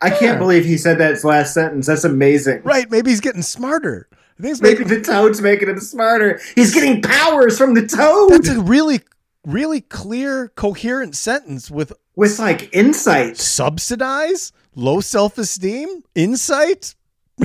I 0.00 0.10
can't 0.10 0.38
believe 0.38 0.64
he 0.64 0.78
said 0.78 0.98
that 0.98 1.22
last 1.24 1.54
sentence. 1.54 1.86
That's 1.86 2.04
amazing. 2.04 2.62
right, 2.62 2.88
maybe 2.90 3.10
he's 3.10 3.20
getting 3.20 3.42
smarter. 3.42 4.08
I 4.38 4.42
think 4.42 4.52
it's 4.52 4.60
Maybe 4.62 4.84
maybe 4.84 4.96
the 4.96 5.02
toad's 5.02 5.40
making 5.40 5.68
him 5.68 5.80
smarter. 5.80 6.40
He's 6.54 6.72
getting 6.72 7.02
powers 7.02 7.58
from 7.58 7.74
the 7.74 7.86
toad 7.86 8.30
that's 8.30 8.48
a 8.48 8.60
really, 8.60 9.00
really 9.44 9.80
clear, 9.80 10.48
coherent 10.54 11.16
sentence 11.16 11.70
with 11.70 11.92
with 12.14 12.38
like 12.38 12.72
insight. 12.74 13.36
subsidize 13.36 14.52
low 14.76 15.00
self 15.00 15.38
esteem, 15.38 16.04
insight. 16.14 16.94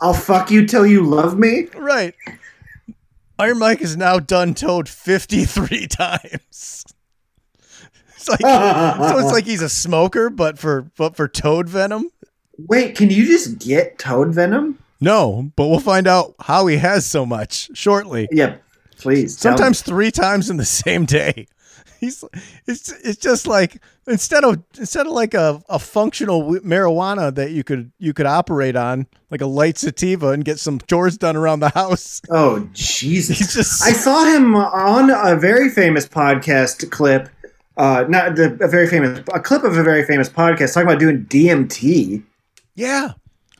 I'll 0.00 0.12
fuck 0.12 0.50
you 0.50 0.66
till 0.66 0.86
you 0.86 1.02
love 1.02 1.38
me. 1.38 1.68
Right. 1.74 2.14
Iron 3.38 3.58
Mike 3.58 3.80
has 3.80 3.96
now 3.96 4.18
done 4.18 4.54
Toad 4.54 4.88
53 4.88 5.86
times. 5.88 6.84
It's 8.16 8.28
like 8.28 8.40
so 8.40 9.18
it's 9.18 9.32
like 9.32 9.44
he's 9.44 9.62
a 9.62 9.68
smoker, 9.68 10.30
but 10.30 10.58
for 10.58 10.90
but 10.96 11.16
for 11.16 11.26
Toad 11.26 11.68
venom. 11.68 12.10
Wait, 12.56 12.96
can 12.96 13.10
you 13.10 13.26
just 13.26 13.58
get 13.58 13.98
toad 13.98 14.32
venom? 14.32 14.78
No, 15.04 15.52
but 15.54 15.68
we'll 15.68 15.80
find 15.80 16.06
out 16.06 16.34
how 16.40 16.66
he 16.66 16.78
has 16.78 17.04
so 17.04 17.26
much 17.26 17.68
shortly. 17.76 18.26
Yep. 18.32 18.62
Please. 18.96 19.36
Sometimes 19.36 19.82
three 19.82 20.10
times 20.10 20.48
in 20.48 20.56
the 20.56 20.64
same 20.82 21.04
day. 21.04 21.46
He's 22.00 22.24
it's 22.66 22.90
it's 22.90 23.18
just 23.18 23.46
like 23.46 23.82
instead 24.06 24.44
of 24.44 24.62
instead 24.78 25.06
of 25.06 25.12
like 25.12 25.32
a, 25.32 25.62
a 25.68 25.78
functional 25.78 26.42
marijuana 26.60 27.34
that 27.34 27.52
you 27.52 27.64
could 27.64 27.92
you 27.98 28.12
could 28.12 28.26
operate 28.26 28.76
on 28.76 29.06
like 29.30 29.40
a 29.40 29.46
light 29.46 29.78
sativa 29.78 30.30
and 30.30 30.44
get 30.44 30.58
some 30.58 30.80
chores 30.80 31.16
done 31.16 31.36
around 31.36 31.60
the 31.60 31.70
house. 31.70 32.20
Oh 32.30 32.68
Jesus! 32.72 33.38
He's 33.38 33.54
just 33.54 33.82
I 33.82 33.92
saw 33.92 34.24
him 34.24 34.54
on 34.54 35.10
a 35.10 35.38
very 35.38 35.70
famous 35.70 36.06
podcast 36.06 36.90
clip. 36.90 37.28
Uh, 37.76 38.04
not 38.08 38.36
the, 38.36 38.56
a 38.60 38.68
very 38.68 38.86
famous 38.86 39.20
a 39.32 39.40
clip 39.40 39.64
of 39.64 39.76
a 39.76 39.82
very 39.82 40.04
famous 40.04 40.28
podcast 40.28 40.74
talking 40.74 40.88
about 40.88 40.98
doing 40.98 41.24
DMT. 41.26 42.22
Yeah. 42.74 43.12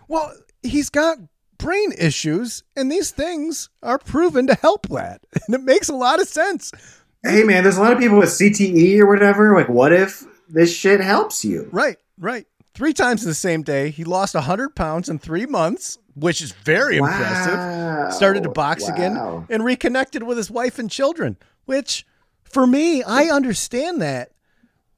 Well, 0.09 0.35
he's 0.63 0.91
got 0.91 1.19
brain 1.65 1.93
issues, 1.99 2.63
and 2.77 2.93
these 2.93 3.11
things 3.11 3.71
are 3.83 3.99
proven 3.99 4.47
to 4.47 4.55
help 4.55 4.87
that. 4.89 5.23
And 5.47 5.55
it 5.55 5.63
makes 5.63 5.89
a 5.89 5.95
lot 5.95 6.21
of 6.21 6.29
sense. 6.29 6.71
Hey 7.23 7.43
man, 7.43 7.63
there's 7.63 7.79
a 7.79 7.81
lot 7.83 7.93
of 7.93 7.99
people 7.99 8.19
with 8.19 8.29
CTE 8.29 8.99
or 9.01 9.07
whatever. 9.07 9.55
Like, 9.55 9.69
what 9.69 9.93
if 9.93 10.25
this 10.49 10.75
shit 10.75 11.01
helps 11.01 11.45
you? 11.45 11.69
Right, 11.73 11.97
right. 12.19 12.47
Three 12.75 12.93
times 12.93 13.23
in 13.23 13.29
the 13.29 13.35
same 13.35 13.63
day. 13.63 13.91
He 13.91 14.05
lost 14.05 14.35
100 14.35 14.75
pounds 14.75 15.09
in 15.09 15.19
three 15.19 15.47
months, 15.47 15.97
which 16.15 16.41
is 16.43 16.53
very 16.53 16.99
impressive. 16.99 18.13
Started 18.13 18.43
to 18.43 18.51
box 18.51 18.89
again 18.89 19.47
and 19.49 19.65
reconnected 19.65 20.23
with 20.23 20.37
his 20.37 20.51
wife 20.51 20.79
and 20.79 20.91
children, 20.91 21.37
which 21.65 22.05
for 22.45 22.67
me, 22.67 23.03
I 23.03 23.25
understand 23.25 24.03
that. 24.03 24.33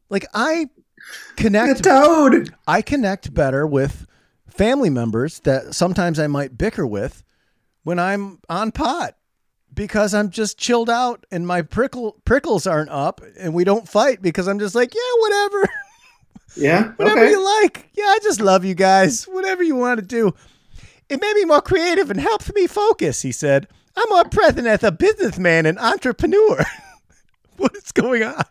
Like, 0.09 0.27
I 0.35 0.67
The 1.37 1.43
connect 1.43 1.85
toad. 1.85 2.55
I 2.67 2.83
connect 2.83 3.33
better 3.35 3.67
with 3.67 4.07
family 4.57 4.91
members 4.91 5.41
that 5.41 5.75
sometimes 5.75 6.19
I 6.19 6.27
might 6.27 6.57
bicker 6.59 6.87
with 6.87 7.23
when 7.83 7.99
I'm 7.99 8.41
on 8.49 8.73
pot 8.73 9.17
because 9.73 10.15
I'm 10.15 10.31
just 10.31 10.59
chilled 10.59 10.91
out 10.91 11.25
and 11.31 11.47
my 11.47 11.63
prickle 11.63 12.21
prickles 12.25 12.67
aren't 12.67 12.91
up 12.91 13.21
and 13.39 13.55
we 13.55 13.65
don't 13.65 13.89
fight 13.89 14.23
because 14.23 14.49
I'm 14.49 14.59
just 14.59 14.75
like, 14.75 14.95
yeah, 14.95 15.21
whatever. 15.21 15.69
Yeah. 16.59 16.93
whatever 16.93 17.21
okay. 17.21 17.31
you 17.33 17.63
like. 17.63 17.91
Yeah, 17.93 18.05
I 18.05 18.19
just 18.23 18.41
love 18.41 18.65
you 18.65 18.75
guys. 18.75 19.25
Whatever 19.25 19.63
you 19.63 19.77
want 19.77 20.01
to 20.01 20.07
do. 20.07 20.35
It 21.11 21.21
made 21.21 21.35
me 21.35 21.45
more 21.45 21.61
creative 21.61 22.11
and 22.11 22.19
helped 22.19 22.55
me 22.55 22.67
focus, 22.67 23.21
he 23.21 23.31
said. 23.31 23.69
I'm 23.95 24.09
more 24.09 24.25
present 24.25 24.67
as 24.67 24.83
a 24.83 24.91
businessman 24.91 25.67
and 25.67 25.79
entrepreneur. 25.79 26.65
what 27.59 27.77
is 27.77 27.93
going 27.93 28.23
on? 28.23 28.43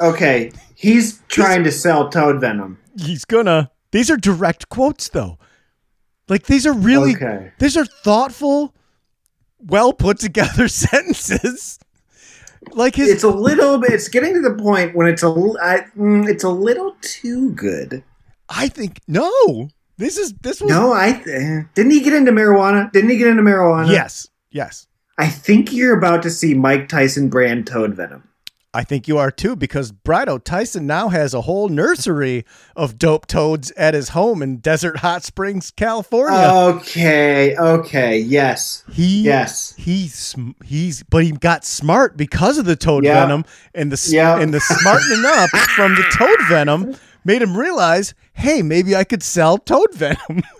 Okay. 0.00 0.52
He's 0.76 1.20
trying 1.26 1.64
to 1.64 1.72
sell 1.72 2.10
toad 2.10 2.40
venom. 2.40 2.78
he's 2.96 3.24
gonna 3.24 3.72
these 3.94 4.10
are 4.10 4.16
direct 4.18 4.68
quotes 4.68 5.08
though 5.08 5.38
like 6.28 6.44
these 6.46 6.66
are 6.66 6.72
really 6.74 7.14
Okay. 7.14 7.52
these 7.58 7.76
are 7.76 7.86
thoughtful 7.86 8.74
well 9.58 9.92
put 9.92 10.18
together 10.18 10.68
sentences 10.84 11.78
like 12.72 12.96
his 12.96 13.08
It's 13.10 13.22
a 13.24 13.28
little 13.28 13.76
bit. 13.78 13.92
It's 13.92 14.08
getting 14.08 14.32
to 14.34 14.40
the 14.40 14.54
point 14.54 14.96
when 14.96 15.06
it's 15.06 15.22
a. 15.22 15.28
I, 15.28 15.84
mm, 15.98 16.26
it's 16.26 16.44
a 16.44 16.48
little 16.48 16.96
too 17.02 17.50
good. 17.52 18.02
i 18.48 18.68
think 18.68 19.00
no 19.06 19.68
this 19.98 20.16
is 20.16 20.32
this 20.40 20.60
was 20.62 20.70
No, 20.70 20.92
I 20.92 21.08
eh, 21.26 21.62
didn't 21.74 21.92
he 21.92 22.00
get 22.00 22.14
into 22.14 22.32
marijuana? 22.32 22.90
Didn't 22.90 23.10
he 23.10 23.18
get 23.18 23.26
into 23.28 23.42
marijuana? 23.42 23.90
yes 23.92 24.28
yes 24.50 24.86
I 25.18 25.28
think 25.28 25.72
you're 25.72 25.96
about 25.96 26.22
to 26.24 26.30
see 26.30 26.54
Mike 26.54 26.88
Tyson 26.88 27.28
brand 27.28 27.66
toad 27.68 27.94
venom. 27.94 28.24
I 28.74 28.84
think 28.84 29.08
you 29.08 29.16
are 29.16 29.30
too 29.30 29.54
because 29.56 29.92
brido 29.92 30.42
tyson 30.42 30.86
now 30.86 31.08
has 31.08 31.32
a 31.32 31.40
whole 31.42 31.68
nursery 31.68 32.44
of 32.76 32.98
dope 32.98 33.26
toads 33.26 33.70
at 33.72 33.94
his 33.94 34.10
home 34.10 34.42
in 34.42 34.58
desert 34.58 34.98
hot 34.98 35.22
springs 35.22 35.70
california 35.70 36.38
Okay. 36.74 37.56
Okay. 37.56 38.18
Yes. 38.18 38.84
he 38.92 39.22
Yes. 39.22 39.74
He's 39.78 40.34
he's 40.64 41.02
but 41.04 41.22
he 41.24 41.30
got 41.32 41.64
smart 41.64 42.16
because 42.16 42.58
of 42.58 42.64
the 42.64 42.76
toad 42.76 43.04
Yeah. 43.04 43.20
venom 43.22 43.44
and 43.74 43.90
the 43.92 44.10
Yeah. 44.12 44.38
and 44.38 44.52
the 44.52 44.60
smartening 44.60 45.24
up 45.24 45.50
from 45.76 45.94
the 45.94 46.04
toad 46.16 46.38
venom 46.48 46.94
made 47.26 47.40
him 47.40 47.56
realize, 47.56 48.12
hey, 48.34 48.60
maybe 48.60 48.94
I 48.94 49.02
could 49.04 49.22
sell 49.22 49.56
toad 49.56 49.94
venom. 49.94 50.42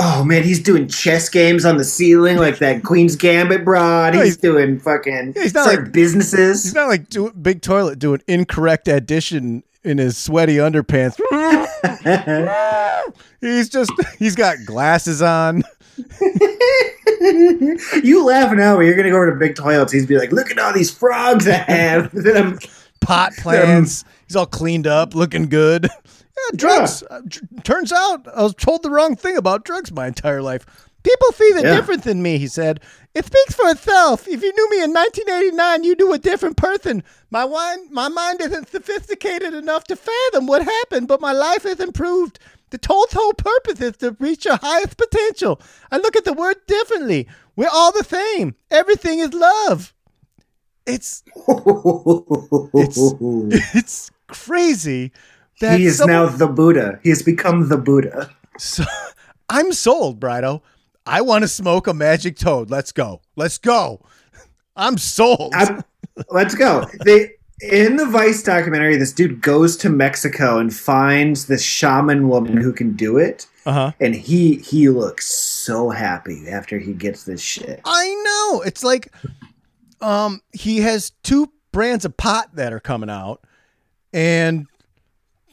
Oh 0.00 0.22
man, 0.24 0.44
he's 0.44 0.62
doing 0.62 0.86
chess 0.86 1.28
games 1.28 1.64
on 1.64 1.76
the 1.76 1.84
ceiling 1.84 2.36
like 2.36 2.58
that 2.58 2.84
Queen's 2.84 3.16
Gambit 3.16 3.64
broad. 3.64 4.14
He's, 4.14 4.22
he's- 4.22 4.36
doing 4.36 4.78
fucking 4.78 5.32
he's 5.34 5.54
not 5.54 5.66
like- 5.66 5.92
businesses. 5.92 6.62
He's 6.62 6.74
not 6.74 6.88
like 6.88 7.08
do, 7.08 7.32
big 7.32 7.62
toilet 7.62 7.98
doing 7.98 8.22
incorrect 8.28 8.86
addition 8.88 9.62
in 9.84 9.98
his 9.98 10.16
sweaty 10.16 10.56
underpants. 10.56 11.16
he's 13.40 13.68
just 13.68 13.92
he's 14.18 14.36
got 14.36 14.56
glasses 14.66 15.22
on. 15.22 15.62
you 18.02 18.24
laughing 18.24 18.60
out, 18.60 18.76
but 18.76 18.82
you're 18.82 18.96
gonna 18.96 19.10
go 19.10 19.16
over 19.16 19.32
to 19.32 19.38
Big 19.38 19.56
Toilets. 19.56 19.92
He's 19.92 20.06
be 20.06 20.18
like, 20.18 20.32
"Look 20.32 20.50
at 20.50 20.58
all 20.58 20.72
these 20.72 20.90
frogs 20.90 21.48
I 21.48 21.54
have." 21.54 22.12
pot 23.00 23.32
plants. 23.36 24.04
He's 24.26 24.36
all 24.36 24.46
cleaned 24.46 24.86
up, 24.86 25.14
looking 25.14 25.48
good. 25.48 25.88
Yeah, 26.52 26.56
drugs. 26.56 27.02
Uh, 27.08 27.20
tr- 27.28 27.44
turns 27.64 27.92
out 27.92 28.26
I 28.34 28.42
was 28.42 28.54
told 28.54 28.82
the 28.82 28.90
wrong 28.90 29.16
thing 29.16 29.36
about 29.36 29.64
drugs 29.64 29.92
my 29.92 30.06
entire 30.06 30.42
life. 30.42 30.66
People 31.02 31.32
see 31.32 31.52
the 31.52 31.62
Yeah. 31.62 31.74
different 31.76 32.04
than 32.04 32.22
me, 32.22 32.38
he 32.38 32.48
said. 32.48 32.80
It 33.14 33.24
speaks 33.24 33.54
for 33.54 33.68
itself. 33.70 34.26
If 34.28 34.42
you 34.42 34.52
knew 34.52 34.70
me 34.70 34.82
in 34.82 34.92
1989, 34.92 35.84
you 35.84 35.94
knew 35.96 36.12
a 36.12 36.18
different 36.18 36.56
person. 36.56 37.02
My 37.30 37.44
wine, 37.44 37.88
my 37.90 38.08
mind 38.08 38.40
isn't 38.40 38.68
sophisticated 38.70 39.54
enough 39.54 39.84
to 39.84 39.96
fathom 39.96 40.46
what 40.46 40.62
happened, 40.64 41.08
but 41.08 41.20
my 41.20 41.32
life 41.32 41.62
has 41.62 41.80
improved. 41.80 42.38
The 42.70 42.78
toad's 42.78 43.14
whole 43.14 43.32
purpose 43.32 43.80
is 43.80 43.96
to 43.98 44.16
reach 44.20 44.44
your 44.44 44.56
highest 44.56 44.96
potential. 44.98 45.60
I 45.90 45.96
look 45.98 46.16
at 46.16 46.24
the 46.24 46.34
word 46.34 46.56
differently. 46.66 47.26
We're 47.56 47.70
all 47.72 47.92
the 47.92 48.04
same. 48.04 48.56
Everything 48.70 49.20
is 49.20 49.32
love. 49.32 49.94
It's 50.86 51.22
It's 52.74 52.98
it's 53.74 54.10
crazy 54.26 55.12
that 55.60 55.78
he 55.78 55.86
is 55.86 55.98
someone- 55.98 56.12
now 56.16 56.26
the 56.26 56.46
Buddha. 56.48 56.98
He 57.02 57.10
has 57.10 57.22
become 57.22 57.68
the 57.68 57.76
Buddha. 57.78 58.30
So, 58.58 58.84
I'm 59.48 59.72
sold, 59.72 60.20
Brido. 60.20 60.62
I 61.06 61.20
want 61.22 61.42
to 61.42 61.48
smoke 61.48 61.86
a 61.86 61.94
magic 61.94 62.36
toad. 62.36 62.70
Let's 62.70 62.92
go. 62.92 63.20
Let's 63.36 63.56
go. 63.58 64.00
I'm 64.76 64.98
sold. 64.98 65.54
I'm- 65.54 65.82
let's 66.30 66.54
go. 66.54 66.86
They 67.04 67.32
in 67.60 67.96
the 67.96 68.06
Vice 68.06 68.42
documentary, 68.44 68.96
this 68.96 69.12
dude 69.12 69.40
goes 69.40 69.76
to 69.78 69.88
Mexico 69.90 70.58
and 70.58 70.72
finds 70.72 71.46
this 71.46 71.62
shaman 71.62 72.28
woman 72.28 72.56
who 72.56 72.72
can 72.72 72.92
do 72.94 73.16
it, 73.18 73.48
Uh 73.66 73.72
huh. 73.72 73.92
and 74.00 74.14
he 74.14 74.56
he 74.58 74.88
looks 74.88 75.26
so 75.26 75.90
happy 75.90 76.48
after 76.48 76.78
he 76.78 76.92
gets 76.92 77.24
this 77.24 77.40
shit. 77.40 77.80
I 77.84 78.14
know. 78.52 78.62
It's 78.62 78.84
like, 78.84 79.12
um, 80.00 80.40
he 80.52 80.78
has 80.82 81.10
two 81.24 81.50
brands 81.72 82.04
of 82.04 82.16
pot 82.16 82.54
that 82.54 82.72
are 82.72 82.78
coming 82.80 83.10
out, 83.10 83.42
and 84.12 84.66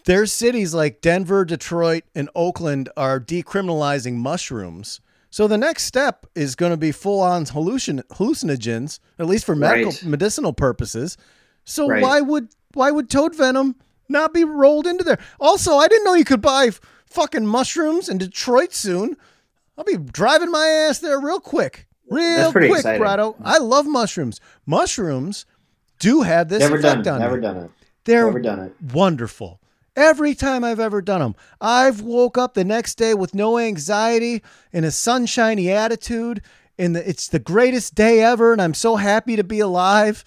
there's 0.05 0.31
cities 0.31 0.73
like 0.73 1.01
Denver, 1.01 1.45
Detroit, 1.45 2.03
and 2.13 2.29
Oakland 2.35 2.89
are 2.95 3.19
decriminalizing 3.19 4.13
mushrooms. 4.15 5.01
So 5.29 5.47
the 5.47 5.57
next 5.57 5.83
step 5.83 6.25
is 6.35 6.55
going 6.55 6.71
to 6.71 6.77
be 6.77 6.91
full 6.91 7.19
on 7.19 7.45
hallucin- 7.45 8.03
hallucinogens, 8.11 8.99
at 9.19 9.25
least 9.25 9.45
for 9.45 9.55
medical 9.55 9.91
Right. 9.91 10.03
medicinal 10.05 10.53
purposes. 10.53 11.17
So 11.65 11.87
Right. 11.89 12.01
why 12.01 12.21
would 12.21 12.49
why 12.73 12.91
would 12.91 13.09
toad 13.09 13.33
venom 13.35 13.75
not 14.09 14.33
be 14.33 14.43
rolled 14.43 14.85
into 14.85 15.03
there? 15.03 15.17
Also, 15.39 15.75
I 15.75 15.87
didn't 15.87 16.03
know 16.03 16.13
you 16.13 16.25
could 16.25 16.41
buy 16.41 16.65
f- 16.67 16.81
fucking 17.05 17.47
mushrooms 17.47 18.09
in 18.09 18.17
Detroit 18.17 18.73
soon. 18.73 19.15
I'll 19.77 19.85
be 19.85 19.95
driving 19.97 20.51
my 20.51 20.67
ass 20.67 20.99
there 20.99 21.19
real 21.19 21.39
quick. 21.39 21.87
Real 22.09 22.51
quick, 22.51 22.69
exciting. 22.71 23.01
Brido. 23.01 23.35
I 23.43 23.57
love 23.57 23.85
mushrooms. 23.87 24.39
Mushrooms 24.65 25.45
do 25.99 26.21
have 26.21 26.49
this 26.49 26.59
Never 26.59 26.77
effect 26.77 27.03
done. 27.03 27.15
on 27.15 27.19
Never 27.21 27.35
me. 27.37 27.41
done 27.41 27.57
it. 27.57 27.71
They're 28.03 28.25
Never 28.25 28.39
done 28.41 28.59
it. 28.59 28.75
wonderful. 28.93 29.59
Every 29.95 30.36
time 30.36 30.63
I've 30.63 30.79
ever 30.79 31.01
done 31.01 31.21
them, 31.21 31.36
I've 31.62 32.01
woke 32.01 32.38
up 32.38 32.53
the 32.53 32.65
next 32.65 32.95
day 32.95 33.13
with 33.13 33.34
no 33.34 33.58
anxiety 33.58 34.43
and 34.73 34.84
a 34.84 34.91
sunshiny 34.91 35.71
attitude. 35.71 36.41
And 36.77 36.97
it's 36.97 37.29
the 37.29 37.39
greatest 37.39 37.95
day 37.95 38.21
ever, 38.21 38.51
and 38.51 38.62
I'm 38.62 38.73
so 38.73 38.97
happy 38.97 39.38
to 39.38 39.43
be 39.43 39.62
alive. 39.62 40.25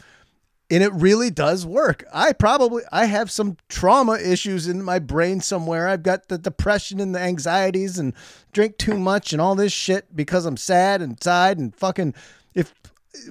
And 0.70 0.83
it 0.83 0.92
really 0.92 1.31
does 1.31 1.66
work. 1.66 2.04
I 2.12 2.33
probably 2.33 2.83
I 2.92 3.07
have 3.07 3.31
some 3.31 3.57
trauma 3.68 4.18
issues 4.18 4.68
in 4.68 4.83
my 4.83 4.98
brain 4.98 5.40
somewhere. 5.40 5.88
I've 5.88 6.02
got 6.02 6.28
the 6.28 6.38
depression 6.38 7.00
and 7.00 7.14
the 7.14 7.20
anxieties 7.20 7.98
and 7.98 8.14
drink 8.52 8.78
too 8.78 8.98
much 8.98 9.33
and 9.33 9.40
all 9.40 9.54
this 9.54 9.72
shit 9.72 10.14
because 10.14 10.44
I'm 10.46 10.59
sad 10.59 11.00
and 11.00 11.18
tired 11.18 11.59
and 11.59 11.74
fucking 11.74 12.14
if 12.54 12.74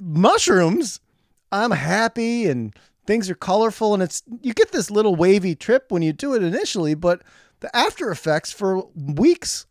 mushrooms 0.00 1.00
I'm 1.52 1.70
happy 1.70 2.46
and 2.46 2.74
things 3.08 3.30
are 3.30 3.34
colorful 3.34 3.94
and 3.94 4.02
it's 4.02 4.22
you 4.42 4.52
get 4.52 4.70
this 4.70 4.90
little 4.90 5.16
wavy 5.16 5.54
trip 5.56 5.86
when 5.88 6.02
you 6.02 6.12
do 6.12 6.34
it 6.34 6.42
initially, 6.42 6.94
but 6.94 7.22
the 7.60 7.74
after 7.74 8.10
effects 8.10 8.52
for 8.52 8.86
weeks 8.94 9.66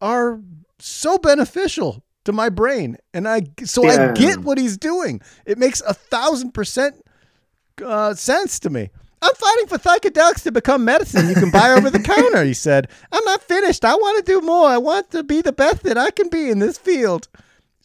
are 0.00 0.40
so 0.78 1.18
beneficial 1.18 2.04
to 2.24 2.32
my 2.32 2.48
brain, 2.48 2.96
and 3.12 3.26
I 3.26 3.42
so 3.64 3.84
Yeah. 3.84 4.10
I 4.10 4.12
get 4.12 4.38
what 4.38 4.56
he's 4.56 4.76
doing. 4.76 5.20
It 5.44 5.58
makes 5.58 5.80
a 5.80 5.94
thousand 5.94 6.52
percent 6.52 6.94
uh, 7.84 8.14
sense 8.14 8.60
to 8.60 8.70
me. 8.70 8.90
I'm 9.20 9.34
fighting 9.34 9.66
for 9.66 9.78
psychedelics 9.78 10.44
to 10.44 10.52
become 10.52 10.84
medicine 10.84 11.28
you 11.28 11.34
can 11.34 11.50
buy 11.50 11.72
over 11.72 11.90
the 11.90 11.98
counter. 12.14 12.44
He 12.44 12.54
said, 12.54 12.88
"I'm 13.10 13.24
not 13.24 13.42
finished. 13.42 13.84
I 13.84 13.94
want 13.96 14.24
to 14.24 14.32
do 14.32 14.40
more. 14.40 14.68
I 14.68 14.78
want 14.78 15.10
to 15.10 15.24
be 15.24 15.42
the 15.42 15.52
best 15.52 15.82
that 15.82 15.98
I 15.98 16.12
can 16.12 16.28
be 16.28 16.50
in 16.50 16.60
this 16.60 16.78
field." 16.78 17.26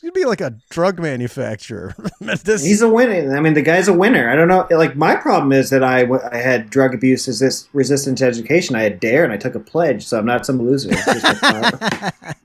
He'd 0.02 0.14
be 0.14 0.26
like 0.26 0.42
a 0.42 0.56
drug 0.70 1.00
manufacturer. 1.00 1.96
This- 2.44 2.64
He's 2.64 2.82
a 2.82 2.90
winner. 2.90 3.36
I 3.36 3.40
mean, 3.40 3.54
the 3.54 3.62
guy's 3.62 3.88
a 3.88 3.94
winner. 3.94 4.30
I 4.30 4.36
don't 4.36 4.48
know. 4.48 4.68
Like 4.72 4.96
my 4.96 5.16
problem 5.16 5.52
is 5.52 5.70
that 5.70 5.84
I, 5.84 6.08
I 6.32 6.38
had 6.38 6.70
drug 6.70 6.94
abuse 6.96 7.28
resist, 7.28 7.70
resistant 7.74 8.18
to 8.20 8.26
education. 8.26 8.76
I 8.76 8.82
had 8.84 9.00
dare 9.00 9.24
and 9.24 9.32
I 9.34 9.38
took 9.38 9.54
a 9.56 9.60
pledge, 9.60 10.06
so 10.06 10.18
I'm 10.18 10.26
not 10.26 10.46
some 10.46 10.60
loser. 10.62 10.90
It's 10.92 11.06
just 11.06 11.44
like, 11.44 12.14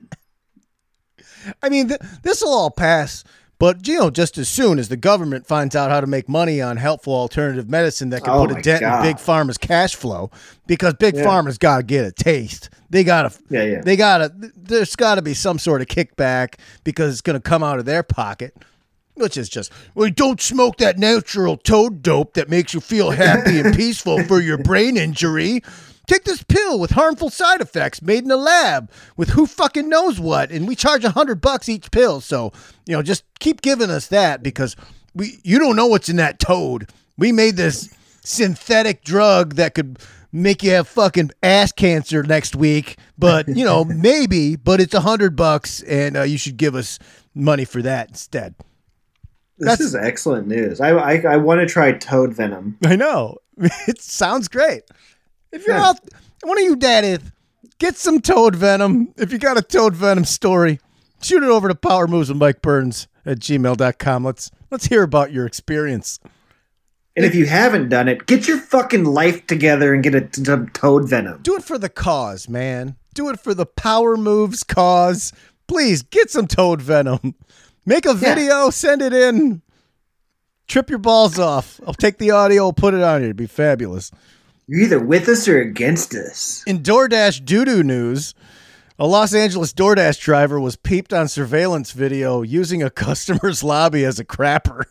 I 1.63 1.69
mean, 1.69 1.87
th- 1.89 2.01
this 2.23 2.41
will 2.41 2.53
all 2.53 2.71
pass, 2.71 3.23
but 3.59 3.87
you 3.87 3.97
know, 3.97 4.09
just 4.09 4.37
as 4.37 4.47
soon 4.47 4.77
as 4.79 4.89
the 4.89 4.97
government 4.97 5.47
finds 5.47 5.75
out 5.75 5.89
how 5.89 5.99
to 6.01 6.07
make 6.07 6.29
money 6.29 6.61
on 6.61 6.77
helpful 6.77 7.13
alternative 7.13 7.69
medicine 7.69 8.09
that 8.11 8.23
can 8.23 8.33
Oh 8.33 8.45
put 8.47 8.57
a 8.57 8.61
dent 8.61 8.81
God. 8.81 9.05
in 9.05 9.11
big 9.11 9.17
pharma's 9.17 9.57
cash 9.57 9.95
flow, 9.95 10.29
because 10.67 10.93
big 10.95 11.15
Yeah. 11.15 11.23
pharma's 11.25 11.57
got 11.57 11.77
to 11.77 11.83
get 11.83 12.05
a 12.05 12.11
taste. 12.11 12.69
They 12.89 13.03
got 13.03 13.31
to, 13.31 13.39
yeah, 13.49 13.63
yeah. 13.63 13.81
they 13.81 13.95
got 13.95 14.19
to. 14.19 14.51
There's 14.55 14.95
got 14.95 15.15
to 15.15 15.21
be 15.21 15.33
some 15.33 15.59
sort 15.59 15.81
of 15.81 15.87
kickback 15.87 16.55
because 16.83 17.11
it's 17.13 17.21
going 17.21 17.35
to 17.35 17.41
come 17.41 17.63
out 17.63 17.79
of 17.79 17.85
their 17.85 18.03
pocket. 18.03 18.55
Which 19.15 19.35
is 19.35 19.49
just, 19.49 19.71
well, 19.95 20.11
don't 20.11 20.39
smoke 20.39 20.77
that 20.77 20.99
natural 20.99 21.57
toad 21.57 22.03
dope 22.03 22.35
that 22.35 22.49
makes 22.49 22.75
you 22.75 22.79
feel 22.79 23.09
happy 23.09 23.59
and 23.59 23.75
peaceful 23.75 24.23
for 24.25 24.39
your 24.39 24.59
brain 24.59 24.95
injury. 24.95 25.63
Take 26.07 26.23
this 26.23 26.41
pill 26.41 26.79
with 26.79 26.91
harmful 26.91 27.29
side 27.29 27.59
effects 27.59 28.01
made 28.01 28.23
in 28.23 28.31
a 28.31 28.37
lab 28.37 28.89
with 29.17 29.29
who 29.29 29.45
fucking 29.45 29.89
knows 29.89 30.21
what, 30.21 30.51
and 30.51 30.65
we 30.65 30.73
charge 30.73 31.03
a 31.03 31.11
hundred 31.11 31.41
bucks 31.41 31.67
each 31.67 31.91
pill. 31.91 32.21
So, 32.21 32.53
you 32.85 32.95
know, 32.95 33.03
just 33.03 33.25
keep 33.39 33.61
giving 33.61 33.89
us 33.89 34.07
that 34.07 34.41
because 34.41 34.77
we 35.13 35.39
you 35.43 35.59
don't 35.59 35.75
know 35.75 35.87
what's 35.87 36.07
in 36.07 36.15
that 36.15 36.39
toad. 36.39 36.89
We 37.17 37.33
made 37.33 37.57
this 37.57 37.93
synthetic 38.23 39.03
drug 39.03 39.55
that 39.55 39.75
could 39.75 39.99
make 40.31 40.63
you 40.63 40.71
have 40.71 40.87
fucking 40.87 41.31
ass 41.43 41.73
cancer 41.73 42.23
next 42.23 42.55
week, 42.55 42.97
but 43.17 43.47
you 43.49 43.65
know, 43.65 43.83
maybe, 43.85 44.55
but 44.55 44.79
it's 44.79 44.93
a 44.93 45.01
hundred 45.01 45.35
bucks 45.35 45.81
and 45.83 46.15
uh, 46.15 46.21
you 46.23 46.37
should 46.37 46.55
give 46.55 46.73
us 46.75 46.99
money 47.35 47.65
for 47.65 47.81
that 47.81 48.07
instead. 48.09 48.55
This 49.57 49.81
is 49.81 49.93
excellent 49.95 50.47
news. 50.47 50.79
I 50.79 50.91
I, 50.91 51.33
I 51.33 51.37
want 51.37 51.59
to 51.59 51.65
try 51.65 51.91
toad 51.91 52.33
venom. 52.33 52.77
I 52.85 52.95
know. 52.95 53.39
It 53.87 53.99
sounds 53.99 54.47
great. 54.47 54.83
If 55.51 55.65
you're 55.65 55.75
Yeah. 55.75 55.89
out, 55.89 55.99
one 56.43 56.57
of 56.57 56.63
you 56.63 56.75
daddies, 56.75 57.19
get 57.79 57.95
some 57.95 58.21
toad 58.21 58.55
venom. 58.55 59.13
If 59.17 59.31
you 59.31 59.37
got 59.37 59.57
a 59.57 59.61
toad 59.61 59.95
venom 59.95 60.25
story, 60.25 60.79
shoot 61.21 61.43
it 61.43 61.49
over 61.49 61.67
to 61.67 61.75
Power 61.75 62.07
Moves 62.07 62.29
with 62.29 62.37
Mike 62.37 62.61
Burns 62.61 63.07
at 63.25 63.39
gmail.com. 63.39 64.23
Let's 64.23 64.51
let's 64.71 64.85
hear 64.87 65.03
about 65.03 65.31
your 65.31 65.45
experience. 65.45 66.19
And 67.15 67.25
if 67.25 67.33
you 67.33 67.47
haven't 67.47 67.89
done 67.89 68.07
it, 68.07 68.27
get 68.27 68.47
your 68.47 68.59
fucking 68.59 69.03
life 69.05 69.47
together 69.47 69.91
and 69.93 70.03
get 70.03 70.13
a 70.13 70.21
t- 70.21 70.43
t- 70.43 70.53
toad 70.73 71.09
venom. 71.09 71.39
Do 71.41 71.55
it 71.55 71.63
for 71.63 71.79
the 71.79 71.89
cause, 71.89 72.47
man. 72.47 72.95
Do 73.15 73.29
it 73.29 73.39
for 73.39 73.55
the 73.55 73.65
Power 73.65 74.17
Moves 74.17 74.61
cause. 74.63 75.33
Please 75.67 76.03
get 76.03 76.29
some 76.29 76.45
toad 76.45 76.79
venom. 76.81 77.33
Make 77.87 78.05
a 78.05 78.13
video, 78.13 78.69
send 78.69 79.01
it 79.01 79.13
in. 79.13 79.63
Trip 80.67 80.89
your 80.89 80.99
balls 80.99 81.39
off. 81.39 81.79
I'll 81.87 81.93
take 81.93 82.17
the 82.19 82.31
audio, 82.31 82.71
put 82.71 82.93
it 82.93 83.01
on 83.01 83.21
here. 83.21 83.27
It'd 83.29 83.35
be 83.37 83.47
fabulous. 83.47 84.11
You're 84.67 84.81
either 84.81 84.99
with 84.99 85.29
us 85.29 85.47
or 85.47 85.61
against 85.61 86.13
us. 86.13 86.61
In 86.67 86.79
DoorDash 86.79 87.45
doo 87.45 87.83
news, 87.83 88.35
a 88.99 89.07
Los 89.07 89.33
Angeles 89.33 89.71
DoorDash 89.71 90.19
driver 90.19 90.59
was 90.59 90.75
peeped 90.75 91.13
on 91.13 91.29
surveillance 91.29 91.91
video 91.93 92.41
using 92.41 92.83
a 92.83 92.89
customer's 93.05 93.63
lobby 93.63 94.03
as 94.03 94.19
a 94.19 94.25
crapper. 94.25 94.83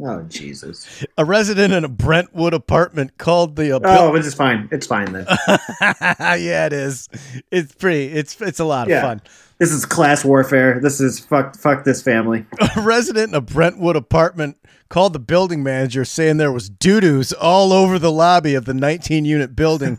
Oh 0.00 0.22
Jesus! 0.22 1.04
A 1.18 1.24
resident 1.24 1.74
in 1.74 1.84
a 1.84 1.88
Brentwood 1.88 2.54
apartment 2.54 3.18
called 3.18 3.56
the. 3.56 3.72
Uh, 3.76 3.80
Oh, 3.84 4.16
this 4.16 4.24
is 4.24 4.34
fine. 4.34 4.68
It's 4.72 4.86
fine 4.86 5.12
then. 5.12 5.26
yeah, 5.80 6.66
it 6.66 6.72
is. 6.72 7.08
It's 7.50 7.74
pretty. 7.74 8.06
It's 8.06 8.40
it's 8.40 8.58
a 8.60 8.64
lot 8.64 8.90
of 8.90 9.00
fun. 9.02 9.20
This 9.58 9.70
is 9.70 9.84
class 9.84 10.24
warfare. 10.24 10.80
This 10.80 11.00
is 11.00 11.18
fuck. 11.20 11.56
Fuck 11.56 11.84
this 11.84 12.00
family. 12.00 12.46
A 12.76 12.80
resident 12.80 13.30
in 13.30 13.34
a 13.34 13.40
Brentwood 13.42 13.96
apartment 13.96 14.56
called 14.92 15.14
the 15.14 15.18
building 15.18 15.62
manager, 15.62 16.04
saying 16.04 16.36
there 16.36 16.52
was 16.52 16.68
doo 16.68 17.00
doos 17.00 17.32
all 17.32 17.72
over 17.72 17.98
the 17.98 18.12
lobby 18.12 18.54
of 18.54 18.66
the 18.66 18.74
19 18.74 19.24
unit 19.24 19.56
building. 19.56 19.98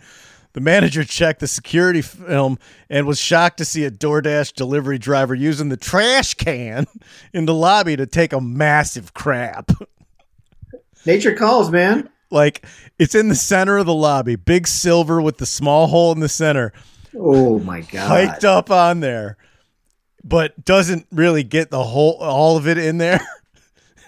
The 0.54 0.62
manager 0.62 1.04
checked 1.04 1.40
the 1.40 1.48
security 1.48 2.04
film 2.04 2.60
and 2.92 3.08
was 3.08 3.20
shocked 3.20 3.58
to 3.58 3.66
see 3.66 3.86
a 3.86 3.90
DoorDash 3.90 4.54
delivery 4.54 5.00
driver 5.00 5.34
using 5.34 5.70
the 5.70 5.78
trash 5.78 6.36
can 6.36 6.86
in 7.34 7.46
the 7.48 7.56
lobby 7.56 7.96
to 7.96 8.06
take 8.06 8.34
a 8.34 8.40
massive 8.40 9.16
crap. 9.16 9.72
Nature 11.08 11.34
calls, 11.34 11.72
man. 11.72 12.08
Like 12.30 12.64
it's 13.00 13.16
in 13.16 13.30
the 13.30 13.36
center 13.36 13.78
of 13.78 13.88
the 13.88 13.96
lobby, 13.96 14.36
big 14.36 14.68
silver 14.68 15.20
with 15.20 15.40
the 15.40 15.48
small 15.48 15.88
hole 15.88 16.12
in 16.12 16.20
the 16.20 16.30
center, 16.30 16.72
Oh 17.20 17.58
my 17.58 17.82
god. 17.82 18.08
hiked 18.08 18.46
up 18.46 18.70
on 18.70 19.00
there, 19.00 19.38
but 20.24 20.64
doesn't 20.64 21.08
really 21.12 21.44
get 21.44 21.72
the 21.72 21.84
whole 21.84 22.14
all 22.22 22.58
of 22.58 22.68
it 22.68 22.78
in 22.78 23.00
there. 23.00 23.20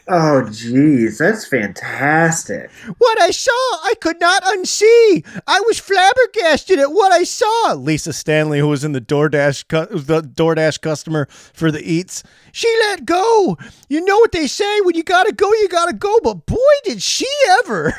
Oh 0.07 0.43
jeez, 0.45 1.17
that's 1.17 1.47
fantastic. 1.47 2.69
What 2.99 3.19
I 3.19 3.31
saw, 3.31 3.51
I 3.51 3.93
could 3.99 4.19
not 4.19 4.43
unsee. 4.43 5.25
I 5.47 5.61
was 5.61 5.79
flabbergasted 5.79 6.77
at 6.77 6.91
what 6.91 7.11
I 7.11 7.23
saw. 7.23 7.73
Lisa 7.73 8.13
Stanley, 8.13 8.59
who 8.59 8.67
was 8.67 8.83
in 8.83 8.91
the 8.91 9.01
DoorDash, 9.01 9.67
cu- 9.67 9.97
the 9.97 10.21
DoorDash 10.21 10.81
customer 10.81 11.27
for 11.29 11.71
the 11.71 11.81
eats, 11.81 12.21
she 12.51 12.67
let 12.81 13.05
go. 13.05 13.57
You 13.89 14.05
know 14.05 14.17
what 14.17 14.31
they 14.31 14.45
say: 14.45 14.81
when 14.81 14.95
you 14.95 15.03
gotta 15.03 15.31
go, 15.31 15.51
you 15.53 15.67
gotta 15.69 15.93
go. 15.93 16.19
But 16.23 16.45
boy, 16.45 16.55
did 16.83 17.01
she 17.01 17.27
ever! 17.63 17.93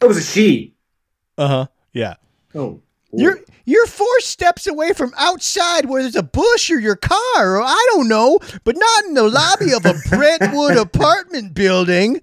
It 0.00 0.06
was 0.06 0.16
a 0.16 0.22
she. 0.22 0.74
Uh 1.38 1.48
huh. 1.48 1.66
Yeah. 1.92 2.14
Oh. 2.54 2.80
You're 3.12 3.40
you're 3.70 3.86
four 3.86 4.20
steps 4.20 4.66
away 4.66 4.92
from 4.92 5.12
outside 5.16 5.86
where 5.86 6.02
there's 6.02 6.16
a 6.16 6.22
bush 6.22 6.70
or 6.70 6.78
your 6.80 6.96
car, 6.96 7.56
or 7.56 7.62
I 7.62 7.86
don't 7.92 8.08
know, 8.08 8.38
but 8.64 8.76
not 8.76 9.04
in 9.06 9.14
the 9.14 9.28
lobby 9.28 9.72
of 9.72 9.84
a 9.86 9.94
Brentwood 10.08 10.76
apartment 10.76 11.54
building. 11.54 12.20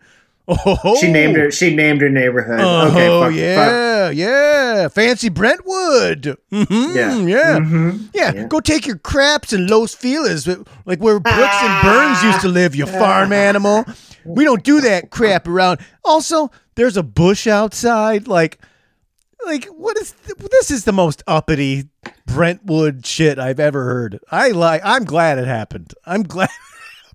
Oh, 0.49 0.95
She 1.01 1.11
named 1.11 1.35
her. 1.35 1.51
She 1.51 1.75
named 1.75 1.99
her 1.99 2.09
neighborhood. 2.09 2.61
Oh 2.61 2.87
okay. 2.87 3.07
fuck- 3.09 3.23
fuck. 3.25 3.35
yeah, 3.35 4.09
yeah, 4.11 4.87
fancy 4.87 5.27
Brentwood. 5.27 6.37
hmm 6.49 6.63
Yeah. 6.95 7.17
yeah, 7.19 7.59
Mhm. 7.59 8.09
yeah. 8.13 8.31
Yeah. 8.33 8.47
Go 8.47 8.61
take 8.61 8.87
your 8.87 8.97
craps 8.97 9.51
and 9.51 9.69
Los 9.69 9.93
Feliz, 9.93 10.47
like 10.85 10.99
where 10.99 11.19
Brooks 11.19 11.37
and 11.61 11.83
Burns 11.83 12.23
used 12.23 12.39
to 12.41 12.47
live. 12.47 12.75
You 12.75 12.85
farm 12.85 13.33
animal. 13.33 13.83
We 14.23 14.45
don't 14.45 14.63
do 14.63 14.79
that 14.81 15.09
crap 15.09 15.47
around. 15.49 15.79
Also, 16.05 16.49
there's 16.75 16.95
a 16.97 17.03
bush 17.03 17.45
outside. 17.47 18.27
Like, 18.29 18.57
like 19.45 19.65
what 19.65 19.97
is 19.97 20.13
th- 20.25 20.37
this? 20.51 20.71
Is 20.71 20.83
the 20.85 20.91
most 20.93 21.23
uppity 21.27 21.89
Brentwood 22.25 23.05
shit 23.05 23.39
I've 23.39 23.59
ever 23.59 23.83
heard. 23.83 24.19
I 24.31 24.49
like. 24.49 24.81
I'm 24.83 25.05
glad 25.05 25.39
it 25.39 25.47
happened. 25.47 25.93
I'm 26.05 26.23
glad. 26.23 26.49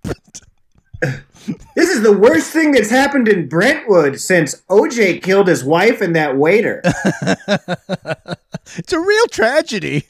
This 1.74 1.90
is 1.90 2.02
the 2.02 2.16
worst 2.16 2.52
thing 2.52 2.70
that's 2.70 2.88
happened 2.90 3.28
in 3.28 3.48
Brentwood 3.48 4.20
since 4.20 4.62
OJ 4.70 5.20
killed 5.20 5.48
his 5.48 5.64
wife 5.64 6.00
and 6.00 6.14
that 6.14 6.36
waiter. 6.36 6.80
It's 8.76 8.92
a 8.92 9.00
real 9.00 9.26
tragedy. 9.26 10.06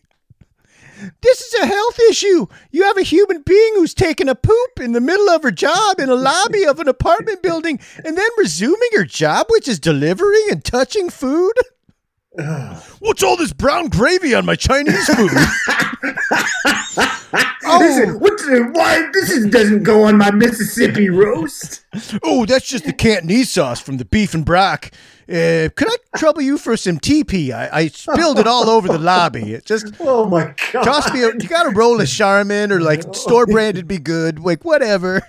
This 1.22 1.40
is 1.40 1.54
a 1.62 1.66
health 1.66 1.98
issue. 2.10 2.46
You 2.70 2.82
have 2.84 2.98
a 2.98 3.02
human 3.02 3.42
being 3.42 3.72
who's 3.74 3.94
taking 3.94 4.28
a 4.28 4.34
poop 4.34 4.80
in 4.80 4.92
the 4.92 5.00
middle 5.00 5.30
of 5.30 5.42
her 5.42 5.50
job 5.50 5.98
in 5.98 6.10
a 6.10 6.14
lobby 6.14 6.64
of 6.64 6.78
an 6.78 6.88
apartment 6.88 7.42
building 7.42 7.80
and 8.04 8.16
then 8.16 8.28
resuming 8.36 8.90
her 8.94 9.04
job, 9.04 9.46
which 9.48 9.66
is 9.66 9.80
delivering 9.80 10.46
and 10.50 10.62
touching 10.64 11.08
food. 11.08 11.54
What's 13.00 13.22
all 13.22 13.36
this 13.36 13.52
brown 13.52 13.88
gravy 13.88 14.34
on 14.34 14.46
my 14.46 14.56
Chinese 14.56 15.06
food? 15.06 15.30
This 17.78 17.96
is, 17.96 18.16
what 18.16 18.32
why 18.74 19.08
this 19.12 19.30
is, 19.30 19.46
doesn't 19.46 19.82
go 19.82 20.04
on 20.04 20.18
my 20.18 20.30
Mississippi 20.30 21.08
roast? 21.08 21.84
oh, 22.22 22.44
that's 22.44 22.66
just 22.66 22.84
the 22.84 22.92
Cantonese 22.92 23.50
sauce 23.50 23.80
from 23.80 23.96
the 23.96 24.04
beef 24.04 24.34
and 24.34 24.44
brock. 24.44 24.90
Uh, 25.28 25.70
could 25.74 25.88
I 25.88 25.96
trouble 26.18 26.42
you 26.42 26.58
for 26.58 26.76
some 26.76 26.98
TP? 26.98 27.50
I, 27.50 27.70
I 27.72 27.86
spilled 27.88 28.38
it 28.38 28.46
all 28.46 28.68
over 28.68 28.88
the 28.88 28.98
lobby. 28.98 29.54
It 29.54 29.64
just 29.64 29.94
Oh 30.00 30.28
my 30.28 30.54
god! 30.72 30.82
Toss 30.82 31.12
me. 31.14 31.22
A, 31.22 31.28
you 31.28 31.48
got 31.48 31.62
to 31.62 31.70
roll 31.70 32.00
a 32.00 32.06
Charmin 32.06 32.72
or 32.72 32.80
like 32.80 33.02
store 33.14 33.46
branded 33.46 33.86
be 33.86 33.98
good. 33.98 34.38
Like 34.38 34.64
whatever. 34.64 35.22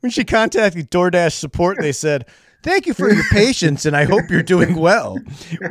When 0.00 0.10
she 0.10 0.24
contacted 0.24 0.90
DoorDash 0.90 1.32
support, 1.32 1.78
they 1.80 1.92
said, 1.92 2.26
"Thank 2.66 2.86
you 2.86 2.94
for 2.94 3.10
your 3.10 3.24
patience, 3.30 3.86
and 3.86 3.96
I 3.96 4.04
hope 4.04 4.28
you're 4.28 4.42
doing 4.42 4.74
well. 4.74 5.18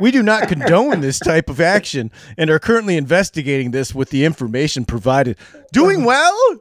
We 0.00 0.10
do 0.10 0.22
not 0.22 0.48
condone 0.48 1.00
this 1.00 1.18
type 1.18 1.50
of 1.50 1.60
action 1.60 2.10
and 2.38 2.48
are 2.48 2.58
currently 2.58 2.96
investigating 2.96 3.70
this 3.70 3.94
with 3.94 4.10
the 4.10 4.24
information 4.24 4.84
provided. 4.84 5.36
Doing 5.72 6.04
well? 6.04 6.56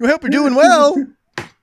We 0.00 0.08
hope 0.08 0.22
you're 0.22 0.30
doing 0.30 0.54
well. 0.54 1.06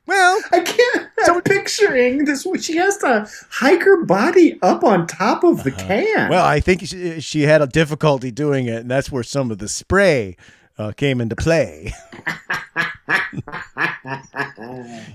Well, 0.05 0.41
I 0.51 0.59
can't. 0.59 1.09
So 1.23 1.35
I'm 1.35 1.41
picturing 1.41 2.25
this. 2.25 2.45
She 2.61 2.75
has 2.77 2.97
to 2.97 3.29
hike 3.49 3.83
her 3.83 4.03
body 4.05 4.59
up 4.61 4.83
on 4.83 5.07
top 5.07 5.43
of 5.43 5.63
the 5.63 5.71
can. 5.71 6.17
Uh-huh. 6.17 6.27
well, 6.29 6.45
I 6.45 6.59
think 6.59 6.81
she, 6.81 7.21
she 7.21 7.41
had 7.41 7.61
a 7.61 7.67
difficulty 7.67 8.31
doing 8.31 8.67
it, 8.67 8.81
and 8.81 8.91
that's 8.91 9.11
where 9.11 9.23
some 9.23 9.51
of 9.51 9.59
the 9.59 9.67
spray 9.67 10.37
uh, 10.81 10.91
came 10.93 11.21
into 11.21 11.35
play. 11.35 11.93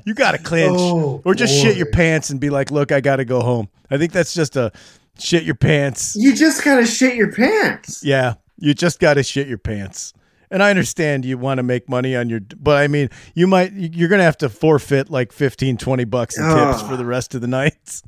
you 0.05 0.15
got 0.15 0.33
to 0.33 0.39
clinch, 0.39 0.77
Oh, 0.79 1.21
or 1.25 1.35
just 1.35 1.55
shit 1.61 1.77
your 1.77 1.91
pants 1.91 2.31
and 2.31 2.41
be 2.41 2.51
like, 2.51 2.71
"Look, 2.71 2.93
I 2.93 3.01
got 3.01 3.17
to 3.17 3.25
go 3.25 3.41
home." 3.41 3.69
I 3.91 3.99
think 3.99 4.13
that's 4.13 4.35
just 4.35 4.57
a 4.57 4.73
shit 5.19 5.45
your 5.45 5.55
pants. 5.55 6.15
you 6.17 6.35
just 6.35 6.65
gotta 6.65 6.87
shit 6.87 7.15
your 7.17 7.33
pants. 7.33 8.05
Yeah, 8.05 8.35
you 8.59 8.75
just 8.75 8.99
got 9.01 9.15
to 9.15 9.23
shit 9.23 9.49
your 9.49 9.59
pants. 9.59 10.13
And 10.49 10.63
I 10.63 10.71
understand 10.71 11.25
you 11.25 11.39
want 11.39 11.59
to 11.59 11.65
make 11.65 11.89
money 11.89 12.15
on 12.15 12.29
your, 12.31 12.39
but 12.57 12.77
I 12.81 12.87
mean, 12.87 13.11
you 13.35 13.49
might, 13.49 13.73
you're 13.73 14.09
going 14.09 14.21
to 14.21 14.25
have 14.25 14.39
to 14.39 14.49
forfeit 14.49 15.11
like 15.11 15.33
15, 15.33 15.77
20 15.77 16.05
bucks 16.05 16.39
in 16.39 16.45
tips 16.45 16.83
for 16.83 16.97
the 16.97 17.05
rest 17.05 17.35
of 17.35 17.41
the 17.41 17.49
night. 17.49 18.01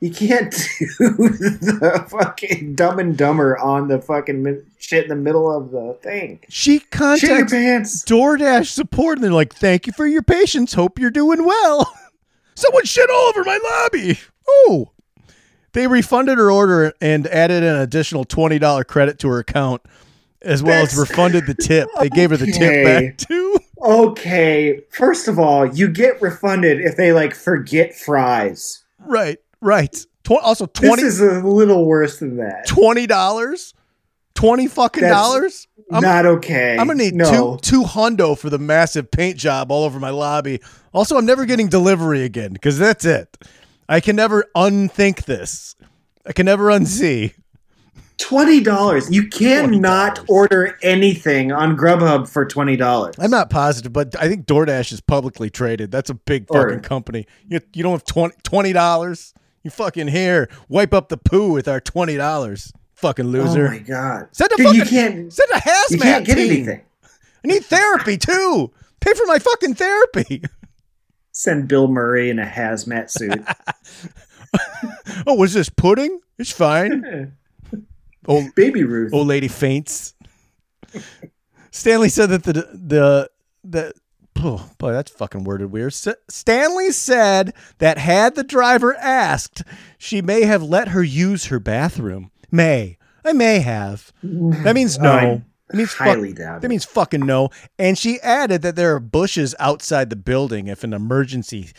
You 0.00 0.10
can't 0.10 0.50
do 0.78 1.28
the 1.28 2.06
fucking 2.08 2.74
dumb 2.74 2.98
and 2.98 3.16
dumber 3.16 3.58
on 3.58 3.88
the 3.88 4.00
fucking 4.00 4.64
shit 4.78 5.04
in 5.04 5.10
the 5.10 5.16
middle 5.16 5.54
of 5.54 5.70
the 5.70 5.98
thing. 6.02 6.40
She 6.48 6.80
contacts. 6.80 8.04
DoorDash 8.04 8.66
support 8.66 9.18
and 9.18 9.24
they're 9.24 9.32
like, 9.32 9.54
thank 9.54 9.86
you 9.86 9.92
for 9.92 10.06
your 10.06 10.22
patience. 10.22 10.72
Hope 10.72 10.98
you're 10.98 11.10
doing 11.10 11.44
well. 11.44 11.94
Someone 12.54 12.84
shit 12.84 13.10
all 13.10 13.28
over 13.28 13.44
my 13.44 13.58
lobby. 13.62 14.18
Oh. 14.48 14.90
They 15.72 15.86
refunded 15.86 16.38
her 16.38 16.50
order 16.50 16.94
and 17.00 17.26
added 17.26 17.62
an 17.62 17.76
additional 17.76 18.24
$20 18.24 18.86
credit 18.86 19.18
to 19.20 19.28
her 19.28 19.38
account, 19.38 19.82
as 20.42 20.62
well 20.62 20.82
as 20.82 20.96
refunded 20.96 21.46
the 21.46 21.54
tip. 21.54 21.88
They 22.00 22.08
gave 22.08 22.30
her 22.30 22.36
the 22.36 22.50
tip 22.50 22.84
back 22.84 23.18
too. 23.18 23.58
Okay, 23.82 24.80
first 24.90 25.28
of 25.28 25.38
all, 25.38 25.64
you 25.64 25.88
get 25.88 26.20
refunded 26.20 26.80
if 26.80 26.96
they 26.96 27.12
like 27.12 27.34
forget 27.34 27.94
fries. 27.94 28.82
Right, 28.98 29.38
right. 29.60 29.92
Tw- 30.24 30.32
also, 30.42 30.66
This 30.66 30.88
20 30.88 31.02
is 31.02 31.20
a 31.20 31.40
little 31.40 31.84
worse 31.86 32.18
than 32.18 32.36
that. 32.36 32.66
twenty 32.66 33.06
dollars, 33.06 33.74
twenty 34.34 34.66
fucking 34.66 35.02
That's 35.02 35.14
dollars. 35.14 35.66
I'm, 35.92 36.02
Not 36.02 36.24
okay. 36.26 36.76
I'm 36.78 36.86
gonna 36.86 37.02
need 37.02 37.14
no. 37.14 37.56
two 37.56 37.80
two 37.80 37.82
hundo 37.84 38.38
for 38.38 38.48
the 38.50 38.58
massive 38.58 39.10
paint 39.10 39.36
job 39.38 39.72
all 39.72 39.84
over 39.84 39.98
my 39.98 40.10
lobby. 40.10 40.60
Also, 40.92 41.16
I'm 41.16 41.26
never 41.26 41.46
getting 41.46 41.68
delivery 41.68 42.22
again 42.22 42.52
because 42.52 42.78
that's 42.78 43.04
it. 43.04 43.36
I 43.88 43.98
can 44.00 44.14
never 44.14 44.44
unthink 44.54 45.24
this. 45.24 45.74
I 46.26 46.32
can 46.32 46.46
never 46.46 46.66
unsee. 46.66 47.32
Twenty 48.18 48.60
dollars. 48.60 49.10
You 49.10 49.26
cannot 49.28 50.16
$20. 50.18 50.24
order 50.28 50.78
anything 50.82 51.50
on 51.52 51.76
Grubhub 51.76 52.28
for 52.28 52.44
twenty 52.44 52.76
dollars. 52.76 53.14
I'm 53.18 53.30
not 53.30 53.48
positive, 53.48 53.92
but 53.94 54.14
I 54.20 54.28
think 54.28 54.44
DoorDash 54.46 54.92
is 54.92 55.00
publicly 55.00 55.48
traded. 55.48 55.90
That's 55.90 56.10
a 56.10 56.14
big 56.14 56.44
Or- 56.50 56.68
fucking 56.68 56.80
company. 56.82 57.26
You, 57.48 57.60
you 57.72 57.82
don't 57.82 57.92
have 57.92 58.04
20 58.42 58.72
dollars. 58.74 59.32
You 59.62 59.70
fucking 59.70 60.08
here 60.08 60.48
wipe 60.68 60.94
up 60.94 61.08
the 61.08 61.16
poo 61.18 61.52
with 61.52 61.68
our 61.68 61.80
twenty 61.80 62.16
dollars. 62.16 62.72
Fucking 62.94 63.26
oh 63.26 63.28
loser. 63.28 63.66
Oh 63.68 63.70
my 63.70 63.78
god. 63.78 64.28
Send 64.32 64.52
a 64.52 64.56
Dude, 64.56 64.66
fucking 64.66 64.80
you 64.80 64.86
can't. 64.86 65.32
send 65.32 65.50
a 65.52 65.58
hazmat 65.60 65.90
You 65.90 65.98
can't 65.98 66.26
get 66.26 66.34
team. 66.36 66.50
anything. 66.52 66.80
I 67.44 67.48
need 67.48 67.64
therapy 67.64 68.16
too. 68.18 68.70
Pay 69.00 69.14
for 69.14 69.26
my 69.26 69.38
fucking 69.38 69.74
therapy. 69.74 70.42
Send 71.32 71.68
Bill 71.68 71.88
Murray 71.88 72.28
in 72.30 72.38
a 72.38 72.44
hazmat 72.46 73.10
suit. 73.10 73.42
Oh, 75.26 75.34
was 75.34 75.52
this 75.52 75.68
pudding? 75.68 76.18
It's 76.38 76.50
fine. 76.50 77.36
Old 78.26 78.52
Baby 78.56 78.82
Ruth. 78.84 79.12
old 79.14 79.28
lady 79.28 79.46
faints. 79.48 80.14
Stanley 81.70 82.08
said 82.08 82.30
that 82.30 82.42
the 82.42 82.52
the 82.52 83.30
the 83.62 83.92
oh, 84.42 84.70
boy 84.78 84.92
that's 84.92 85.10
fucking 85.10 85.44
worded 85.44 85.70
weird. 85.70 85.92
S- 85.92 86.08
Stanley 86.28 86.90
said 86.92 87.52
that 87.78 87.98
had 87.98 88.34
the 88.34 88.44
driver 88.44 88.94
asked, 88.96 89.62
she 89.98 90.22
may 90.22 90.42
have 90.42 90.62
let 90.62 90.88
her 90.88 91.02
use 91.02 91.46
her 91.46 91.60
bathroom. 91.60 92.30
May 92.50 92.98
I 93.24 93.32
may 93.32 93.60
have. 93.60 94.12
That 94.22 94.74
means 94.74 94.98
no. 94.98 95.42
That 95.68 95.76
means 95.76 95.92
fuck- 95.92 96.06
highly 96.08 96.32
doubt 96.32 96.62
That 96.62 96.68
means 96.68 96.84
fucking 96.84 97.24
no. 97.24 97.50
And 97.78 97.96
she 97.96 98.20
added 98.22 98.62
that 98.62 98.74
there 98.76 98.94
are 98.94 99.00
bushes 99.00 99.54
outside 99.60 100.10
the 100.10 100.16
building 100.16 100.66
if 100.66 100.82
an 100.82 100.92
emergency 100.92 101.70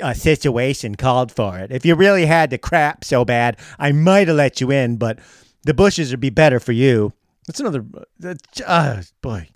uh, 0.00 0.14
situation 0.14 0.94
called 0.94 1.30
for 1.30 1.58
it. 1.58 1.70
If 1.70 1.84
you 1.84 1.94
really 1.94 2.26
had 2.26 2.50
to 2.50 2.58
crap 2.58 3.04
so 3.04 3.24
bad, 3.24 3.58
I 3.78 3.92
might 3.92 4.28
have 4.28 4.36
let 4.36 4.60
you 4.60 4.70
in, 4.70 4.96
but 4.96 5.18
the 5.64 5.74
bushes 5.74 6.10
would 6.10 6.20
be 6.20 6.30
better 6.30 6.58
for 6.58 6.72
you. 6.72 7.12
That's 7.46 7.60
another. 7.60 7.84
That, 8.20 8.38
uh, 8.66 9.02
boy. 9.20 9.48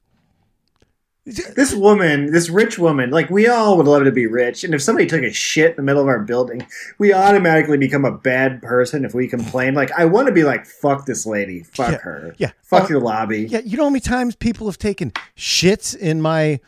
This 1.54 1.74
woman, 1.74 2.32
this 2.32 2.48
rich 2.48 2.78
woman, 2.78 3.10
like 3.10 3.28
we 3.28 3.48
all 3.48 3.76
would 3.76 3.86
love 3.86 4.04
to 4.04 4.12
be 4.12 4.26
rich, 4.26 4.64
and 4.64 4.72
if 4.74 4.80
somebody 4.82 5.06
took 5.06 5.22
a 5.22 5.30
shit 5.32 5.70
in 5.70 5.76
the 5.76 5.82
middle 5.82 6.00
of 6.00 6.08
our 6.08 6.20
building, 6.20 6.66
we 6.98 7.12
automatically 7.12 7.76
become 7.76 8.04
a 8.04 8.12
bad 8.12 8.62
person 8.62 9.04
if 9.04 9.14
we 9.14 9.28
complain. 9.28 9.74
Like 9.74 9.90
I 9.92 10.06
want 10.06 10.28
to 10.28 10.32
be 10.32 10.44
like, 10.44 10.64
"Fuck 10.66 11.04
this 11.06 11.26
lady, 11.26 11.64
fuck 11.64 11.92
Yeah, 11.92 11.98
her, 11.98 12.34
yeah. 12.38 12.50
fuck 12.62 12.84
Uh, 12.84 12.88
your 12.88 13.00
lobby." 13.00 13.42
Yeah, 13.46 13.60
you 13.64 13.76
know 13.76 13.84
how 13.84 13.90
many 13.90 14.00
times 14.00 14.36
people 14.36 14.66
have 14.68 14.78
taken 14.78 15.12
shits 15.36 15.94
in 15.96 16.22
my 16.22 16.60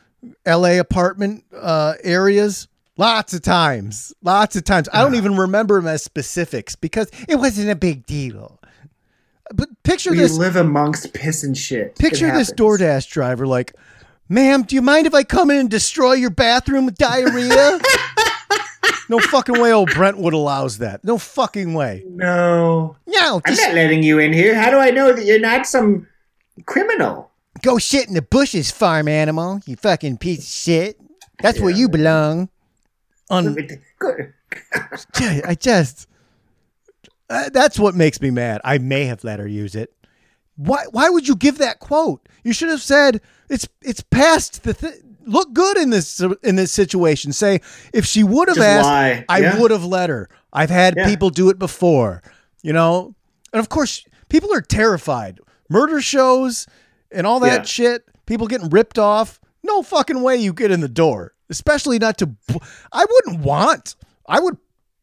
LA 0.47 0.79
apartment 0.79 1.45
uh, 1.57 1.95
areas? 2.05 2.69
Lots 2.99 3.33
of 3.33 3.41
times. 3.41 4.13
Lots 4.23 4.57
of 4.57 4.65
times. 4.65 4.87
I 4.93 5.03
don't 5.03 5.15
even 5.15 5.37
remember 5.37 5.81
them 5.81 5.89
as 5.89 6.03
specifics 6.03 6.77
because 6.77 7.11
it 7.29 7.37
wasn't 7.37 7.71
a 7.71 7.75
big 7.77 8.05
deal. 8.05 8.61
But 9.55 9.69
picture 9.85 10.11
We 10.11 10.19
this 10.19 10.37
live 10.37 10.57
amongst 10.57 11.13
piss 11.15 11.43
and 11.43 11.57
shit. 11.57 11.97
Picture 11.99 12.31
this. 12.31 12.53
DoorDash 12.53 13.09
driver 13.11 13.47
like, 13.47 13.73
ma'am, 14.31 14.63
do 14.63 14.75
you 14.75 14.81
mind 14.81 15.07
if 15.07 15.13
I 15.13 15.23
come 15.25 15.51
in 15.51 15.59
and 15.59 15.71
destroy 15.71 16.15
your 16.15 16.31
bathroom 16.31 16.87
with 16.87 16.97
diarrhea? 16.97 17.79
no 19.11 19.19
fucking 19.19 19.61
way 19.61 19.73
old 19.73 19.91
Brentwood 19.91 20.33
allows 20.33 20.79
that. 20.79 21.05
No 21.05 21.19
fucking 21.19 21.75
way. 21.75 22.05
No, 22.09 22.97
No, 23.07 23.43
I'm 23.45 23.55
not 23.55 23.75
letting 23.75 24.03
you 24.03 24.19
in 24.19 24.33
here. 24.33 24.55
How 24.55 24.71
do 24.71 24.79
I 24.79 24.91
know 24.91 25.13
that 25.13 25.27
you're 25.27 25.39
not 25.41 25.67
some 25.67 26.07
criminal? 26.65 27.31
go 27.63 27.77
shit 27.79 28.09
in 28.09 28.15
the 28.15 28.23
bushes, 28.23 28.71
farm 28.71 29.07
animal. 29.09 29.61
You 29.67 29.77
fucking 29.77 30.17
piece 30.17 30.39
of 30.39 30.45
shit. 30.47 30.99
That's 31.43 31.61
where 31.61 31.71
you 31.71 31.89
belong. 31.91 32.49
Un- 33.29 33.55
Good. 33.99 34.33
I 35.45 35.57
just 35.59 36.07
uh, 37.29 37.49
that's 37.51 37.79
what 37.79 37.95
makes 37.95 38.21
me 38.21 38.31
mad. 38.31 38.61
I 38.65 38.79
may 38.79 39.05
have 39.05 39.25
let 39.25 39.39
her 39.41 39.47
use 39.47 39.75
it. 39.75 39.93
Why? 40.57 40.85
Why 40.91 41.09
would 41.11 41.29
you 41.29 41.37
give 41.37 41.59
that 41.59 41.81
quote? 41.81 42.27
You 42.45 42.53
should 42.53 42.71
have 42.71 42.83
said 42.83 43.21
it's 43.51 43.69
it's 43.83 44.01
past 44.01 44.63
the 44.63 44.73
th- 44.75 44.95
look 45.27 45.53
good 45.53 45.77
in 45.77 45.91
this 45.91 46.21
in 46.43 46.57
this 46.57 46.73
situation. 46.73 47.33
Say 47.33 47.61
if 47.93 48.07
she 48.07 48.25
would 48.25 48.49
have 48.49 48.59
asked, 48.59 48.87
lie. 48.87 49.25
I 49.29 49.41
Yeah. 49.41 49.61
would 49.61 49.71
have 49.71 49.85
let 49.85 50.09
her. 50.09 50.29
I've 50.53 50.71
had 50.71 50.95
Yeah. 50.97 51.07
people 51.07 51.29
do 51.31 51.51
it 51.51 51.59
before, 51.59 52.23
you 52.63 52.73
know, 52.73 53.15
and 53.53 53.61
of 53.61 53.69
course 53.69 54.05
people 54.29 54.53
are 54.55 54.63
terrified. 54.63 55.41
Murder 55.69 56.01
shows 56.01 56.67
and 57.13 57.27
all 57.27 57.41
that 57.41 57.61
Yeah. 57.61 57.63
shit. 57.65 58.05
People 58.27 58.47
getting 58.47 58.71
ripped 58.71 58.99
off. 58.99 59.41
No 59.63 59.83
fucking 59.83 60.23
way 60.23 60.37
you 60.37 60.53
get 60.53 60.71
in 60.71 60.81
the 60.81 60.89
door, 60.89 61.35
especially 61.51 61.99
not 61.99 62.17
to. 62.19 62.31
I 62.93 63.05
wouldn't 63.11 63.45
want. 63.45 63.95
I 64.27 64.41
would. 64.41 64.57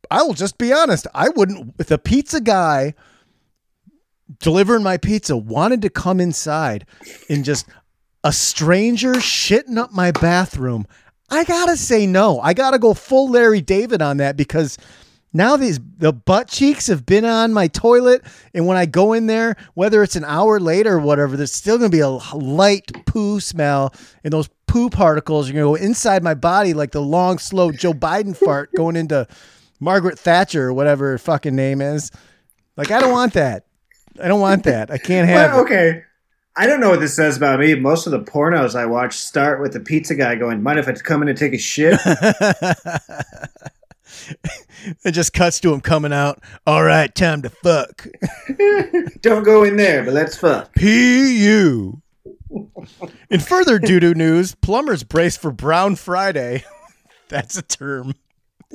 I 0.10 0.24
will 0.24 0.34
just 0.34 0.58
be 0.58 0.72
honest. 0.74 1.06
I 1.14 1.30
wouldn't. 1.30 1.76
If 1.80 1.88
the 1.88 1.98
pizza 1.98 2.40
guy 2.42 2.94
delivering 4.40 4.84
my 4.84 4.98
pizza 4.98 5.36
wanted 5.38 5.82
to 5.82 5.90
come 5.90 6.20
inside 6.20 6.86
and 7.30 7.46
just 7.46 7.66
a 8.24 8.32
stranger 8.34 9.14
shitting 9.14 9.78
up 9.78 9.92
my 9.94 10.12
bathroom, 10.12 10.86
I 11.30 11.44
gotta 11.44 11.78
say 11.78 12.06
no. 12.08 12.40
I 12.40 12.54
gotta 12.54 12.80
go 12.80 12.94
full 12.94 13.30
Larry 13.30 13.62
David 13.62 14.02
on 14.02 14.18
that 14.18 14.38
because 14.38 14.78
now 15.34 15.58
these 15.58 15.80
the 15.98 16.14
butt 16.14 16.48
cheeks 16.48 16.88
have 16.88 17.06
been 17.06 17.26
on 17.26 17.54
my 17.54 17.68
toilet, 17.68 18.24
and 18.54 18.66
when 18.66 18.78
I 18.78 18.86
go 18.86 19.14
in 19.14 19.28
there, 19.28 19.56
whether 19.74 20.02
it's 20.04 20.16
an 20.16 20.24
hour 20.26 20.60
later 20.60 20.96
or 20.96 21.00
whatever, 21.00 21.36
there's 21.38 21.52
still 21.54 21.78
gonna 21.78 21.90
be 21.90 22.00
a 22.00 22.10
light 22.10 22.92
poo 23.06 23.40
smell, 23.40 23.94
and 24.24 24.32
those 24.32 24.50
poo 24.68 24.90
particles 24.90 25.50
are 25.50 25.54
gonna 25.54 25.66
go 25.66 25.76
inside 25.76 26.24
my 26.24 26.34
body 26.34 26.74
like 26.74 26.92
the 26.92 27.02
long, 27.02 27.38
slow 27.40 27.72
Joe 27.72 27.94
Biden 27.94 28.36
fart 28.46 28.72
going 28.76 28.96
into 28.96 29.28
Margaret 29.80 30.18
Thatcher 30.18 30.70
or 30.70 30.74
whatever 30.74 31.12
her 31.12 31.18
fucking 31.18 31.56
name 31.56 31.82
is. 31.82 32.10
Like 32.78 32.90
I 32.92 33.00
don't 33.00 33.12
want 33.12 33.34
that. 33.34 33.66
I 34.22 34.28
don't 34.28 34.42
want 34.42 34.64
that. 34.64 34.90
I 34.90 34.98
can't 34.98 35.28
have 35.30 35.52
Well, 35.52 35.60
it. 35.60 35.64
okay. 35.64 36.04
I 36.60 36.66
don't 36.66 36.80
know 36.80 36.90
what 36.90 37.00
this 37.00 37.14
says 37.14 37.38
about 37.38 37.60
me. 37.60 37.76
Most 37.76 38.08
of 38.08 38.12
the 38.12 38.20
pornos 38.20 38.74
I 38.74 38.88
watch 38.88 39.16
start 39.16 39.62
with 39.62 39.74
the 39.74 39.80
pizza 39.80 40.16
guy 40.16 40.34
going, 40.36 40.64
"Mind 40.64 40.80
if 40.80 40.88
I 40.88 40.94
come 40.94 41.22
in 41.22 41.30
and 41.30 41.38
take 41.38 41.54
a 41.54 41.60
shit?" 41.60 42.00
it 45.06 45.12
just 45.12 45.34
cuts 45.34 45.60
to 45.60 45.72
him 45.72 45.82
coming 45.82 46.12
out. 46.12 46.42
All 46.66 46.84
right, 46.84 47.14
time 47.14 47.44
to 47.44 47.50
fuck. 47.50 48.08
don't 49.22 49.44
go 49.44 49.64
in 49.64 49.78
there, 49.78 50.04
but 50.04 50.16
let's 50.16 50.36
fuck. 50.36 50.74
P.U. 50.74 52.02
In 53.30 53.40
further 53.40 53.78
doo 53.78 54.00
doo 54.00 54.16
news, 54.16 54.56
plumbers 54.56 55.04
brace 55.04 55.38
for 55.38 55.52
Brown 55.52 55.96
Friday. 55.96 56.64
That's 57.30 57.56
a 57.56 57.62
term. 57.62 58.16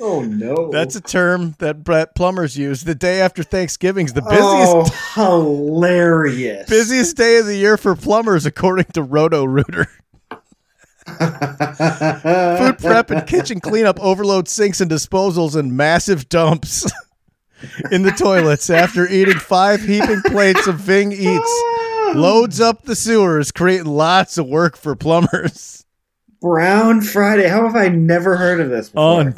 Oh 0.01 0.23
no, 0.23 0.71
That's 0.71 0.97
a 0.97 1.01
term 1.03 1.55
that 1.59 1.85
Brett 1.85 2.15
plumbers 2.15 2.57
use. 2.57 2.83
The 2.85 2.95
day 2.95 3.21
after 3.21 3.43
Thanksgiving's 3.43 4.15
the 4.15 4.23
oh 4.25 4.83
busiest 4.85 4.95
hilarious. 5.15 6.69
busiest 6.69 7.17
day 7.17 7.37
of 7.39 7.47
the 7.47 7.57
year 7.57 7.77
for 7.77 7.95
plumbers, 7.95 8.47
according 8.47 8.87
to 8.95 9.03
Roto 9.03 9.45
Rooter. 9.45 9.87
Food 11.07 12.79
prep 12.79 13.11
and 13.11 13.27
kitchen 13.27 13.61
cleanup 13.61 14.01
overload 14.01 14.49
sinks 14.49 14.81
and 14.81 14.91
disposals 14.91 15.57
and 15.57 15.77
massive 15.77 16.29
dumps 16.29 16.91
in 17.91 18.03
the 18.03 18.13
toilets 18.13 18.71
after 18.71 19.07
eating 19.09 19.39
five 19.39 19.83
heaping 19.83 20.23
plates 20.23 20.67
of 20.67 20.77
Ving 20.77 21.13
Eats. 21.13 21.63
Loads 22.15 22.61
up 22.61 22.83
the 22.83 22.97
sewers, 22.97 23.51
creating 23.53 23.87
lots 23.87 24.39
of 24.39 24.47
work 24.47 24.77
for 24.77 24.95
plumbers. 24.95 25.85
Brown 26.41 27.01
Friday. 27.01 27.49
How 27.49 27.67
have 27.67 27.77
I 27.77 27.89
never 27.89 28.37
heard 28.37 28.61
of 28.61 28.71
this 28.71 28.89
before? 28.89 29.21
On 29.21 29.35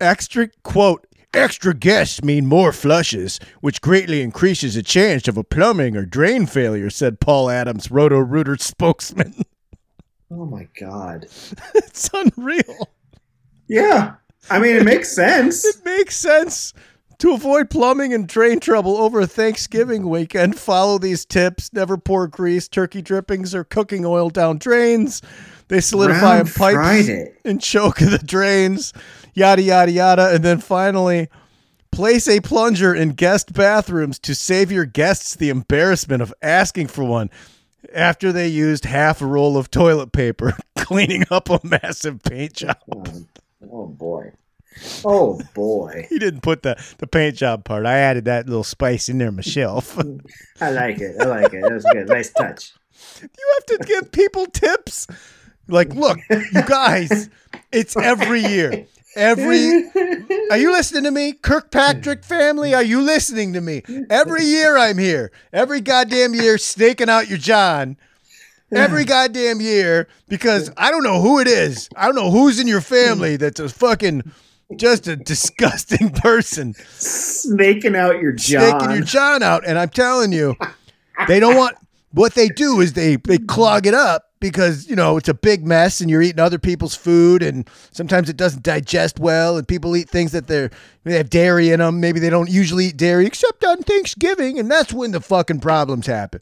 extra 0.00 0.48
quote, 0.62 1.06
extra 1.34 1.74
guests 1.74 2.22
mean 2.22 2.46
more 2.46 2.72
flushes, 2.72 3.38
which 3.60 3.80
greatly 3.80 4.22
increases 4.22 4.74
the 4.74 4.82
chance 4.82 5.28
of 5.28 5.36
a 5.36 5.44
plumbing 5.44 5.96
or 5.96 6.04
drain 6.04 6.46
failure, 6.46 6.90
said 6.90 7.20
Paul 7.20 7.50
Adams, 7.50 7.90
Roto 7.90 8.18
Rooter 8.18 8.56
spokesman. 8.56 9.34
oh 10.30 10.46
my 10.46 10.68
god. 10.78 11.26
it's 11.74 12.10
unreal. 12.14 12.88
Yeah. 13.68 14.14
I 14.48 14.58
mean, 14.58 14.76
it 14.76 14.84
makes 14.84 15.14
sense. 15.14 15.64
It 15.76 15.84
makes 15.84 16.16
sense. 16.16 16.72
To 17.18 17.34
avoid 17.34 17.68
plumbing 17.68 18.14
and 18.14 18.26
drain 18.26 18.60
trouble 18.60 18.96
over 18.96 19.26
Thanksgiving 19.26 20.08
weekend, 20.08 20.58
follow 20.58 20.96
these 20.96 21.26
tips. 21.26 21.70
Never 21.70 21.98
pour 21.98 22.26
grease, 22.26 22.66
turkey 22.66 23.02
drippings, 23.02 23.54
or 23.54 23.62
cooking 23.62 24.06
oil 24.06 24.30
down 24.30 24.56
drains. 24.56 25.20
They 25.68 25.82
solidify 25.82 26.40
in 26.40 26.46
pipes 26.46 26.74
Friday. 26.74 27.32
and 27.44 27.60
choke 27.60 27.98
the 27.98 28.18
drains. 28.18 28.94
Yada, 29.34 29.62
yada, 29.62 29.90
yada. 29.90 30.34
And 30.34 30.44
then 30.44 30.58
finally, 30.58 31.28
place 31.92 32.28
a 32.28 32.40
plunger 32.40 32.94
in 32.94 33.10
guest 33.10 33.52
bathrooms 33.52 34.18
to 34.20 34.34
save 34.34 34.70
your 34.70 34.84
guests 34.84 35.34
the 35.34 35.50
embarrassment 35.50 36.22
of 36.22 36.34
asking 36.42 36.88
for 36.88 37.04
one 37.04 37.30
after 37.94 38.32
they 38.32 38.48
used 38.48 38.84
half 38.84 39.20
a 39.20 39.26
roll 39.26 39.56
of 39.56 39.70
toilet 39.70 40.12
paper 40.12 40.56
cleaning 40.76 41.24
up 41.30 41.48
a 41.50 41.60
massive 41.62 42.22
paint 42.22 42.54
job. 42.54 42.76
Oh, 42.92 43.04
oh 43.70 43.86
boy. 43.86 44.32
Oh 45.04 45.40
boy. 45.54 46.06
He 46.10 46.18
didn't 46.18 46.42
put 46.42 46.62
the, 46.62 46.82
the 46.98 47.06
paint 47.06 47.36
job 47.36 47.64
part. 47.64 47.86
I 47.86 47.98
added 47.98 48.24
that 48.26 48.46
little 48.46 48.64
spice 48.64 49.08
in 49.08 49.18
there 49.18 49.32
myself. 49.32 49.98
I 50.60 50.70
like 50.70 51.00
it. 51.00 51.16
I 51.20 51.24
like 51.24 51.52
it. 51.52 51.62
That 51.62 51.72
was 51.72 51.84
good. 51.92 52.08
Nice 52.08 52.30
touch. 52.32 52.72
You 53.20 53.54
have 53.54 53.66
to 53.66 53.84
give 53.86 54.12
people 54.12 54.46
tips. 54.46 55.06
Like, 55.68 55.94
look, 55.94 56.18
you 56.30 56.62
guys, 56.66 57.30
it's 57.72 57.96
every 57.96 58.40
year. 58.44 58.86
Every 59.16 59.90
Are 60.50 60.56
you 60.56 60.70
listening 60.72 61.04
to 61.04 61.10
me? 61.10 61.32
Kirkpatrick 61.32 62.24
family, 62.24 62.74
are 62.74 62.82
you 62.82 63.00
listening 63.00 63.52
to 63.54 63.60
me? 63.60 63.82
Every 64.08 64.44
year 64.44 64.76
I'm 64.76 64.98
here. 64.98 65.32
Every 65.52 65.80
goddamn 65.80 66.34
year 66.34 66.58
snaking 66.58 67.08
out 67.08 67.28
your 67.28 67.38
John. 67.38 67.96
Every 68.72 69.04
goddamn 69.04 69.60
year 69.60 70.06
because 70.28 70.70
I 70.76 70.92
don't 70.92 71.02
know 71.02 71.20
who 71.20 71.40
it 71.40 71.48
is. 71.48 71.88
I 71.96 72.06
don't 72.06 72.14
know 72.14 72.30
who's 72.30 72.60
in 72.60 72.68
your 72.68 72.80
family 72.80 73.36
that's 73.36 73.58
a 73.58 73.68
fucking 73.68 74.30
just 74.76 75.08
a 75.08 75.16
disgusting 75.16 76.10
person. 76.14 76.74
Snaking 76.74 77.96
out 77.96 78.20
your 78.20 78.32
John. 78.32 78.78
Snaking 78.78 78.96
your 78.96 79.04
John 79.04 79.42
out 79.42 79.66
and 79.66 79.76
I'm 79.76 79.88
telling 79.88 80.32
you 80.32 80.54
they 81.26 81.40
don't 81.40 81.56
want 81.56 81.76
what 82.12 82.34
they 82.34 82.48
do 82.48 82.80
is 82.80 82.92
they 82.92 83.16
they 83.16 83.38
clog 83.38 83.86
it 83.88 83.94
up 83.94 84.29
because 84.40 84.88
you 84.88 84.96
know 84.96 85.16
it's 85.16 85.28
a 85.28 85.34
big 85.34 85.64
mess 85.66 86.00
and 86.00 86.10
you're 86.10 86.22
eating 86.22 86.40
other 86.40 86.58
people's 86.58 86.94
food 86.94 87.42
and 87.42 87.68
sometimes 87.92 88.28
it 88.28 88.36
doesn't 88.36 88.62
digest 88.62 89.18
well 89.18 89.56
and 89.56 89.68
people 89.68 89.94
eat 89.94 90.08
things 90.08 90.32
that 90.32 90.46
they're 90.46 90.70
they 91.04 91.16
have 91.16 91.30
dairy 91.30 91.70
in 91.70 91.80
them 91.80 92.00
maybe 92.00 92.18
they 92.18 92.30
don't 92.30 92.50
usually 92.50 92.86
eat 92.86 92.96
dairy 92.96 93.26
except 93.26 93.64
on 93.64 93.82
Thanksgiving 93.82 94.58
and 94.58 94.70
that's 94.70 94.92
when 94.92 95.12
the 95.12 95.20
fucking 95.20 95.60
problems 95.60 96.06
happen. 96.06 96.40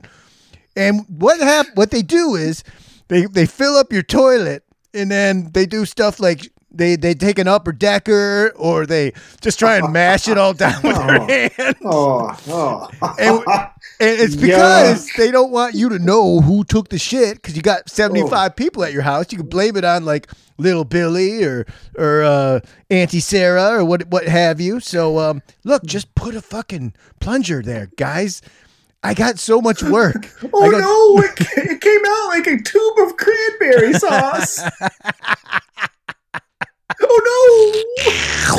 And 0.76 1.04
what 1.08 1.40
hap- 1.40 1.74
what 1.74 1.90
they 1.90 2.02
do 2.02 2.36
is 2.36 2.62
they 3.08 3.26
they 3.26 3.46
fill 3.46 3.76
up 3.76 3.92
your 3.92 4.02
toilet 4.02 4.62
and 4.94 5.10
then 5.10 5.50
they 5.52 5.66
do 5.66 5.84
stuff 5.84 6.20
like 6.20 6.52
they 6.70 6.96
they 6.96 7.14
take 7.14 7.38
an 7.38 7.48
upper 7.48 7.72
decker 7.72 8.52
or 8.56 8.84
they 8.86 9.12
just 9.40 9.58
try 9.58 9.76
and 9.76 9.92
mash 9.92 10.28
it 10.28 10.36
all 10.36 10.52
down 10.52 10.82
with 10.82 10.96
their 10.96 11.48
hand 11.48 11.76
Oh, 11.84 12.36
oh. 12.48 12.88
and, 13.18 13.38
and 14.00 14.20
it's 14.20 14.36
because 14.40 15.08
they 15.16 15.30
don't 15.30 15.50
want 15.50 15.74
you 15.74 15.88
to 15.88 15.98
know 15.98 16.40
who 16.40 16.64
took 16.64 16.88
the 16.90 16.98
shit 16.98 17.36
because 17.36 17.56
you 17.56 17.62
got 17.62 17.88
75 17.88 18.54
people 18.54 18.84
at 18.84 18.92
your 18.92 19.02
house. 19.02 19.26
You 19.32 19.38
can 19.38 19.48
blame 19.48 19.76
it 19.76 19.84
on 19.84 20.04
like 20.04 20.28
little 20.58 20.84
Billy 20.84 21.42
or 21.44 21.66
or 21.96 22.22
uh, 22.22 22.60
Auntie 22.90 23.20
Sarah 23.20 23.78
or 23.78 23.84
what 23.84 24.06
what 24.08 24.28
have 24.28 24.60
you. 24.60 24.78
So 24.80 25.18
um, 25.18 25.42
look, 25.64 25.84
just 25.84 26.14
put 26.14 26.34
a 26.34 26.42
fucking 26.42 26.92
plunger 27.20 27.62
there, 27.62 27.90
guys. 27.96 28.42
I 29.00 29.14
got 29.14 29.38
so 29.38 29.60
much 29.62 29.82
work. 29.82 30.26
Oh 30.52 30.70
got- 30.70 30.80
no! 30.80 31.22
It, 31.22 31.70
it 31.70 31.80
came 31.80 32.00
out 32.06 32.28
like 32.28 32.46
a 32.48 32.60
tube 32.62 32.98
of 32.98 33.16
cranberry 33.16 33.92
sauce. 33.94 34.60
Oh 37.02 37.82
no! 38.04 38.58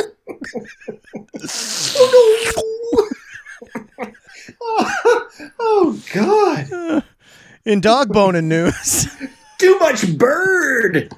oh 1.96 2.44
no! 2.56 4.08
oh, 4.60 5.28
oh 5.60 6.02
god! 6.12 7.04
In 7.64 7.80
dog 7.80 8.12
boning 8.12 8.48
news, 8.48 9.08
Too 9.58 9.78
much 9.78 10.16
bird. 10.16 11.12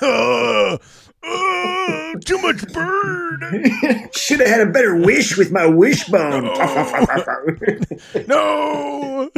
Uh, 0.00 0.78
uh, 1.24 2.12
too 2.24 2.38
much 2.40 2.72
bird. 2.72 3.44
Should 4.14 4.38
have 4.38 4.48
had 4.48 4.60
a 4.60 4.66
better 4.70 4.94
wish 4.94 5.36
with 5.36 5.50
my 5.50 5.66
wishbone. 5.66 6.44
No, 8.28 9.28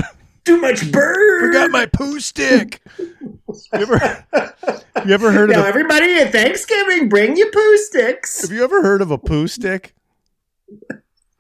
Too 0.51 0.61
much 0.61 0.91
bird. 0.91 1.43
forgot 1.43 1.71
my 1.71 1.87
poo 1.87 2.19
stick. 2.19 2.83
You 2.99 3.15
ever, 3.73 4.27
you 5.07 5.15
ever 5.15 5.31
heard 5.31 5.51
of 5.51 5.57
now 5.57 5.65
everybody 5.65 6.15
at 6.15 6.33
Thanksgiving, 6.33 7.09
bring 7.09 7.37
your 7.37 7.53
poo 7.53 7.77
sticks. 7.77 8.43
Have 8.43 8.51
you 8.51 8.65
ever 8.65 8.83
heard 8.83 9.01
of 9.01 9.13
a 9.13 9.19
poo 9.19 9.47
stick? 9.47 9.95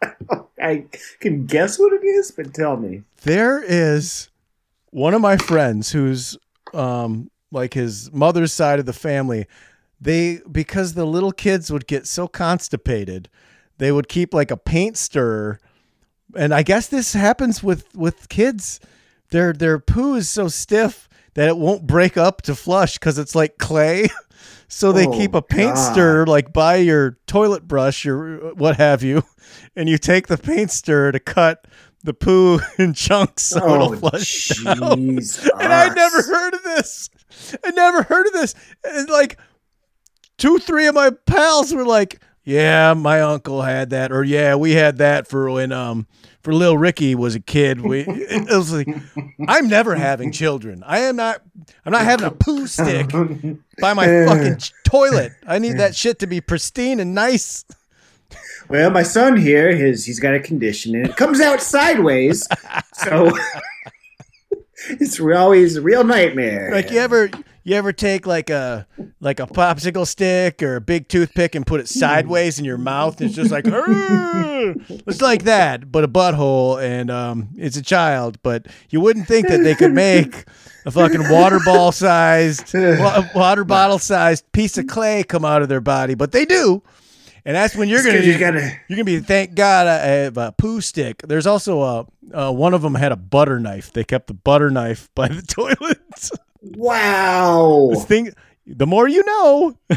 I 0.62 0.84
can 1.18 1.44
guess 1.46 1.76
what 1.76 1.92
it 1.92 2.04
is, 2.04 2.30
but 2.30 2.54
tell 2.54 2.76
me. 2.76 3.02
There 3.22 3.60
is 3.60 4.30
one 4.90 5.12
of 5.12 5.20
my 5.20 5.36
friends 5.36 5.90
who's 5.90 6.38
um 6.72 7.32
like 7.50 7.74
his 7.74 8.12
mother's 8.12 8.52
side 8.52 8.78
of 8.78 8.86
the 8.86 8.92
family. 8.92 9.46
They 10.00 10.38
because 10.52 10.94
the 10.94 11.04
little 11.04 11.32
kids 11.32 11.72
would 11.72 11.88
get 11.88 12.06
so 12.06 12.28
constipated, 12.28 13.28
they 13.78 13.90
would 13.90 14.08
keep 14.08 14.32
like 14.32 14.52
a 14.52 14.56
paint 14.56 14.96
stirrer. 14.96 15.58
And 16.36 16.54
I 16.54 16.62
guess 16.62 16.86
this 16.86 17.12
happens 17.12 17.60
with 17.60 17.92
with 17.96 18.28
kids. 18.28 18.78
Their 19.30 19.52
their 19.52 19.78
poo 19.78 20.14
is 20.14 20.28
so 20.28 20.48
stiff 20.48 21.08
that 21.34 21.48
it 21.48 21.56
won't 21.56 21.86
break 21.86 22.16
up 22.16 22.42
to 22.42 22.54
flush 22.54 22.94
because 22.94 23.18
it's 23.18 23.34
like 23.34 23.58
clay. 23.58 24.08
So 24.72 24.92
they 24.92 25.04
Oh, 25.08 25.10
keep 25.10 25.34
a 25.34 25.42
paint 25.42 25.74
God. 25.74 25.92
stirrer 25.92 26.26
like 26.28 26.52
by 26.52 26.76
your 26.76 27.18
toilet 27.26 27.66
brush 27.66 28.06
or 28.06 28.54
what 28.54 28.76
have 28.76 29.02
you, 29.02 29.24
and 29.74 29.88
you 29.88 29.98
take 29.98 30.28
the 30.28 30.38
paint 30.38 30.70
stirrer 30.70 31.10
to 31.10 31.18
cut 31.18 31.66
the 32.04 32.14
poo 32.14 32.60
in 32.78 32.94
chunks 32.94 33.42
so 33.42 33.58
oh, 33.60 33.74
it'll 33.74 33.96
flush 33.96 34.48
down. 34.62 35.18
And 35.18 35.72
I 35.72 35.92
never 35.92 36.22
heard 36.22 36.54
of 36.54 36.62
this. 36.62 37.10
I 37.64 37.72
never 37.72 38.04
heard 38.04 38.28
of 38.28 38.32
this. 38.32 38.54
And 38.84 39.08
like 39.10 39.40
two, 40.38 40.58
three 40.60 40.86
of 40.86 40.94
my 40.94 41.10
pals 41.26 41.74
were 41.74 41.84
like, 41.84 42.22
"Yeah, 42.44 42.94
my 42.94 43.20
uncle 43.22 43.62
had 43.62 43.90
that," 43.90 44.12
or 44.12 44.22
"Yeah, 44.22 44.54
we 44.54 44.72
had 44.76 44.98
that 44.98 45.26
for 45.26 45.50
when 45.50 45.72
um 45.72 46.06
for 46.42 46.52
little 46.52 46.78
Ricky 46.78 47.14
was 47.14 47.34
a 47.34 47.40
kid." 47.40 47.80
We 47.80 48.00
it 48.00 48.48
was 48.48 48.72
like, 48.72 48.88
I'm 49.48 49.68
never 49.68 49.94
having 49.94 50.32
children. 50.32 50.82
I 50.86 51.00
am 51.00 51.16
not. 51.16 51.42
I'm 51.84 51.92
not 51.92 52.02
having 52.02 52.26
a 52.26 52.30
poo 52.30 52.66
stick 52.66 53.10
by 53.80 53.94
my 53.94 54.06
fucking 54.26 54.58
toilet. 54.84 55.32
I 55.46 55.58
need 55.58 55.78
that 55.78 55.94
shit 55.94 56.18
to 56.20 56.26
be 56.26 56.40
pristine 56.40 57.00
and 57.00 57.14
nice. 57.14 57.64
Well, 58.68 58.90
my 58.90 59.02
son 59.02 59.36
here, 59.36 59.74
his 59.74 60.04
he's 60.04 60.20
got 60.20 60.34
a 60.34 60.40
condition, 60.40 60.94
and 60.94 61.06
it 61.06 61.16
comes 61.16 61.40
out 61.40 61.60
sideways, 61.60 62.46
so 62.92 63.32
it's 64.90 65.18
always 65.20 65.76
a 65.76 65.82
real 65.82 66.04
nightmare. 66.04 66.70
Like 66.72 66.90
you 66.90 66.98
ever 67.00 67.30
you 67.62 67.76
ever 67.76 67.92
take 67.92 68.26
like 68.26 68.50
a 68.50 68.86
like 69.20 69.40
a 69.40 69.46
popsicle 69.46 70.06
stick 70.06 70.62
or 70.62 70.76
a 70.76 70.80
big 70.80 71.08
toothpick 71.08 71.54
and 71.54 71.66
put 71.66 71.80
it 71.80 71.88
sideways 71.88 72.58
in 72.58 72.64
your 72.64 72.78
mouth? 72.78 73.20
It's 73.20 73.34
just 73.34 73.50
like 73.50 73.66
"Arr!" 73.68 74.74
it's 75.06 75.20
like 75.20 75.44
that, 75.44 75.90
but 75.92 76.04
a 76.04 76.08
butthole 76.08 76.82
and 76.82 77.10
um 77.10 77.48
it's 77.56 77.76
a 77.76 77.82
child. 77.82 78.38
But 78.42 78.66
you 78.90 79.00
wouldn't 79.00 79.26
think 79.28 79.48
that 79.48 79.62
they 79.62 79.74
could 79.74 79.92
make 79.92 80.44
a 80.86 80.90
fucking 80.90 81.28
water 81.30 81.60
ball 81.64 81.92
sized 81.92 82.72
wa- 82.74 83.24
water 83.34 83.64
bottle 83.64 83.98
sized 83.98 84.50
piece 84.52 84.78
of 84.78 84.86
clay 84.86 85.22
come 85.22 85.44
out 85.44 85.62
of 85.62 85.68
their 85.68 85.80
body, 85.80 86.14
but 86.14 86.32
they 86.32 86.44
do. 86.44 86.82
And 87.44 87.56
that's 87.56 87.74
when 87.74 87.88
you're 87.88 87.98
It's 88.00 88.06
gonna 88.06 88.20
you 88.20 88.38
gotta- 88.38 88.72
you're 88.88 88.96
gonna 88.96 89.04
be 89.04 89.18
thank 89.20 89.54
God 89.54 89.86
I 89.86 89.96
have 90.06 90.36
a 90.36 90.52
poo 90.52 90.80
stick. 90.82 91.22
There's 91.26 91.46
also 91.46 91.80
a 91.82 92.06
uh, 92.34 92.52
one 92.52 92.74
of 92.74 92.82
them 92.82 92.94
had 92.94 93.12
a 93.12 93.16
butter 93.16 93.58
knife. 93.58 93.92
They 93.92 94.04
kept 94.04 94.26
the 94.26 94.34
butter 94.34 94.70
knife 94.70 95.08
by 95.14 95.28
the 95.28 95.42
toilet. 95.48 96.30
Wow. 96.62 97.88
This 97.92 98.04
thing, 98.04 98.32
the 98.66 98.86
more 98.86 99.08
you 99.08 99.24
know. 99.24 99.76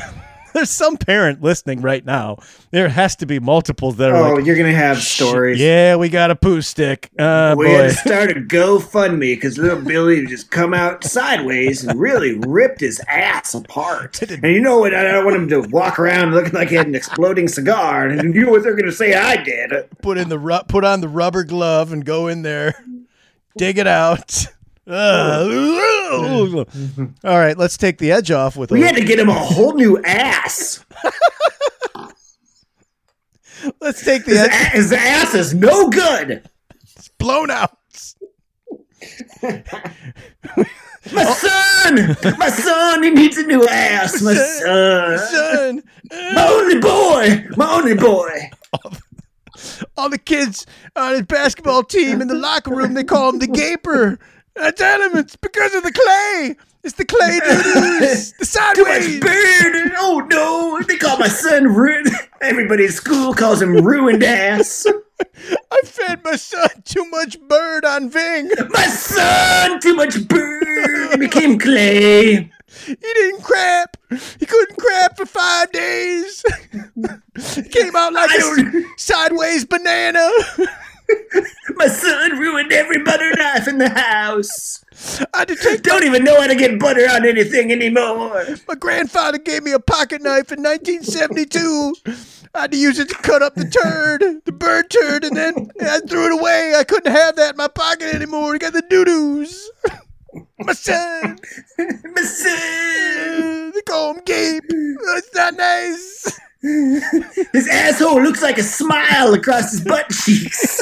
there's 0.54 0.70
some 0.70 0.98
parent 0.98 1.42
listening 1.42 1.82
right 1.82 2.06
now. 2.06 2.38
There 2.70 2.88
has 2.88 3.16
to 3.18 3.26
be 3.26 3.40
multiples 3.40 3.96
that 3.98 4.12
are 4.12 4.16
Oh, 4.16 4.34
like, 4.36 4.46
you're 4.46 4.56
gonna 4.56 4.72
have 4.72 5.00
stories. 5.02 5.60
yeah, 5.60 5.96
we 5.96 6.10
got 6.10 6.30
a 6.30 6.36
poo 6.36 6.62
stick. 6.62 7.10
Uh, 7.18 7.56
We 7.58 7.66
boy. 7.66 7.72
had 7.74 7.90
to 7.90 7.96
start 7.96 8.32
a 8.32 8.36
GoFundMe 8.36 9.20
because 9.36 9.58
little 9.58 9.82
Billy 9.82 10.26
just 10.28 10.52
come 10.52 10.74
out 10.76 11.04
sideways 11.04 11.84
and 11.84 12.00
really 12.00 12.38
ripped 12.48 12.82
his 12.82 13.02
ass 13.08 13.56
apart. 13.56 14.22
And 14.22 14.44
you 14.44 14.62
know 14.62 14.78
what? 14.78 14.94
I 14.94 15.02
don't 15.04 15.26
want 15.26 15.38
him 15.38 15.50
to 15.50 15.62
walk 15.70 15.98
around 15.98 16.34
looking 16.36 16.54
like 16.54 16.70
he 16.70 16.76
had 16.76 16.86
an 16.88 16.94
exploding 16.96 17.48
cigar. 17.48 18.08
And 18.08 18.36
you 18.36 18.46
know 18.46 18.52
what 18.52 18.62
they're 18.62 18.76
going 18.76 18.86
to 18.86 18.92
say 18.92 19.16
I 19.16 19.38
did? 19.44 19.74
put 20.04 20.20
in 20.20 20.30
the 20.30 20.38
ru- 20.40 20.64
put 20.68 20.84
on 20.86 21.02
the 21.02 21.10
rubber 21.10 21.44
glove 21.44 21.92
and 21.92 22.06
go 22.06 22.28
in 22.28 22.44
there, 22.44 22.76
dig 23.58 23.80
it 23.80 23.88
out. 23.88 24.46
All 24.88 24.96
right, 27.24 27.58
let's 27.58 27.78
take 27.78 27.98
the 28.00 28.12
edge 28.12 28.32
off 28.32 28.58
with 28.58 28.70
We 28.72 28.84
a, 28.84 28.86
had 28.88 28.96
to 28.96 29.04
get 29.06 29.18
him 29.20 29.30
a 29.30 29.34
whole 29.34 29.74
new 29.74 30.02
ass. 30.04 30.84
let's 33.82 34.04
take 34.04 34.26
the 34.26 34.32
His, 34.32 34.40
edge 34.42 34.52
a- 34.52 34.70
his 34.76 34.92
ass 34.94 35.34
is 35.36 35.54
no 35.54 35.90
good. 35.90 36.48
It's 36.98 37.08
blown 37.18 37.50
out. 37.50 37.78
My 41.12 41.26
son, 41.26 42.16
my 42.40 42.50
son, 42.50 43.04
he 43.04 43.10
needs 43.10 43.38
a 43.38 43.44
new 43.46 43.68
ass. 43.68 44.22
My 44.22 44.34
son, 44.36 45.18
Son, 45.20 45.84
my 46.34 46.48
only 46.48 46.80
boy, 46.80 47.46
my 47.58 47.74
only 47.76 47.94
boy. 47.94 48.50
all 49.98 50.10
the 50.10 50.18
kids 50.18 50.66
on 50.96 51.12
his 51.12 51.24
basketball 51.24 51.84
team 51.84 52.22
in 52.22 52.30
the 52.30 52.34
locker 52.36 52.74
room 52.74 52.94
they 52.94 53.04
call 53.04 53.32
him 53.32 53.40
the 53.40 53.48
gaper. 53.48 54.18
I 54.60 54.72
tell 54.72 55.02
him 55.02 55.18
it's 55.18 55.36
because 55.36 55.74
of 55.74 55.84
the 55.84 55.92
clay. 55.92 56.56
It's 56.84 56.96
the 56.96 57.06
clay 57.06 57.40
doodles, 57.40 58.34
the 58.34 58.46
Too 58.76 58.84
much 58.84 59.04
sideways. 59.04 59.20
beard. 59.22 59.92
Oh 59.98 60.26
no, 60.30 60.82
they 60.86 60.98
call 60.98 61.18
my 61.18 61.28
son 61.30 61.74
ruined. 61.74 62.10
Everybody 62.42 62.86
at 62.86 62.92
school 62.92 63.34
calls 63.34 63.62
him 63.62 63.74
ruined 63.84 64.22
ass. 64.24 64.86
I 65.72 65.82
fed 65.86 66.24
my 66.26 66.36
son 66.36 66.68
too 66.84 67.06
much 67.06 67.40
bird 67.40 67.86
on 67.86 68.10
Ving. 68.10 68.50
My 68.70 68.86
son, 68.88 69.80
too 69.80 69.96
much 69.96 70.28
bird. 70.28 71.12
He 71.12 71.18
became 71.18 71.58
clay. 71.58 72.52
He 72.86 72.96
didn't 72.96 73.44
crap. 73.44 73.96
He 74.40 74.46
couldn't 74.46 74.78
crap 74.78 75.16
for 75.16 75.26
five 75.26 75.72
days. 75.72 76.44
he 77.56 77.62
came 77.70 77.96
out 77.96 78.12
like 78.14 78.30
a 78.32 78.84
sideways 78.98 79.64
banana. 79.64 80.30
My 81.76 81.88
son 81.88 82.38
ruined 82.38 82.72
every 82.72 83.04
butter 83.04 83.32
knife 83.36 83.68
in 83.68 83.78
the 83.78 83.90
house. 83.90 84.84
I 85.34 85.46
take 85.46 85.82
Don't 85.84 86.04
even 86.04 86.24
know 86.24 86.40
how 86.40 86.48
to 86.48 86.56
get 86.56 86.80
butter 86.80 87.06
on 87.10 87.26
anything 87.26 87.72
anymore. 87.72 88.46
my 88.68 88.76
grandfather 88.76 89.38
gave 89.38 89.64
me 89.64 89.72
a 89.72 89.80
pocket 89.80 90.22
knife 90.22 90.52
in 90.52 90.62
1972. 90.62 91.96
I 92.56 92.62
had 92.62 92.72
to 92.72 92.78
use 92.78 93.00
it 93.00 93.10
to 93.10 93.16
cut 93.16 93.42
up 93.42 93.56
the 93.56 93.66
turd, 93.66 94.22
the 94.46 94.52
bird 94.52 94.90
turd, 94.92 95.24
and 95.24 95.36
then 95.36 95.72
I 95.82 96.00
threw 96.02 96.28
it 96.28 96.40
away. 96.40 96.74
I 96.78 96.84
couldn't 96.84 97.12
have 97.12 97.36
that 97.38 97.52
in 97.52 97.58
my 97.58 97.68
pocket 97.68 98.14
anymore. 98.14 98.54
I 98.54 98.58
got 98.60 98.74
the 98.74 98.84
doo 98.88 99.04
doos. 99.06 99.72
My 100.60 100.74
son. 100.74 101.38
My 101.78 102.22
son. 102.22 103.72
They 103.72 103.82
call 103.82 104.14
him 104.16 104.22
Gabe. 104.26 104.64
That's 105.14 105.34
not 105.36 105.56
nice. 105.56 106.40
His 106.64 107.68
asshole 107.70 108.22
looks 108.22 108.42
like 108.42 108.58
a 108.58 108.64
smile 108.64 109.34
across 109.34 109.72
his 109.72 109.82
butt 109.82 110.10
cheeks. 110.10 110.82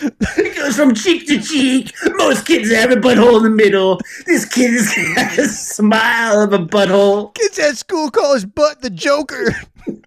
it 0.00 0.56
goes 0.56 0.76
from 0.76 0.94
cheek 0.94 1.26
to 1.26 1.40
cheek. 1.40 1.92
Most 2.14 2.46
kids 2.46 2.70
have 2.72 2.92
a 2.92 2.96
butthole 2.96 3.38
in 3.38 3.42
the 3.42 3.50
middle. 3.50 4.00
This 4.26 4.44
kid 4.44 4.74
has 5.16 5.38
a 5.38 5.48
smile 5.48 6.40
of 6.42 6.52
a 6.52 6.58
butthole. 6.58 7.34
Kids 7.34 7.58
at 7.58 7.76
school 7.76 8.10
call 8.10 8.34
his 8.34 8.44
butt 8.44 8.80
the 8.82 8.90
Joker. 8.90 9.54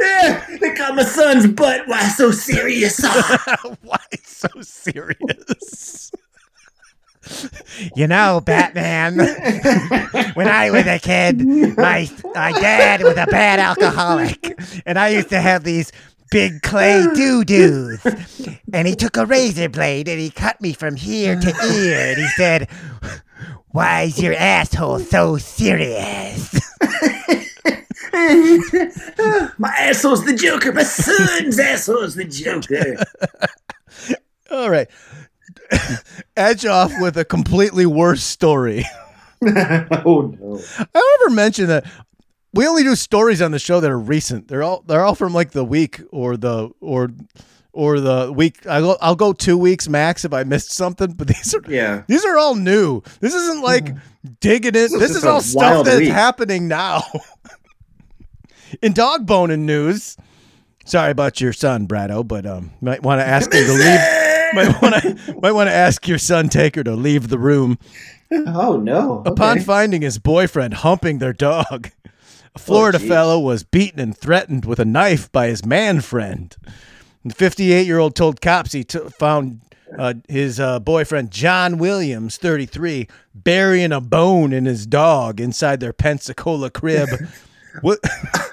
Yeah, 0.00 0.44
they 0.60 0.74
call 0.74 0.94
my 0.94 1.04
son's 1.04 1.46
butt. 1.46 1.86
Why 1.86 2.00
so 2.08 2.32
serious? 2.32 2.98
Why 3.82 4.00
so 4.24 4.48
serious? 4.60 6.10
You 7.94 8.06
know, 8.06 8.40
Batman, 8.40 9.18
when 10.34 10.48
I 10.48 10.70
was 10.70 10.86
a 10.86 10.98
kid, 10.98 11.44
my, 11.76 12.08
my 12.34 12.52
dad 12.52 13.02
was 13.02 13.16
a 13.16 13.26
bad 13.26 13.60
alcoholic, 13.60 14.58
and 14.86 14.98
I 14.98 15.08
used 15.08 15.28
to 15.30 15.40
have 15.40 15.64
these 15.64 15.92
big 16.30 16.62
clay 16.62 17.06
doo 17.14 17.44
doos. 17.44 18.04
And 18.72 18.86
he 18.86 18.94
took 18.94 19.16
a 19.16 19.26
razor 19.26 19.68
blade 19.68 20.08
and 20.08 20.20
he 20.20 20.30
cut 20.30 20.60
me 20.60 20.72
from 20.72 20.96
here 20.96 21.38
to 21.38 21.48
ear, 21.48 22.10
and 22.10 22.18
he 22.18 22.28
said, 22.36 22.68
Why 23.68 24.02
is 24.02 24.20
your 24.20 24.34
asshole 24.34 25.00
so 25.00 25.36
serious? 25.38 26.60
my 29.58 29.74
asshole's 29.78 30.24
the 30.24 30.34
Joker. 30.34 30.72
My 30.72 30.82
son's 30.82 31.58
asshole's 31.58 32.14
the 32.14 32.24
Joker. 32.24 32.96
All 34.50 34.70
right. 34.70 34.88
Edge 36.36 36.66
off 36.66 36.92
with 37.00 37.16
a 37.16 37.24
completely 37.24 37.86
worse 37.86 38.22
story. 38.22 38.84
oh 39.42 40.34
no. 40.40 40.60
I 40.94 41.18
ever 41.20 41.30
mention 41.34 41.66
that 41.68 41.84
we 42.52 42.66
only 42.66 42.82
do 42.82 42.96
stories 42.96 43.40
on 43.40 43.52
the 43.52 43.58
show 43.60 43.78
that 43.80 43.90
are 43.90 43.98
recent. 43.98 44.48
They're 44.48 44.62
all 44.64 44.82
they're 44.86 45.04
all 45.04 45.14
from 45.14 45.32
like 45.32 45.52
the 45.52 45.64
week 45.64 46.00
or 46.10 46.36
the 46.36 46.70
or 46.80 47.10
or 47.72 48.00
the 48.00 48.32
week. 48.34 48.66
I 48.66 48.80
go 48.80 48.96
I'll 49.00 49.14
go 49.14 49.32
two 49.32 49.56
weeks 49.56 49.88
max 49.88 50.24
if 50.24 50.32
I 50.32 50.42
missed 50.42 50.72
something. 50.72 51.12
But 51.12 51.28
these 51.28 51.54
are 51.54 51.62
Yeah. 51.68 52.02
these 52.08 52.24
are 52.24 52.36
all 52.36 52.56
new. 52.56 53.02
This 53.20 53.34
isn't 53.34 53.62
like 53.62 53.94
digging 54.40 54.74
in. 54.74 54.98
This 54.98 55.14
is 55.14 55.24
all 55.24 55.40
stuff 55.40 55.84
that's 55.84 55.98
week. 56.00 56.08
happening 56.08 56.66
now. 56.66 57.02
in 58.82 58.92
dog 58.92 59.24
boning 59.26 59.66
news. 59.66 60.16
Sorry 60.84 61.10
about 61.10 61.40
your 61.40 61.52
son, 61.52 61.86
Brado, 61.86 62.26
but 62.26 62.46
um, 62.46 62.72
might 62.80 63.02
want 63.02 63.20
to 63.20 63.26
ask 63.26 63.52
him 63.52 63.66
to 63.66 63.72
leave. 63.72 64.00
Might 64.54 64.82
want 64.82 64.94
to 64.94 65.38
might 65.40 65.52
want 65.52 65.68
to 65.68 65.74
ask 65.74 66.06
your 66.08 66.18
son 66.18 66.48
Taker 66.48 66.82
to 66.84 66.94
leave 66.94 67.28
the 67.28 67.38
room. 67.38 67.78
Oh 68.30 68.76
no. 68.76 69.22
Upon 69.26 69.60
finding 69.60 70.02
his 70.02 70.18
boyfriend 70.18 70.74
humping 70.74 71.18
their 71.18 71.32
dog, 71.32 71.90
a 72.54 72.58
Florida 72.58 72.98
geez. 72.98 73.08
fellow 73.08 73.38
was 73.38 73.62
beaten 73.62 74.00
and 74.00 74.16
threatened 74.16 74.64
with 74.64 74.78
a 74.78 74.84
knife 74.84 75.30
by 75.32 75.48
his 75.48 75.64
man 75.64 76.00
friend. 76.00 76.54
The 77.24 77.34
58 77.34 77.86
year 77.86 77.98
old 77.98 78.14
told 78.14 78.40
cops 78.40 78.72
he 78.72 78.84
t- 78.84 78.98
found 79.18 79.60
uh, 79.98 80.14
his 80.28 80.60
uh, 80.60 80.78
boyfriend, 80.80 81.30
John 81.30 81.78
Williams, 81.78 82.36
33, 82.36 83.08
burying 83.34 83.92
a 83.92 84.00
bone 84.00 84.52
in 84.52 84.66
his 84.66 84.86
dog 84.86 85.40
inside 85.40 85.80
their 85.80 85.92
Pensacola 85.92 86.70
crib. 86.70 87.08
What? 87.82 88.00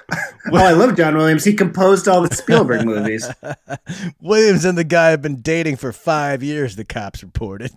Oh, 0.52 0.56
I 0.64 0.72
love 0.72 0.96
John 0.96 1.16
Williams. 1.16 1.44
He 1.44 1.54
composed 1.54 2.06
all 2.08 2.22
the 2.22 2.34
Spielberg 2.34 2.84
movies. 2.86 3.28
Williams 4.20 4.64
and 4.64 4.76
the 4.78 4.84
guy 4.84 5.10
have 5.10 5.22
been 5.22 5.40
dating 5.40 5.76
for 5.76 5.92
five 5.92 6.42
years, 6.42 6.76
the 6.76 6.84
cops 6.84 7.22
reported. 7.22 7.72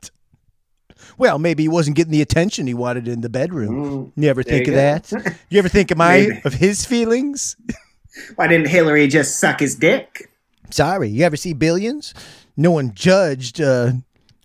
Well, 1.17 1.39
maybe 1.39 1.63
he 1.63 1.69
wasn't 1.69 1.95
getting 1.95 2.11
the 2.11 2.21
attention 2.21 2.67
he 2.67 2.73
wanted 2.73 3.07
in 3.07 3.21
the 3.21 3.29
bedroom. 3.29 4.11
You 4.15 4.29
ever 4.29 4.43
Mm, 4.43 4.47
think 4.47 4.67
you 4.67 4.73
of 4.73 5.11
go. 5.11 5.19
that? 5.19 5.35
You 5.49 5.59
ever 5.59 5.69
think 5.69 5.91
of 5.91 5.97
my 5.97 6.41
of 6.45 6.53
his 6.53 6.85
feelings? 6.85 7.55
Why 8.35 8.47
didn't 8.47 8.67
Hillary 8.67 9.07
just 9.07 9.39
suck 9.39 9.59
his 9.61 9.75
dick? 9.75 10.29
Sorry, 10.69 11.09
you 11.09 11.23
ever 11.25 11.37
see 11.37 11.53
Billions? 11.53 12.13
No 12.57 12.71
one 12.71 12.93
judged 12.93 13.61
uh 13.61 13.93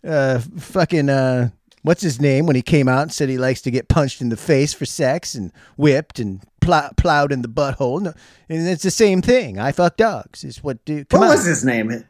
uh 0.06 0.38
fucking 0.58 1.08
uh 1.08 1.50
what's 1.84 2.02
his 2.02 2.20
name 2.20 2.46
when 2.46 2.56
he 2.56 2.62
came 2.62 2.88
out 2.88 3.02
and 3.02 3.12
said 3.12 3.28
he 3.28 3.38
likes 3.38 3.62
to 3.62 3.70
get 3.70 3.86
punched 3.88 4.20
in 4.20 4.28
the 4.30 4.36
face 4.36 4.74
for 4.74 4.84
sex 4.84 5.34
and 5.36 5.52
whipped 5.76 6.18
and 6.18 6.42
plow- 6.60 6.90
plowed 6.96 7.30
in 7.30 7.42
the 7.42 7.48
butthole. 7.48 8.00
No, 8.02 8.12
and 8.48 8.66
it's 8.68 8.82
the 8.82 8.90
same 8.90 9.22
thing. 9.22 9.58
I 9.60 9.70
fuck 9.70 9.96
dogs. 9.96 10.42
Is 10.42 10.64
what 10.64 10.84
do 10.84 11.04
come 11.04 11.20
What 11.20 11.30
on. 11.30 11.36
was 11.36 11.44
his 11.44 11.64
name? 11.64 12.04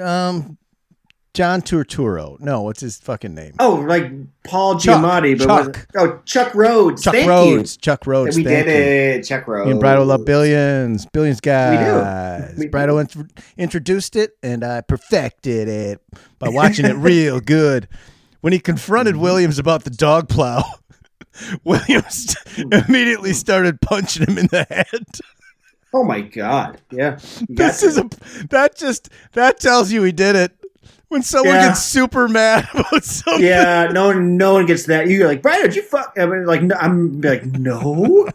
Um, 0.00 0.56
John 1.32 1.62
Turturro. 1.62 2.40
No, 2.40 2.62
what's 2.62 2.80
his 2.80 2.98
fucking 2.98 3.34
name? 3.34 3.54
Oh, 3.60 3.74
like 3.86 4.10
Paul 4.44 4.78
Chuck. 4.80 5.00
Giamatti, 5.02 5.38
but 5.38 5.46
Chuck. 5.46 5.86
oh 5.96 6.20
Chuck 6.24 6.52
Rhoades. 6.52 7.02
Chuck 7.04 7.14
Thank 7.14 7.28
Rhoades. 7.30 7.80
Chuck 7.80 8.00
Rhoades. 8.04 8.34
We 8.36 8.42
thank 8.44 8.66
did 8.66 9.14
you. 9.14 9.18
it, 9.20 9.22
Chuck 9.24 9.44
Rhoades. 9.46 9.70
And 9.70 9.80
Brado 9.80 10.04
love 10.06 10.24
billions, 10.24 11.06
billions 11.06 11.40
guys. 11.40 12.54
We 12.58 12.64
do. 12.64 12.70
Brado 12.70 13.00
int- 13.00 13.32
introduced 13.56 14.16
it, 14.16 14.36
and 14.42 14.64
I 14.64 14.80
perfected 14.80 15.68
it 15.68 16.00
by 16.40 16.48
watching 16.48 16.86
it 16.86 16.94
real 16.96 17.38
good. 17.40 17.86
When 18.40 18.52
he 18.52 18.58
confronted 18.58 19.14
Mm-hmm. 19.14 19.22
Williams 19.24 19.58
about 19.58 19.84
the 19.84 19.90
dog 19.90 20.28
plow, 20.28 20.62
Williams 21.64 22.36
immediately 22.56 23.32
started 23.32 23.80
punching 23.80 24.26
him 24.26 24.38
in 24.38 24.46
the 24.46 24.66
head. 24.70 25.04
Oh 25.92 26.04
my 26.04 26.20
god! 26.20 26.80
Yeah, 26.90 27.18
This 27.48 27.82
is 27.82 27.98
a 27.98 28.08
that 28.50 28.76
just 28.76 29.08
that 29.32 29.58
tells 29.60 29.90
you 29.92 30.02
he 30.04 30.12
did 30.12 30.36
it. 30.36 30.52
When 31.08 31.22
someone 31.22 31.56
Yeah. 31.56 31.68
gets 31.68 31.82
super 31.82 32.28
mad 32.28 32.68
about 32.74 33.02
something, 33.04 33.44
yeah. 33.44 33.88
No 33.92 34.06
one, 34.08 34.36
no 34.36 34.54
one 34.54 34.66
gets 34.66 34.86
that. 34.86 35.08
You're 35.08 35.26
like, 35.26 35.42
Brad, 35.42 35.62
did 35.62 35.74
you 35.74 35.82
fuck? 35.82 36.14
I 36.16 36.24
mean, 36.26 36.46
like, 36.46 36.62
no, 36.62 36.76
I'm 36.76 37.20
like, 37.20 37.44
no. 37.44 38.28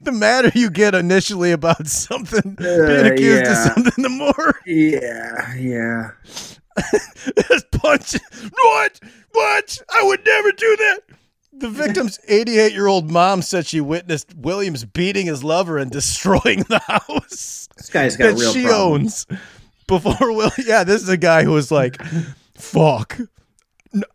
the 0.00 0.12
madder 0.12 0.52
you 0.54 0.70
get 0.70 0.94
initially 0.94 1.50
about 1.50 1.88
something, 1.88 2.54
being 2.54 2.70
Uh, 2.70 3.10
accused 3.12 3.44
yeah. 3.46 3.50
of 3.50 3.58
something, 3.74 4.02
the 4.04 4.08
more 4.08 4.60
yeah, 4.64 5.54
yeah. 5.56 6.10
Just 7.48 7.70
punch. 7.72 8.14
What? 8.52 9.00
What? 9.32 9.78
I 9.92 10.02
would 10.04 10.24
never 10.24 10.52
do 10.52 10.76
that. 10.76 10.98
The 11.52 11.70
victim's 11.70 12.18
88 12.28 12.72
year 12.72 12.86
old 12.86 13.10
mom 13.10 13.40
said 13.42 13.66
she 13.66 13.80
witnessed 13.80 14.34
Williams 14.36 14.84
beating 14.84 15.26
his 15.26 15.42
lover 15.42 15.78
and 15.78 15.90
destroying 15.90 16.64
the 16.68 16.80
house 16.86 17.68
This 17.76 17.88
guy's 17.90 18.16
got 18.16 18.34
that 18.34 18.40
real 18.40 18.52
she 18.52 18.64
problems. 18.64 19.26
owns. 19.30 19.40
Before 19.86 20.32
Will, 20.32 20.50
yeah, 20.58 20.84
this 20.84 21.00
is 21.02 21.08
a 21.08 21.16
guy 21.16 21.44
who 21.44 21.52
was 21.52 21.70
like, 21.70 22.02
"Fuck, 22.56 23.18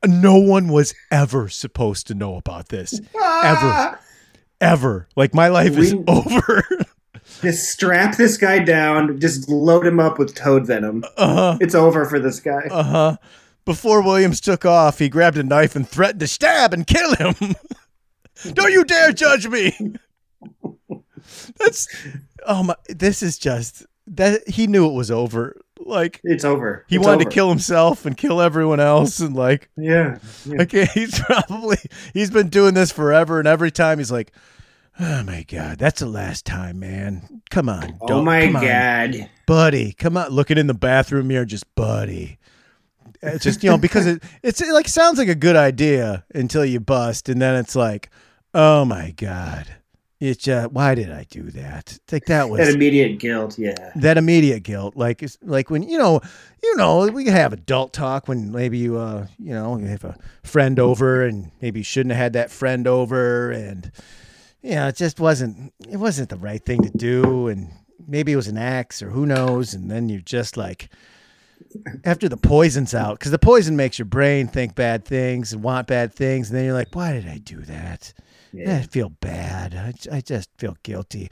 no 0.05 0.35
one 0.37 0.67
was 0.67 0.93
ever 1.09 1.47
supposed 1.47 2.07
to 2.07 2.13
know 2.13 2.35
about 2.35 2.67
this, 2.69 2.99
ever, 2.99 3.07
ah. 3.15 3.99
ever. 4.59 5.07
Like 5.15 5.33
my 5.33 5.47
life 5.47 5.77
is 5.77 5.95
over." 6.07 6.63
Just 7.41 7.69
strap 7.69 8.17
this 8.17 8.37
guy 8.37 8.59
down. 8.59 9.19
Just 9.19 9.49
load 9.49 9.85
him 9.85 9.99
up 9.99 10.19
with 10.19 10.35
toad 10.35 10.67
venom. 10.67 11.03
uh 11.17 11.33
huh. 11.35 11.57
It's 11.61 11.75
over 11.75 12.05
for 12.05 12.19
this 12.19 12.39
guy. 12.39 12.67
Uh 12.71 12.83
huh. 12.83 13.17
Before 13.65 14.01
Williams 14.01 14.41
took 14.41 14.65
off, 14.65 14.99
he 14.99 15.07
grabbed 15.09 15.37
a 15.37 15.43
knife 15.43 15.75
and 15.75 15.87
threatened 15.87 16.19
to 16.21 16.27
stab 16.27 16.73
and 16.73 16.85
kill 16.87 17.15
him. 17.15 17.35
Don't 18.53 18.71
you 18.71 18.83
dare 18.83 19.11
judge 19.11 19.47
me. 19.47 19.95
That's 21.59 21.87
oh 22.47 22.63
my. 22.63 22.75
This 22.89 23.21
is 23.21 23.37
just 23.37 23.85
that 24.07 24.47
he 24.47 24.67
knew 24.67 24.87
it 24.89 24.93
was 24.93 25.11
over. 25.11 25.61
Like 25.79 26.19
it's 26.23 26.43
over. 26.45 26.85
he 26.89 26.95
It's 26.97 27.05
wanted 27.05 27.21
over. 27.21 27.29
to 27.29 27.33
kill 27.33 27.49
himself 27.49 28.05
and 28.05 28.15
kill 28.17 28.41
everyone 28.41 28.79
else, 28.79 29.19
and 29.19 29.35
like 29.35 29.69
Yeah. 29.77 30.17
yeah. 30.45 30.61
okay, 30.63 30.85
he's 30.93 31.19
probably 31.19 31.77
he's 32.13 32.31
been 32.31 32.49
doing 32.49 32.73
this 32.73 32.91
forever, 32.91 33.39
and 33.39 33.47
every 33.47 33.71
time 33.71 33.97
he's 33.99 34.11
like, 34.11 34.31
"Oh 34.99 35.23
my 35.23 35.43
god, 35.47 35.77
that's 35.79 35.99
the 35.99 36.05
last 36.07 36.45
time, 36.45 36.79
man. 36.79 37.41
Come 37.49 37.69
on, 37.69 37.97
Oh 38.01 38.21
my 38.21 38.45
come 38.47 38.55
on, 38.57 38.63
god. 38.65 39.29
buddy, 39.45 39.93
come 39.93 40.17
on." 40.17 40.29
Looking 40.29 40.57
in 40.57 40.67
the 40.67 40.73
bathroom 40.73 41.27
mirror, 41.27 41.45
just 41.45 41.73
buddy. 41.75 42.37
It's 43.21 43.43
just 43.43 43.63
you 43.63 43.69
know 43.69 43.77
because 43.77 44.07
it 44.07 44.23
it's 44.43 44.61
it 44.61 44.71
like 44.73 44.87
sounds 44.87 45.17
like 45.17 45.27
a 45.29 45.35
good 45.35 45.55
idea 45.55 46.25
until 46.33 46.65
you 46.65 46.79
bust, 46.79 47.29
and 47.29 47.41
then 47.41 47.55
it's 47.55 47.75
like, 47.75 48.09
oh 48.53 48.83
my 48.85 49.11
god, 49.11 49.67
it's 50.19 50.43
just 50.43 50.71
why 50.71 50.95
did 50.95 51.11
I 51.11 51.25
do 51.29 51.51
that? 51.51 51.99
It's 52.03 52.11
Like 52.13 52.25
that 52.25 52.49
was 52.49 52.59
That 52.59 52.73
immediate 52.73 53.19
guilt. 53.19 53.57
Yeah. 53.59 53.91
that 53.95 54.17
immediate 54.17 54.63
guilt 54.63 54.95
like 54.95 55.21
it's 55.23 55.37
like 55.43 55.69
when 55.69 55.83
you 55.83 55.97
know 55.97 56.21
you 56.63 56.75
know 56.77 57.07
we 57.07 57.25
have 57.27 57.53
adult 57.53 57.93
talk 57.93 58.27
when 58.27 58.51
maybe 58.51 58.77
you 58.79 58.97
uh 58.97 59.27
you 59.39 59.53
know 59.53 59.77
you 59.77 59.85
have 59.87 60.03
a 60.03 60.15
friend 60.43 60.79
over 60.79 61.23
and 61.23 61.51
maybe 61.61 61.79
you 61.81 61.83
shouldn't 61.83 62.11
have 62.13 62.21
had 62.21 62.33
that 62.33 62.49
friend 62.51 62.87
over 62.87 63.51
and 63.51 63.91
you 64.61 64.75
know 64.75 64.87
it 64.87 64.95
just 64.95 65.19
wasn't 65.19 65.73
it 65.89 65.97
wasn't 65.97 66.29
the 66.29 66.37
right 66.37 66.63
thing 66.63 66.81
to 66.81 66.89
do 66.89 67.47
and 67.47 67.71
maybe 68.07 68.31
it 68.31 68.35
was 68.35 68.47
an 68.47 68.57
ex 68.57 69.01
or 69.01 69.09
who 69.09 69.25
knows 69.25 69.73
and 69.73 69.89
then 69.89 70.09
you're 70.09 70.21
just 70.21 70.57
like 70.57 70.89
after 72.03 72.27
the 72.27 72.37
poison's 72.37 72.93
out 72.93 73.17
because 73.19 73.31
the 73.31 73.39
poison 73.39 73.75
makes 73.75 73.97
your 73.97 74.05
brain 74.05 74.47
think 74.47 74.75
bad 74.75 75.05
things 75.05 75.53
and 75.53 75.63
want 75.63 75.87
bad 75.87 76.13
things 76.13 76.49
and 76.49 76.57
then 76.57 76.65
you're 76.65 76.73
like 76.73 76.93
why 76.95 77.11
did 77.13 77.27
i 77.27 77.37
do 77.37 77.61
that 77.61 78.13
Yeah. 78.53 78.77
I 78.77 78.81
feel 78.81 79.09
bad. 79.09 79.73
I, 79.75 80.17
I 80.17 80.21
just 80.21 80.49
feel 80.57 80.75
guilty. 80.83 81.29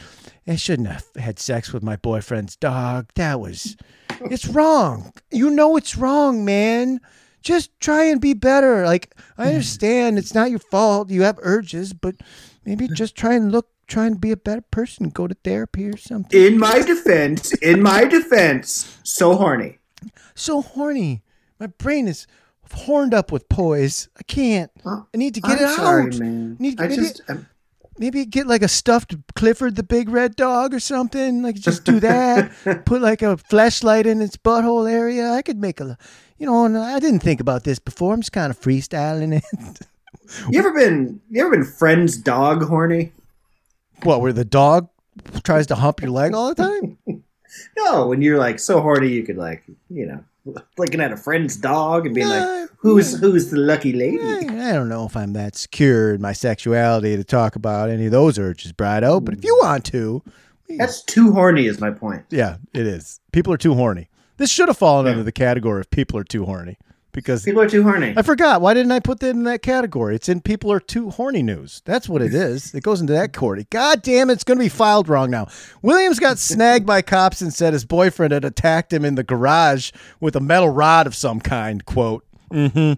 I 0.48 0.56
shouldn't 0.56 0.88
have 0.88 1.06
had 1.18 1.38
sex 1.38 1.74
with 1.74 1.84
my 1.84 1.98
boyfriend's 1.98 2.56
dog. 2.56 3.10
That 3.16 3.42
was, 3.42 3.76
it's 4.22 4.48
wrong. 4.48 5.12
You 5.30 5.50
know 5.50 5.76
it's 5.76 5.98
wrong, 5.98 6.46
man. 6.46 7.02
Just 7.42 7.78
try 7.80 8.06
and 8.06 8.22
be 8.22 8.34
better. 8.34 8.86
Like, 8.86 9.16
I 9.38 9.46
mm. 9.46 9.50
understand 9.50 10.18
it's 10.18 10.34
not 10.34 10.50
your 10.50 10.60
fault. 10.60 11.10
You 11.10 11.24
have 11.24 11.38
urges, 11.42 11.92
but 11.94 12.16
maybe 12.66 12.88
just 12.88 13.16
try 13.16 13.34
and 13.36 13.52
look, 13.52 13.68
try 13.88 14.06
and 14.06 14.20
be 14.20 14.32
a 14.32 14.38
better 14.38 14.62
person. 14.72 15.10
Go 15.10 15.28
to 15.28 15.36
therapy 15.44 15.88
or 15.88 15.98
something. 15.98 16.40
In 16.42 16.58
my 16.58 16.82
defense, 16.82 17.54
in 17.56 17.82
my 17.82 18.06
defense, 18.06 18.98
so 19.04 19.36
horny. 19.36 19.80
So 20.36 20.62
horny. 20.62 21.24
My 21.60 21.68
brain 21.68 22.08
is 22.08 22.26
horned 22.72 23.14
up 23.14 23.32
with 23.32 23.50
poise. 23.50 24.08
I 24.18 24.24
can't. 24.24 24.72
I 24.86 25.02
need 25.16 25.36
to 25.36 25.42
get 25.42 25.60
I'm 25.60 25.66
it 25.66 25.76
sorry, 25.76 26.04
out. 26.14 26.20
man. 26.20 26.58
Need- 26.60 26.80
I 26.80 26.88
maybe- 26.88 26.96
just 27.02 27.22
I'm, 27.28 27.48
maybe 27.98 28.26
get 28.26 28.48
like 28.48 28.62
a 28.62 28.68
stuffed 28.70 29.14
Clifford 29.36 29.76
the 29.76 29.84
big 29.84 30.08
red 30.08 30.36
dog 30.38 30.74
or 30.74 30.80
something. 30.80 31.42
Like 31.42 31.56
just 31.56 31.84
do 31.84 32.00
that. 32.00 32.52
Put 32.86 33.02
like 33.02 33.22
a 33.22 33.36
flashlight 33.38 34.06
in 34.08 34.22
its 34.22 34.38
butthole 34.38 34.90
area. 34.90 35.32
I 35.32 35.42
could 35.42 35.58
make 35.58 35.82
a, 35.82 35.98
you 36.38 36.46
know. 36.46 36.64
And 36.66 36.78
I 36.78 37.00
didn't 37.00 37.20
think 37.20 37.42
about 37.42 37.64
this 37.66 37.80
before. 37.80 38.14
I'm 38.14 38.22
just 38.22 38.32
kind 38.32 38.52
of 38.52 38.60
freestyling 38.60 39.34
it. 39.38 39.80
you 40.50 40.60
ever 40.60 40.74
been 40.74 41.22
you 41.30 41.42
ever 41.42 41.52
been 41.52 41.64
friend's 41.66 42.18
dog 42.18 42.64
horny? 42.64 43.12
what? 44.04 44.22
Where 44.22 44.34
the 44.34 44.46
dog 44.46 44.90
tries 45.44 45.68
to 45.68 45.76
hump 45.76 46.02
your 46.02 46.12
leg 46.12 46.34
all 46.34 46.54
the 46.54 46.64
time? 46.64 46.98
No, 47.76 48.06
when 48.08 48.22
you're 48.22 48.38
like 48.38 48.60
so 48.60 48.80
horny 48.80 49.08
you 49.10 49.24
could 49.24 49.36
like, 49.36 49.64
you 49.90 50.06
know, 50.06 50.24
looking 50.78 51.02
at 51.02 51.12
a 51.12 51.18
friend's 51.18 51.58
dog 51.58 52.06
and 52.06 52.14
being 52.14 52.28
Uh, 52.28 52.60
like, 52.62 52.70
Who's 52.78 53.20
who's 53.20 53.50
the 53.50 53.58
lucky 53.58 53.92
lady? 53.92 54.20
I, 54.22 54.70
I 54.70 54.72
don't 54.74 54.88
know 54.88 55.06
if 55.06 55.18
I'm 55.18 55.34
that 55.34 55.56
secure 55.56 56.14
in 56.14 56.22
my 56.22 56.32
sexuality 56.32 57.18
to 57.18 57.24
talk 57.24 57.56
about 57.56 57.90
any 57.90 58.06
of 58.06 58.12
those 58.12 58.38
urges, 58.38 58.72
Brado. 58.72 59.24
But 59.24 59.34
if 59.34 59.44
you 59.44 59.58
want 59.64 59.84
to, 59.86 60.22
That's 60.78 61.02
too 61.04 61.32
horny 61.34 61.66
is 61.66 61.82
my 61.82 61.90
point. 61.90 62.24
yeah, 62.30 62.58
it 62.74 62.86
is. 62.86 63.20
People 63.34 63.52
are 63.52 63.58
too 63.58 63.74
horny. 63.74 64.10
This 64.38 64.52
should 64.52 64.70
have 64.70 64.78
fallen 64.78 65.08
under 65.08 65.24
the 65.24 65.32
category 65.34 65.82
of 65.82 65.90
people 65.90 66.20
are 66.20 66.24
too 66.24 66.46
horny 66.46 66.78
because 67.12 67.44
People 67.44 67.62
are 67.62 67.70
too 67.70 67.84
horny. 67.84 68.14
I 68.16 68.22
forgot. 68.22 68.62
Why 68.62 68.74
didn't 68.74 68.92
I 68.92 69.00
put 69.00 69.20
that 69.22 69.30
in 69.32 69.44
that 69.44 69.62
category? 69.62 70.16
It's 70.16 70.30
in 70.30 70.42
people 70.42 70.72
are 70.72 70.80
too 70.80 71.10
horny 71.10 71.42
news. 71.44 71.82
That's 71.86 72.08
what 72.08 72.22
it 72.22 72.34
is. 72.34 72.74
It 72.74 72.84
goes 72.84 73.02
into 73.02 73.14
that 73.14 73.34
category. 73.34 73.68
God 73.70 74.02
damn 74.02 74.30
it, 74.30 74.34
it's 74.34 74.44
going 74.44 74.58
to 74.58 74.64
be 74.64 74.70
filed 74.70 75.10
wrong 75.10 75.30
now. 75.32 75.48
Williams 75.82 76.20
got 76.20 76.38
snagged 76.38 76.86
by 76.86 77.02
cops 77.02 77.42
and 77.42 77.54
said 77.54 77.74
his 77.74 77.86
boyfriend 77.86 78.34
had 78.34 78.46
attacked 78.46 78.94
him 78.94 79.04
in 79.06 79.16
the 79.16 79.24
garage 79.24 79.92
with 80.20 80.36
a 80.36 80.40
metal 80.42 80.70
rod 80.70 81.08
of 81.08 81.16
some 81.16 81.40
kind. 81.40 81.86
Quote. 81.86 82.26
hmm 82.52 82.94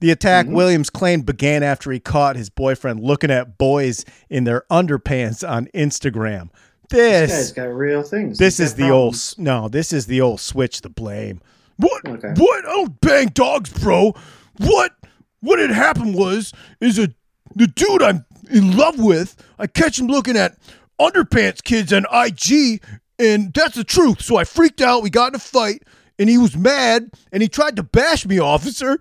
The 0.00 0.10
attack 0.10 0.46
Williams 0.48 0.90
claimed 0.90 1.26
began 1.26 1.62
after 1.62 1.90
he 1.92 2.00
caught 2.00 2.36
his 2.36 2.50
boyfriend 2.50 3.00
looking 3.00 3.30
at 3.30 3.58
boys 3.58 4.04
in 4.28 4.44
their 4.44 4.64
underpants 4.70 5.48
on 5.48 5.66
Instagram. 5.74 6.50
This 6.88 7.30
This 7.30 7.30
guy's 7.30 7.52
got 7.52 7.74
real 7.74 8.02
things. 8.02 8.38
this 8.38 8.58
He's 8.58 8.68
is 8.70 8.74
the 8.74 8.90
old 8.90 9.16
no. 9.38 9.68
This 9.68 9.92
is 9.92 10.06
the 10.06 10.20
old 10.20 10.40
switch 10.40 10.80
the 10.82 10.90
blame. 10.90 11.40
What? 11.76 12.06
Okay. 12.06 12.34
What? 12.36 12.64
I 12.66 12.70
don't 12.70 13.00
bang 13.00 13.28
dogs, 13.28 13.70
bro. 13.70 14.14
What? 14.58 14.92
What 15.40 15.58
had 15.58 15.70
happened 15.70 16.14
was 16.14 16.52
is 16.80 16.98
a 16.98 17.08
the 17.54 17.66
dude 17.66 18.02
I'm 18.02 18.24
in 18.50 18.76
love 18.76 18.98
with. 18.98 19.36
I 19.58 19.66
catch 19.66 19.98
him 19.98 20.06
looking 20.06 20.36
at 20.36 20.56
underpants 21.00 21.62
kids 21.62 21.92
on 21.92 22.06
IG, 22.12 22.82
and 23.18 23.52
that's 23.52 23.74
the 23.74 23.84
truth. 23.84 24.22
So 24.22 24.36
I 24.36 24.44
freaked 24.44 24.80
out. 24.80 25.02
We 25.02 25.10
got 25.10 25.28
in 25.32 25.34
a 25.34 25.40
fight, 25.40 25.82
and 26.18 26.28
he 26.28 26.38
was 26.38 26.56
mad, 26.56 27.10
and 27.32 27.42
he 27.42 27.48
tried 27.48 27.76
to 27.76 27.82
bash 27.82 28.26
me, 28.26 28.38
officer. 28.38 28.98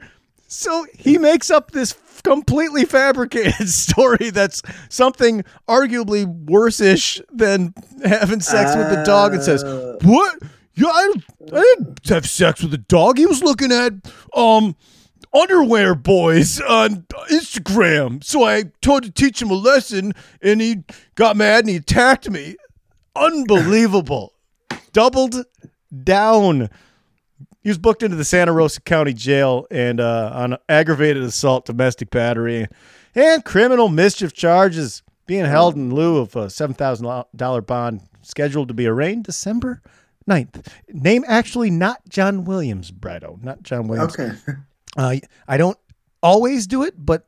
So 0.48 0.86
he 0.98 1.18
makes 1.18 1.50
up 1.50 1.72
this 1.72 1.94
completely 2.24 2.86
fabricated 2.86 3.70
story 3.70 4.30
that's 4.32 4.62
something 4.90 5.44
arguably 5.68 6.26
worse-ish 6.26 7.22
than 7.32 7.74
having 8.04 8.42
sex 8.42 8.76
with 8.76 8.90
the 8.90 9.04
dog 9.06 9.34
and 9.34 9.42
says, 9.42 9.64
Uh. 9.64 9.98
"What? 10.04 10.40
Yeah, 10.76 10.88
I, 10.88 11.14
I 11.54 11.76
didn't 11.78 12.08
have 12.10 12.26
sex 12.26 12.62
with 12.62 12.72
the 12.72 12.78
dog. 12.78 13.18
He 13.18 13.26
was 13.26 13.44
looking 13.44 13.72
at 13.72 13.94
um 14.36 14.76
underwear 15.34 15.96
boys 15.96 16.60
on 16.62 17.06
Instagram. 17.30 18.24
So 18.24 18.44
I 18.44 18.66
told 18.82 19.04
to 19.04 19.12
teach 19.12 19.42
him 19.42 19.50
a 19.50 19.56
lesson, 19.56 20.14
and 20.42 20.62
he 20.62 20.84
got 21.16 21.36
mad 21.38 21.62
and 21.62 21.70
he 21.70 21.76
attacked 21.78 22.30
me. 22.30 22.56
Unbelievable. 23.16 24.34
Doubled 24.94 25.36
down. 26.04 26.70
He 27.62 27.70
was 27.70 27.78
booked 27.78 28.02
into 28.04 28.16
the 28.16 28.26
Santa 28.26 28.52
Rosa 28.52 28.82
County 28.82 29.14
Jail 29.14 29.68
and 29.70 30.00
uh, 30.00 30.32
on 30.34 30.58
aggravated 30.68 31.24
assault, 31.24 31.66
domestic 31.66 32.10
battery, 32.10 32.68
and 33.14 33.46
criminal 33.46 33.90
mischief 33.90 34.34
charges. 34.34 35.04
Being 35.28 35.46
held 35.46 35.76
in 35.76 35.94
lieu 35.94 36.18
of 36.18 36.36
a 36.36 36.50
seven 36.50 36.74
thousand 36.74 37.24
dollar 37.36 37.62
bond, 37.62 38.02
scheduled 38.22 38.68
to 38.68 38.74
be 38.74 38.88
arraigned 38.88 39.24
December 39.24 39.82
9th. 40.30 40.68
Name 40.90 41.24
actually 41.28 41.70
not 41.72 42.08
John 42.10 42.44
Williams, 42.46 42.92
Brado, 42.92 43.42
not 43.44 43.64
John 43.64 43.88
Williams. 43.88 44.18
Okay. 44.20 44.32
Uh, 44.98 45.16
I 45.48 45.56
don't 45.56 45.78
always 46.22 46.68
do 46.68 46.84
it, 46.84 46.94
but 46.98 47.26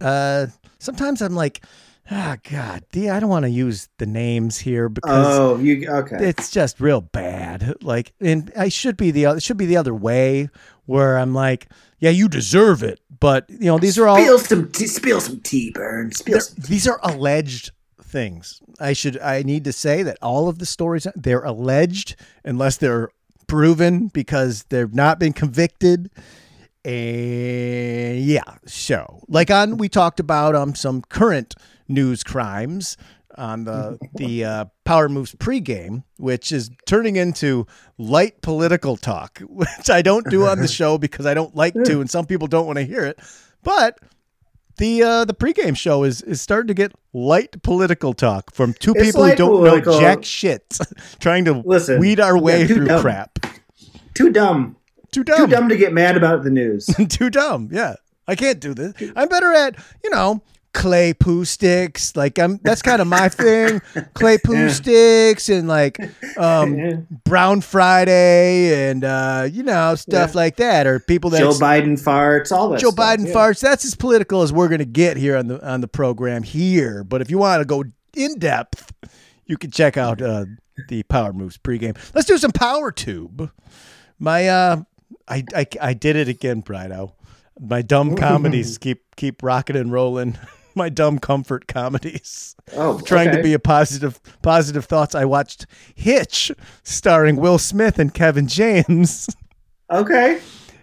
uh, 0.00 0.46
sometimes 0.78 1.20
I'm 1.20 1.34
like, 1.34 1.62
ah, 2.10 2.38
God, 2.50 2.84
the, 2.92 3.10
I 3.10 3.20
don't 3.20 3.28
want 3.28 3.44
to 3.44 3.50
use 3.50 3.90
the 3.98 4.06
names 4.06 4.56
here 4.56 4.88
because 4.88 5.26
Oh, 5.38 5.58
you 5.58 5.86
okay? 5.90 6.16
it's 6.26 6.50
just 6.50 6.80
real 6.80 7.02
bad. 7.02 7.74
Like, 7.82 8.14
and 8.18 8.50
I 8.56 8.70
should 8.70 8.96
be 8.96 9.10
the 9.10 9.26
other, 9.26 9.36
it 9.36 9.42
should 9.42 9.58
be 9.58 9.66
the 9.66 9.76
other 9.76 9.94
way 9.94 10.48
where 10.86 11.18
I'm 11.18 11.34
like, 11.34 11.68
yeah, 11.98 12.08
you 12.08 12.30
deserve 12.30 12.82
it, 12.82 12.98
but 13.20 13.44
you 13.50 13.66
know, 13.66 13.78
these 13.78 13.98
are 13.98 14.08
all 14.08 14.16
Spill 14.16 14.38
some 14.38 14.72
tea, 14.72 14.86
spill 14.86 15.20
some 15.20 15.40
tea, 15.40 15.72
Burn. 15.72 16.12
Spill 16.12 16.40
some. 16.40 16.56
these 16.66 16.88
are 16.88 16.98
alleged 17.02 17.72
things. 18.16 18.62
I 18.80 18.94
should 18.94 19.18
I 19.20 19.42
need 19.42 19.64
to 19.64 19.72
say 19.72 20.02
that 20.02 20.16
all 20.22 20.48
of 20.48 20.58
the 20.58 20.64
stories 20.64 21.06
they're 21.14 21.44
alleged 21.44 22.16
unless 22.44 22.78
they're 22.78 23.10
proven 23.46 24.08
because 24.08 24.64
they've 24.70 24.94
not 24.94 25.18
been 25.18 25.34
convicted. 25.34 26.10
And 26.82 28.18
yeah, 28.20 28.56
so 28.64 29.22
like 29.28 29.50
on 29.50 29.76
we 29.76 29.90
talked 29.90 30.18
about 30.18 30.54
um 30.54 30.74
some 30.74 31.02
current 31.02 31.56
news 31.88 32.24
crimes 32.24 32.96
on 33.36 33.64
the 33.64 33.98
the 34.14 34.46
uh, 34.46 34.64
Power 34.86 35.10
Moves 35.10 35.34
pregame, 35.34 36.02
which 36.16 36.52
is 36.52 36.70
turning 36.86 37.16
into 37.16 37.66
light 37.98 38.40
political 38.40 38.96
talk, 38.96 39.40
which 39.46 39.90
I 39.90 40.00
don't 40.00 40.26
do 40.30 40.46
on 40.46 40.60
the 40.60 40.68
show 40.80 40.96
because 40.96 41.26
I 41.26 41.34
don't 41.34 41.54
like 41.54 41.74
to, 41.74 42.00
and 42.00 42.08
some 42.08 42.24
people 42.24 42.46
don't 42.46 42.64
want 42.64 42.78
to 42.78 42.84
hear 42.84 43.04
it. 43.04 43.18
But 43.62 43.98
the 44.78 45.02
uh, 45.02 45.24
the 45.24 45.34
pregame 45.34 45.76
show 45.76 46.04
is 46.04 46.22
is 46.22 46.40
starting 46.40 46.68
to 46.68 46.74
get 46.74 46.92
light 47.12 47.62
political 47.62 48.12
talk 48.12 48.52
from 48.54 48.74
two 48.74 48.92
It's 48.96 49.06
people 49.06 49.24
who 49.24 49.34
don't 49.34 49.50
political. 49.50 49.94
know 49.94 50.00
jack 50.00 50.24
shit, 50.24 50.78
trying 51.20 51.44
to 51.46 51.62
Listen, 51.64 51.98
weed 52.00 52.20
our 52.20 52.38
way 52.38 52.62
yeah, 52.62 52.66
through 52.66 52.84
dumb. 52.86 53.00
crap. 53.00 53.38
Too 54.14 54.30
dumb. 54.30 54.76
Too 55.12 55.24
dumb. 55.24 55.36
Too 55.36 55.42
dumb. 55.46 55.50
dumb 55.50 55.68
to 55.70 55.76
get 55.76 55.92
mad 55.92 56.16
about 56.16 56.42
the 56.44 56.50
news. 56.50 56.86
Too 57.08 57.30
dumb. 57.30 57.68
Yeah, 57.72 57.94
I 58.28 58.34
can't 58.34 58.60
do 58.60 58.74
this. 58.74 58.92
I'm 59.14 59.28
better 59.28 59.52
at 59.52 59.76
you 60.04 60.10
know 60.10 60.42
clay 60.76 61.14
poo 61.14 61.44
sticks. 61.44 62.14
Like 62.14 62.38
I'm. 62.38 62.58
That's 62.62 62.82
kind 62.82 63.00
of 63.02 63.08
my 63.08 63.28
thing. 63.30 63.80
Clay 64.14 64.36
poo 64.38 64.52
Yeah. 64.54 64.68
sticks 64.68 65.48
and 65.48 65.66
like 65.66 65.98
um, 66.38 66.78
Yeah. 66.78 66.96
Brown 67.24 67.62
Friday 67.62 68.88
and 68.90 69.02
uh, 69.02 69.48
you 69.50 69.62
know 69.62 69.94
stuff 69.94 70.30
Yeah. 70.30 70.36
like 70.36 70.56
that, 70.56 70.86
or 70.86 71.00
people 71.00 71.30
that 71.30 71.38
Joe 71.40 71.50
Biden 71.50 71.94
farts, 72.00 72.52
all 72.52 72.68
that. 72.70 72.80
Joe 72.80 72.90
stuff, 72.90 73.04
Biden 73.18 73.32
farts. 73.32 73.60
That's 73.60 73.84
as 73.84 73.94
political 73.94 74.42
as 74.42 74.52
we're 74.52 74.68
going 74.68 74.78
to 74.78 74.84
get 74.84 75.16
here 75.16 75.36
on 75.36 75.48
the 75.48 75.66
on 75.66 75.80
the 75.80 75.88
program 75.88 76.42
here. 76.42 77.02
But 77.02 77.20
if 77.22 77.30
you 77.30 77.38
want 77.38 77.60
to 77.62 77.64
go 77.64 77.84
in 78.14 78.38
depth, 78.38 78.92
you 79.46 79.56
can 79.56 79.70
check 79.70 79.96
out 79.96 80.20
uh, 80.22 80.44
the 80.88 81.02
Power 81.04 81.32
Moves 81.32 81.56
pregame. 81.58 81.96
Let's 82.14 82.26
do 82.26 82.36
some 82.38 82.52
Power 82.52 82.92
Tube. 82.92 83.50
My 84.18 84.46
uh, 84.48 84.82
I 85.26 85.42
I, 85.54 85.66
I 85.80 85.94
did 85.94 86.16
it 86.16 86.28
again, 86.28 86.62
Brido. 86.62 87.12
My 87.58 87.80
dumb 87.80 88.16
comedies 88.16 88.76
keep 88.84 89.02
keep 89.16 89.42
rocking 89.42 89.76
and 89.76 89.90
rolling. 89.90 90.36
My 90.76 90.88
dumb 90.90 91.18
comfort 91.18 91.66
comedies. 91.66 92.54
Oh, 92.74 93.00
Trying 93.00 93.34
to 93.34 93.42
be 93.42 93.54
a 93.54 93.58
positive 93.58 94.20
positive 94.42 94.84
thoughts. 94.84 95.14
I 95.14 95.24
watched 95.24 95.66
Hitch, 95.94 96.52
starring 96.82 97.36
Will 97.36 97.58
Smith 97.58 97.98
and 97.98 98.12
Kevin 98.12 98.46
James, 98.46 99.26
okay. 99.90 100.40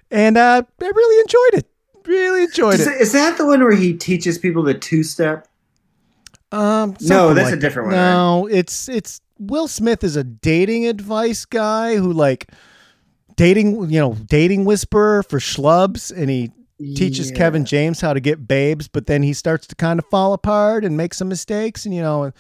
and 0.09 0.37
uh, 0.37 0.63
I 0.81 0.85
really 0.95 1.21
enjoyed 1.21 1.63
it. 1.63 1.67
Really 2.05 2.43
enjoyed 2.43 2.79
Is, 2.79 2.87
it. 2.87 2.99
is 2.99 3.11
that 3.13 3.37
the 3.37 3.45
one 3.45 3.61
where 3.61 3.75
he 3.75 3.93
teaches 3.93 4.37
people 4.37 4.63
the 4.63 4.73
two 4.73 5.03
step? 5.03 5.47
Um, 6.51 6.95
No, 7.01 7.33
that's 7.33 7.49
like 7.51 7.57
a 7.57 7.61
different 7.61 7.91
that. 7.91 8.15
one, 8.15 8.41
No, 8.41 8.47
it's 8.47 8.89
it's 8.89 9.21
Will 9.39 9.67
Smith 9.67 10.03
is 10.03 10.15
a 10.15 10.23
dating 10.23 10.85
advice 10.87 11.45
guy 11.45 11.95
who 11.97 12.11
like 12.13 12.49
dating, 13.35 13.89
you 13.89 13.99
know, 13.99 14.13
dating 14.13 14.65
whisperer 14.65 15.23
for 15.23 15.39
schlubs, 15.39 16.11
and 16.15 16.29
he 16.29 16.51
teaches 16.95 17.29
Yeah. 17.31 17.38
Kevin 17.38 17.65
James 17.65 18.01
how 18.01 18.13
to 18.13 18.19
get 18.19 18.47
babes, 18.47 18.88
but 18.88 19.07
then 19.07 19.23
he 19.23 19.34
starts 19.34 19.67
to 19.67 19.75
kind 19.75 19.99
of 19.99 20.05
fall 20.07 20.34
apart 20.34 20.86
and 20.86 20.97
make 20.97 21.13
some 21.13 21.29
mistakes, 21.29 21.86
and 21.86 21.93
you 21.93 22.01
know, 22.01 22.31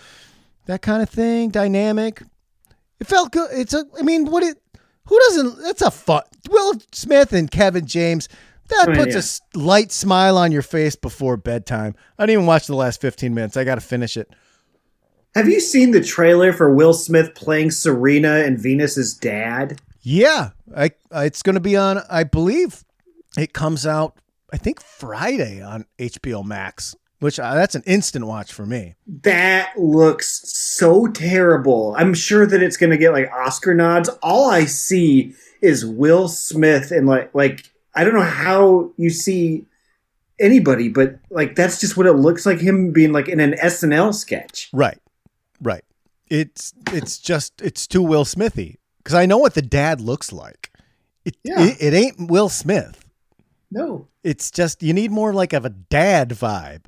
that 0.65 0.81
kind 0.81 1.01
of 1.01 1.09
thing. 1.09 1.49
Dynamic. 1.49 2.21
It 2.99 3.07
felt 3.07 3.31
good. 3.31 3.49
It's 3.51 3.73
a. 3.73 3.85
I 3.97 4.03
mean, 4.03 4.25
what 4.25 4.43
it. 4.43 4.57
Who 5.05 5.19
doesn't? 5.19 5.61
That's 5.61 5.81
a 5.81 5.91
fun. 5.91 6.23
Will 6.49 6.73
Smith 6.91 7.33
and 7.33 7.49
Kevin 7.49 7.85
James. 7.85 8.29
That 8.69 8.85
oh, 8.87 8.91
I 8.91 8.95
mean, 8.95 9.03
puts 9.03 9.41
yeah. 9.55 9.59
a 9.59 9.63
light 9.63 9.91
smile 9.91 10.37
on 10.37 10.51
your 10.51 10.61
face 10.61 10.95
before 10.95 11.35
bedtime. 11.35 11.95
I 12.17 12.23
didn't 12.23 12.33
even 12.33 12.45
watch 12.45 12.67
the 12.67 12.75
last 12.75 13.01
15 13.01 13.33
minutes. 13.33 13.57
I 13.57 13.65
got 13.65 13.75
to 13.75 13.81
finish 13.81 14.15
it. 14.15 14.33
Have 15.35 15.49
you 15.49 15.59
seen 15.59 15.91
the 15.91 16.03
trailer 16.03 16.53
for 16.53 16.73
Will 16.73 16.93
Smith 16.93 17.33
playing 17.35 17.71
Serena 17.71 18.35
and 18.35 18.57
Venus's 18.57 19.13
dad? 19.15 19.81
Yeah, 20.01 20.51
I, 20.75 20.91
I 21.11 21.25
it's 21.25 21.41
going 21.41 21.55
to 21.55 21.59
be 21.59 21.75
on. 21.75 22.01
I 22.09 22.23
believe 22.23 22.83
it 23.37 23.53
comes 23.53 23.85
out. 23.85 24.17
I 24.53 24.57
think 24.57 24.79
Friday 24.81 25.63
on 25.63 25.85
HBO 25.97 26.45
Max, 26.45 26.95
which 27.19 27.39
uh, 27.39 27.55
that's 27.55 27.73
an 27.73 27.81
instant 27.87 28.27
watch 28.27 28.53
for 28.53 28.67
me. 28.67 28.93
That 29.07 29.73
looks 29.75 30.47
so 30.47 31.07
terrible. 31.07 31.95
I'm 31.97 32.13
sure 32.13 32.45
that 32.45 32.61
it's 32.61 32.77
going 32.77 32.91
to 32.91 32.97
get 32.97 33.13
like 33.13 33.31
Oscar 33.33 33.73
nods. 33.73 34.09
All 34.21 34.51
I 34.51 34.65
see 34.65 35.33
is 35.59 35.83
Will 35.83 36.27
Smith 36.27 36.91
and 36.91 37.07
like 37.07 37.33
like 37.33 37.71
I 37.95 38.03
don't 38.03 38.13
know 38.13 38.21
how 38.21 38.91
you 38.95 39.09
see 39.09 39.65
anybody, 40.39 40.87
but 40.87 41.17
like 41.31 41.55
that's 41.55 41.79
just 41.81 41.97
what 41.97 42.05
it 42.05 42.13
looks 42.13 42.45
like 42.45 42.59
him 42.59 42.91
being 42.91 43.11
like 43.11 43.27
in 43.27 43.39
an 43.39 43.53
SNL 43.53 44.13
sketch. 44.13 44.69
Right, 44.71 44.99
right. 45.61 45.83
It's 46.29 46.73
it's 46.91 47.17
just 47.17 47.59
it's 47.59 47.87
too 47.87 48.03
Will 48.03 48.25
Smithy 48.25 48.77
because 48.97 49.15
I 49.15 49.25
know 49.25 49.39
what 49.39 49.55
the 49.55 49.61
dad 49.63 49.99
looks 49.99 50.31
like. 50.31 50.69
It, 51.25 51.37
Yeah. 51.43 51.63
it 51.65 51.77
it 51.81 51.93
ain't 51.95 52.29
Will 52.29 52.49
Smith. 52.49 53.02
No. 53.73 54.07
It's 54.23 54.51
just 54.51 54.81
you 54.83 54.93
need 54.93 55.11
more 55.11 55.33
like 55.33 55.51
of 55.53 55.65
a 55.65 55.69
dad 55.69 56.29
vibe. 56.29 56.85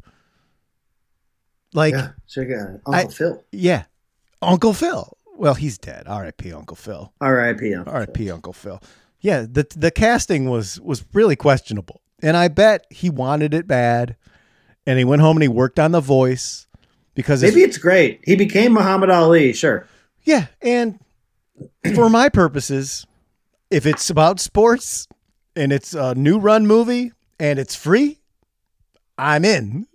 Like 1.73 1.93
yeah, 1.93 2.11
check 2.27 2.47
it 2.47 2.57
out. 2.57 2.79
Uncle 2.85 2.93
I- 2.93 3.07
Phil. 3.07 3.43
yeah, 3.51 3.83
Uncle 4.41 4.73
Phil. 4.73 5.17
Well, 5.37 5.55
he's 5.55 5.77
dead. 5.77 6.03
R.I.P. 6.07 6.53
Uncle 6.53 6.77
Phil. 6.77 7.11
R.I.P. 7.19 7.73
Uncle 7.73 7.91
Phil. 7.91 7.93
R.I.P. 8.01 8.31
Uncle 8.31 8.53
Phil. 8.53 8.81
Yeah, 9.19 9.41
the 9.41 9.67
the 9.75 9.91
casting 9.91 10.49
was 10.49 10.79
was 10.79 11.03
really 11.13 11.35
questionable, 11.35 12.01
and 12.21 12.37
I 12.37 12.47
bet 12.47 12.85
he 12.89 13.09
wanted 13.09 13.53
it 13.53 13.67
bad, 13.67 14.15
and 14.85 14.97
he 14.97 15.03
went 15.03 15.21
home 15.21 15.35
and 15.37 15.43
he 15.43 15.49
worked 15.49 15.79
on 15.79 15.91
the 15.91 15.99
voice 15.99 16.67
because 17.15 17.41
Maybe 17.41 17.61
it's 17.61 17.77
great. 17.77 18.21
He 18.23 18.35
became 18.35 18.71
Muhammad 18.73 19.09
Ali. 19.09 19.51
Sure. 19.51 19.87
yeah, 20.23 20.47
and 20.61 20.99
for 21.95 22.09
my 22.09 22.29
purposes, 22.29 23.05
if 23.69 23.85
it's 23.85 24.09
about 24.09 24.39
sports 24.39 25.07
and 25.55 25.71
it's 25.71 25.93
a 25.93 26.15
new 26.15 26.39
run 26.39 26.67
movie 26.67 27.11
and 27.39 27.59
it's 27.59 27.75
free, 27.75 28.19
I'm 29.17 29.45
in. 29.45 29.87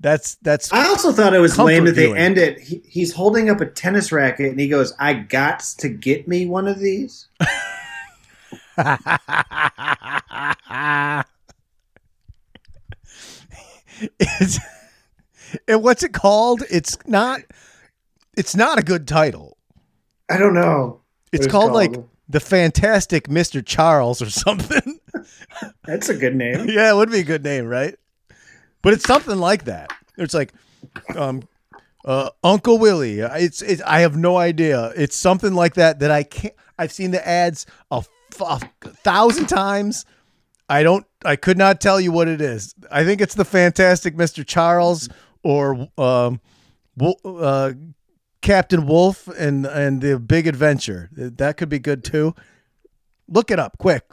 That's 0.00 0.36
that's 0.36 0.72
I 0.72 0.86
also 0.86 1.10
thought 1.10 1.34
it 1.34 1.40
was 1.40 1.58
lame 1.58 1.84
that 1.86 1.96
they 1.96 2.04
viewing. 2.06 2.18
end 2.20 2.38
it. 2.38 2.60
He, 2.60 2.80
he's 2.84 3.12
holding 3.12 3.50
up 3.50 3.60
a 3.60 3.66
tennis 3.66 4.12
racket 4.12 4.50
and 4.52 4.60
he 4.60 4.68
goes, 4.68 4.94
"I 5.00 5.12
got 5.14 5.58
to 5.78 5.88
get 5.88 6.28
me 6.28 6.46
one 6.46 6.68
of 6.68 6.78
these." 6.78 7.26
it's, 14.20 14.60
and 15.66 15.82
what's 15.82 16.04
it 16.04 16.12
called? 16.12 16.62
It's 16.70 16.96
not. 17.06 17.40
It's 18.36 18.54
not 18.54 18.78
a 18.78 18.82
good 18.82 19.08
title. 19.08 19.56
I 20.30 20.36
don't 20.36 20.54
know. 20.54 21.00
It's 21.32 21.46
it's 21.46 21.52
called, 21.52 21.72
like 21.72 21.96
the 22.28 22.38
Fantastic 22.38 23.26
Mr. 23.26 23.66
Charles 23.66 24.22
or 24.22 24.30
something. 24.30 24.97
That's 25.84 26.08
a 26.08 26.14
good 26.14 26.34
name. 26.34 26.66
yeah, 26.68 26.90
it 26.90 26.96
would 26.96 27.10
be 27.10 27.20
a 27.20 27.24
good 27.24 27.44
name, 27.44 27.66
right? 27.66 27.94
But 28.82 28.92
it's 28.92 29.04
something 29.04 29.38
like 29.38 29.64
that. 29.64 29.92
It's 30.16 30.34
like 30.34 30.52
um, 31.16 31.42
uh, 32.04 32.30
Uncle 32.44 32.78
Willie. 32.78 33.20
It's, 33.20 33.62
it's 33.62 33.82
I 33.82 34.00
have 34.00 34.16
no 34.16 34.36
idea. 34.36 34.92
It's 34.96 35.16
something 35.16 35.54
like 35.54 35.74
that 35.74 36.00
that 36.00 36.10
I 36.10 36.22
can't. 36.22 36.54
I've 36.78 36.92
seen 36.92 37.10
the 37.10 37.26
ads 37.26 37.66
a, 37.90 38.04
thousand 38.32 39.46
times. 39.46 40.04
I 40.68 40.82
don't. 40.82 41.06
I 41.24 41.36
could 41.36 41.58
not 41.58 41.80
tell 41.80 42.00
you 42.00 42.12
what 42.12 42.28
it 42.28 42.40
is. 42.40 42.74
I 42.90 43.04
think 43.04 43.20
it's 43.20 43.34
the 43.34 43.44
Fantastic 43.44 44.16
Mr. 44.16 44.46
Charles 44.46 45.08
or 45.42 45.88
um, 45.98 46.40
uh, 47.24 47.72
Captain 48.42 48.86
Wolf 48.86 49.26
and 49.28 49.66
and 49.66 50.00
the 50.00 50.18
Big 50.18 50.46
Adventure. 50.46 51.08
That 51.12 51.56
could 51.56 51.68
be 51.68 51.78
good 51.78 52.04
too. 52.04 52.34
Look 53.28 53.50
it 53.50 53.58
up 53.58 53.78
quick. 53.78 54.04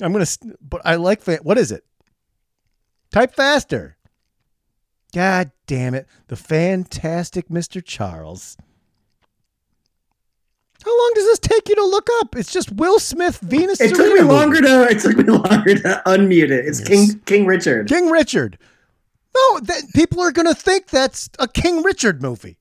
I'm 0.00 0.12
gonna. 0.12 0.26
But 0.60 0.82
I 0.84 0.96
like. 0.96 1.22
Fa- 1.22 1.40
what 1.42 1.58
is 1.58 1.72
it? 1.72 1.84
Type 3.12 3.34
faster. 3.34 3.96
God 5.14 5.50
damn 5.66 5.94
it! 5.94 6.06
The 6.28 6.36
Fantastic 6.36 7.48
Mr. 7.48 7.84
Charles. 7.84 8.56
How 10.84 10.98
long 10.98 11.12
does 11.14 11.24
this 11.26 11.38
take 11.40 11.68
you 11.68 11.74
to 11.74 11.84
look 11.84 12.08
up? 12.20 12.34
It's 12.36 12.52
just 12.52 12.72
Will 12.72 12.98
Smith, 12.98 13.38
Venus. 13.40 13.80
It 13.82 13.90
took 13.94 13.98
me 14.14 14.20
movie. 14.22 14.22
longer 14.22 14.60
to. 14.62 14.84
It 14.88 15.00
took 15.00 15.16
me 15.16 15.24
longer 15.24 15.74
to 15.74 16.02
unmute 16.06 16.50
it. 16.50 16.64
It's 16.66 16.80
Yes. 16.80 16.88
King 16.88 17.20
King 17.26 17.46
Richard. 17.46 17.88
King 17.88 18.08
Richard. 18.08 18.56
No, 19.34 19.60
that, 19.60 19.82
people 19.94 20.20
are 20.22 20.32
gonna 20.32 20.54
think 20.54 20.86
that's 20.88 21.28
a 21.38 21.46
King 21.46 21.82
Richard 21.82 22.22
movie. 22.22 22.56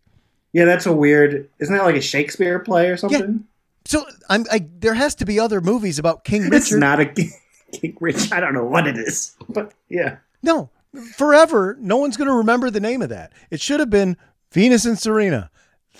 Yeah, 0.52 0.66
that's 0.66 0.86
a 0.86 0.94
weird. 0.94 1.50
Isn't 1.60 1.76
that 1.76 1.84
like 1.86 1.96
a 1.96 2.02
Shakespeare 2.02 2.60
play 2.60 2.90
or 2.90 2.98
something? 2.98 3.46
So 3.86 4.06
I'm. 4.30 4.46
I, 4.52 4.68
there 4.80 4.94
has 4.94 5.16
to 5.16 5.26
be 5.26 5.40
other 5.40 5.62
movies 5.62 6.00
about 6.00 6.24
King 6.24 6.44
Richard. 6.44 6.56
It's 6.56 6.72
not 6.74 7.00
a 7.00 7.06
King, 7.14 7.32
King 7.72 7.98
Richard. 8.00 8.34
I 8.34 8.40
don't 8.40 8.54
know 8.54 8.66
what 8.66 8.88
it 8.88 8.98
is, 8.98 9.36
but 9.50 9.74
yeah. 9.90 10.18
No, 10.44 10.70
forever, 11.16 11.78
no 11.80 11.98
one's 11.98 12.18
going 12.18 12.28
to 12.30 12.34
remember 12.36 12.70
the 12.70 12.80
name 12.80 13.02
of 13.02 13.10
that. 13.10 13.34
It 13.50 13.60
should 13.62 13.80
have 13.80 13.90
been 13.90 14.16
Venus 14.52 14.86
and 14.86 14.98
Serena. 14.98 15.50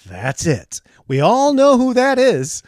That's 0.08 0.46
it. 0.46 0.82
We 1.08 1.20
all 1.20 1.54
know 1.54 1.78
who 1.78 1.94
that 1.94 2.18
is. 2.20 2.64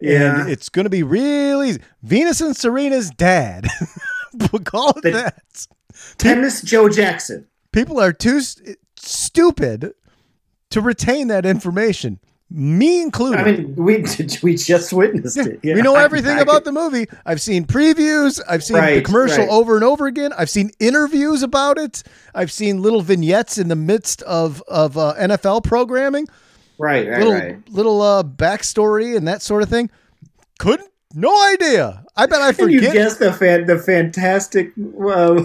Yeah. 0.00 0.40
And 0.42 0.50
it's 0.50 0.68
going 0.68 0.84
to 0.84 0.90
be 0.90 1.02
really. 1.02 1.78
Venus 2.02 2.40
and 2.42 2.54
Serena's 2.56 3.10
dad. 3.10 3.66
we'll 4.52 4.60
call 4.62 4.90
it 4.90 5.02
The- 5.02 5.10
that. 5.12 5.66
Tennis 6.18 6.60
Joe 6.60 6.90
Jackson. 6.90 7.46
People 7.72 7.98
are 7.98 8.12
too 8.12 8.40
st- 8.40 8.78
stupid 8.96 9.94
to 10.70 10.80
retain 10.82 11.28
that 11.28 11.46
information, 11.46 12.20
me 12.50 13.02
included. 13.02 13.40
I 13.40 13.44
mean, 13.44 13.74
we 13.74 14.04
we 14.42 14.56
just 14.56 14.92
witnessed 14.92 15.36
it. 15.36 15.60
Yeah, 15.62 15.74
we 15.74 15.82
know 15.82 15.96
everything 16.06 16.38
I- 16.38 16.42
about 16.42 16.64
the 16.64 16.72
movie. 16.72 17.06
I've 17.24 17.40
seen 17.40 17.64
previews. 17.64 18.40
I've 18.48 18.62
seen 18.62 18.76
the 18.76 19.02
commercial 19.02 19.44
right. 19.44 19.48
over 19.50 19.74
and 19.74 19.84
over 19.84 20.06
again. 20.06 20.32
I've 20.36 20.50
seen 20.50 20.70
interviews 20.78 21.42
about 21.42 21.76
it. 21.78 22.02
I've 22.34 22.52
seen 22.52 22.82
little 22.82 23.02
vignettes 23.02 23.58
in 23.58 23.68
the 23.68 23.76
midst 23.76 24.22
of 24.22 24.62
of 24.68 24.96
uh, 24.96 25.14
NFL 25.18 25.64
programming, 25.64 26.28
Right, 26.78 27.08
right, 27.08 27.18
little 27.18 27.32
right. 27.32 27.68
little 27.70 28.00
uh, 28.02 28.22
backstory 28.22 29.16
and 29.16 29.26
that 29.28 29.42
sort 29.42 29.62
of 29.62 29.68
thing. 29.68 29.90
Couldn't 30.58 30.88
no 31.14 31.32
idea. 31.52 32.04
I 32.16 32.26
bet 32.26 32.40
I 32.42 32.48
And 32.50 32.58
you 32.72 32.78
forget. 32.78 32.92
guessed 32.94 33.18
the 33.18 33.32
fan, 33.32 33.66
the 33.66 33.78
fantastic. 33.78 34.72
Uh, 35.04 35.42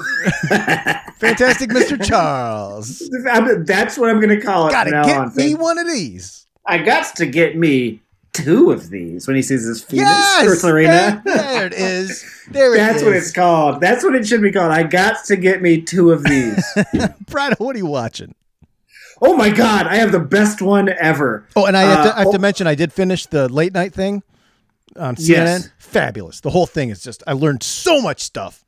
Fantastic 1.18 1.70
Mr. 1.70 2.04
Charles. 2.04 3.10
That's 3.66 3.98
what 3.98 4.10
I'm 4.10 4.20
going 4.20 4.38
to 4.38 4.42
call 4.44 4.68
it. 4.68 4.72
Gotta 4.72 4.92
get 4.92 5.18
on. 5.18 5.36
me 5.36 5.54
one 5.56 5.78
of 5.78 5.88
these. 5.88 6.41
I 6.66 6.78
got 6.80 7.16
to 7.18 7.26
get 7.26 7.58
me 7.58 8.02
two 8.34 8.72
of 8.72 8.90
these 8.90 9.28
when 9.28 9.36
he 9.36 9.42
sees 9.42 9.66
his 9.66 9.84
penis. 9.84 10.06
Yes, 10.06 10.64
Arena. 10.64 11.22
There, 11.26 11.66
it 11.68 11.74
is. 11.74 12.26
There 12.50 12.74
it 12.76 12.78
That's 12.78 13.04
what 13.04 13.14
it's 13.14 13.32
called. 13.32 13.82
That's 13.82 14.04
what 14.04 14.16
it 14.16 14.26
should 14.26 14.42
be 14.42 14.52
called. 14.52 14.72
I 14.72 14.84
got 14.84 15.26
to 15.26 15.36
get 15.36 15.62
me 15.62 15.82
two 15.82 16.12
of 16.12 16.24
these. 16.24 16.64
Brad, 17.28 17.60
what 17.60 17.76
are 17.76 17.80
you 17.80 17.88
watching? 17.88 18.36
oh 19.22 19.36
my 19.36 19.50
god, 19.52 19.86
I 19.88 19.98
have 19.98 20.12
the 20.12 20.20
best 20.20 20.62
one 20.62 20.90
ever. 20.90 21.46
Oh, 21.56 21.66
and 21.66 21.78
I 21.78 21.82
have, 21.84 22.06
to, 22.06 22.12
Uh, 22.12 22.16
I 22.16 22.20
have 22.20 22.32
to 22.32 22.38
oh- 22.38 22.42
mention 22.42 22.68
I 22.68 22.76
did 22.76 22.92
finish 22.92 23.28
the 23.28 23.48
late 23.50 23.74
night 23.74 23.94
thing 23.94 24.24
on 24.98 25.16
CNN. 25.16 25.28
Yes. 25.28 25.70
Fabulous. 25.78 26.42
The 26.42 26.50
whole 26.50 26.66
thing 26.66 26.90
is 26.90 27.04
just 27.04 27.24
I 27.28 27.34
learned 27.34 27.64
so 27.64 28.02
much 28.02 28.22
stuff. 28.22 28.66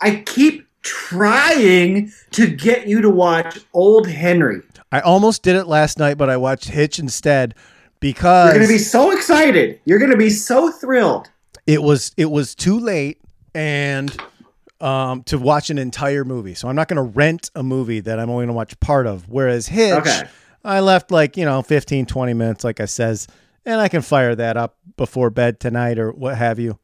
I 0.00 0.22
keep 0.26 0.66
trying 0.82 2.12
to 2.32 2.46
get 2.46 2.86
you 2.86 3.00
to 3.00 3.10
watch 3.10 3.58
Old 3.72 4.06
Henry. 4.06 4.62
I 4.96 5.00
almost 5.00 5.42
did 5.42 5.56
it 5.56 5.66
last 5.66 5.98
night, 5.98 6.16
but 6.16 6.30
I 6.30 6.36
watched 6.38 6.68
Hitch 6.68 6.98
instead 6.98 7.54
because 8.00 8.46
You're 8.46 8.54
going 8.58 8.66
to 8.68 8.74
be 8.74 8.78
so 8.78 9.10
excited. 9.10 9.80
You're 9.84 9.98
going 9.98 10.10
to 10.10 10.16
be 10.16 10.30
so 10.30 10.70
thrilled. 10.70 11.28
it 11.66 11.82
was 11.82 12.12
it 12.16 12.30
was 12.30 12.54
too 12.54 12.78
late 12.78 13.20
and 13.54 14.16
um, 14.80 15.22
to 15.24 15.38
watch 15.38 15.68
an 15.70 15.78
entire 15.78 16.24
movie. 16.24 16.54
So 16.54 16.68
I'm 16.68 16.76
not 16.76 16.88
going 16.88 16.96
to 16.96 17.02
rent 17.18 17.50
a 17.54 17.62
movie 17.62 18.00
that 18.00 18.18
I'm 18.18 18.30
only 18.30 18.42
going 18.42 18.48
to 18.48 18.52
watch 18.54 18.78
part 18.80 19.06
of. 19.06 19.28
Whereas 19.28 19.66
Hitch, 19.66 19.94
Okay. 19.98 20.22
I 20.64 20.80
left 20.80 21.10
like, 21.10 21.36
you 21.36 21.44
know, 21.44 21.62
15, 21.62 22.06
20 22.06 22.34
minutes, 22.34 22.64
like 22.64 22.80
I 22.80 22.86
says, 22.86 23.26
and 23.64 23.80
I 23.80 23.88
can 23.88 24.02
fire 24.02 24.34
that 24.34 24.56
up 24.56 24.76
before 24.96 25.30
bed 25.30 25.60
tonight 25.60 25.98
or 25.98 26.10
what 26.10 26.36
have 26.38 26.58
you. 26.58 26.78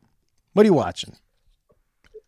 What 0.53 0.65
are 0.65 0.69
you 0.69 0.75
watching? 0.75 1.17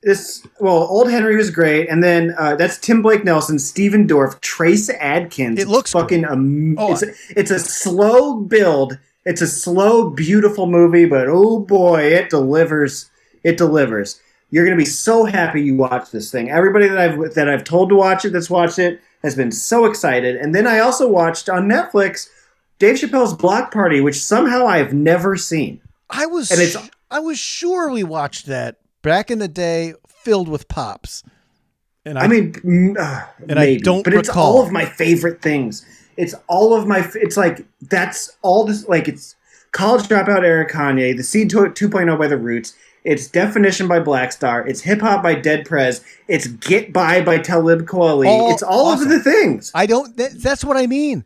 This 0.05 0.47
well, 0.61 0.77
Old 0.77 1.11
Henry 1.11 1.35
was 1.37 1.51
great, 1.51 1.89
and 1.89 2.03
then 2.03 2.35
uh, 2.39 2.57
that's 2.57 2.77
Tim 2.79 3.01
Blake 3.01 3.25
Nelson, 3.25 3.59
Stephen 3.59 4.07
Dorff, 4.07 4.39
Trace 4.41 4.91
Adkins. 4.91 5.59
It 5.59 5.69
looks 5.69 5.93
fucking. 5.93 6.25
Am- 6.25 6.77
Oh, 6.79 6.93
it's, 6.93 7.03
a, 7.03 7.07
it's 7.31 7.51
a 7.51 7.59
slow 7.59 8.37
build. 8.41 8.99
It's 9.25 9.41
a 9.41 9.47
slow, 9.47 10.11
beautiful 10.11 10.67
movie, 10.67 11.07
but 11.07 11.27
oh 11.29 11.59
boy, 11.61 12.03
it 12.03 12.29
delivers. 12.29 13.11
It 13.43 13.57
delivers. 13.57 14.21
You're 14.51 14.65
gonna 14.67 14.77
be 14.77 14.85
so 14.85 15.25
happy 15.25 15.63
you 15.63 15.77
watched 15.77 16.13
this 16.13 16.31
thing. 16.31 16.51
Everybody 16.51 16.87
that 16.89 16.99
I've 16.99 17.35
that 17.35 17.49
I've 17.49 17.65
told 17.65 17.89
to 17.89 17.95
watch 17.97 18.25
it, 18.27 18.33
that's 18.35 18.51
watched 18.51 18.79
it, 18.79 19.01
has 19.23 19.35
been 19.35 19.51
so 19.53 19.87
excited. 19.87 20.37
And 20.37 20.55
then 20.55 20.67
I 20.67 20.81
also 20.81 21.09
watched 21.09 21.49
on 21.49 21.67
Netflix 21.67 22.29
Dave 22.79 22.97
Chappelle's 22.97 23.33
Block 23.33 23.73
Party, 23.73 24.01
which 24.03 24.23
somehow 24.23 24.67
I've 24.67 24.93
never 24.93 25.37
seen. 25.39 25.81
I 26.11 26.27
was 26.27 26.51
And 26.51 26.61
it's- 26.61 26.91
I 27.11 27.21
was 27.21 27.39
sure 27.39 27.91
we 27.91 28.05
watched 28.05 28.47
that 28.47 28.77
back 29.05 29.31
in 29.31 29.39
the 29.39 29.47
day 29.47 29.95
filled 30.09 30.49
with 30.49 30.67
pops. 30.67 31.23
And 32.05 32.19
I, 32.19 32.25
I 32.25 32.27
mean, 32.27 32.97
uh, 32.99 33.27
And 33.49 33.59
I 33.59 33.77
don't 33.77 34.03
but 34.03 34.15
it's 34.15 34.29
all 34.29 34.61
of 34.61 34.73
my 34.73 34.85
favorite 34.85 35.41
things. 35.41 35.87
It's 36.17 36.35
all 36.49 36.75
of 36.75 36.87
my. 36.87 37.09
It's 37.15 37.37
like 37.37 37.65
that's 37.83 38.37
all 38.43 38.65
this. 38.65 38.89
Like 38.89 39.07
it's 39.07 39.37
college 39.73 40.07
dropout 40.07 40.43
era 40.45 40.69
Kanye, 40.69 41.17
the 41.17 41.23
Seed 41.23 41.51
2.0 41.51 42.19
by 42.19 42.27
the 42.27 42.37
Roots. 42.37 42.75
It's 43.05 43.29
definition 43.29 43.87
by 43.87 44.01
Black 44.01 44.33
Star. 44.33 44.67
It's 44.67 44.81
hip 44.81 45.01
hop 45.01 45.23
by 45.23 45.35
Dead 45.35 45.67
Prez. 45.67 46.03
It's 46.27 46.47
Get 46.47 46.93
By 46.93 47.23
by 47.23 47.39
Talib 47.39 47.83
Kweli. 47.83 48.27
All 48.27 48.53
it's 48.53 48.63
all 48.63 48.87
awesome. 48.89 49.11
of 49.11 49.13
the 49.13 49.21
things. 49.21 49.71
I 49.75 49.87
don't 49.87 50.17
that, 50.17 50.43
that's 50.43 50.65
what 50.65 50.77
I 50.77 50.87
mean. 50.87 51.25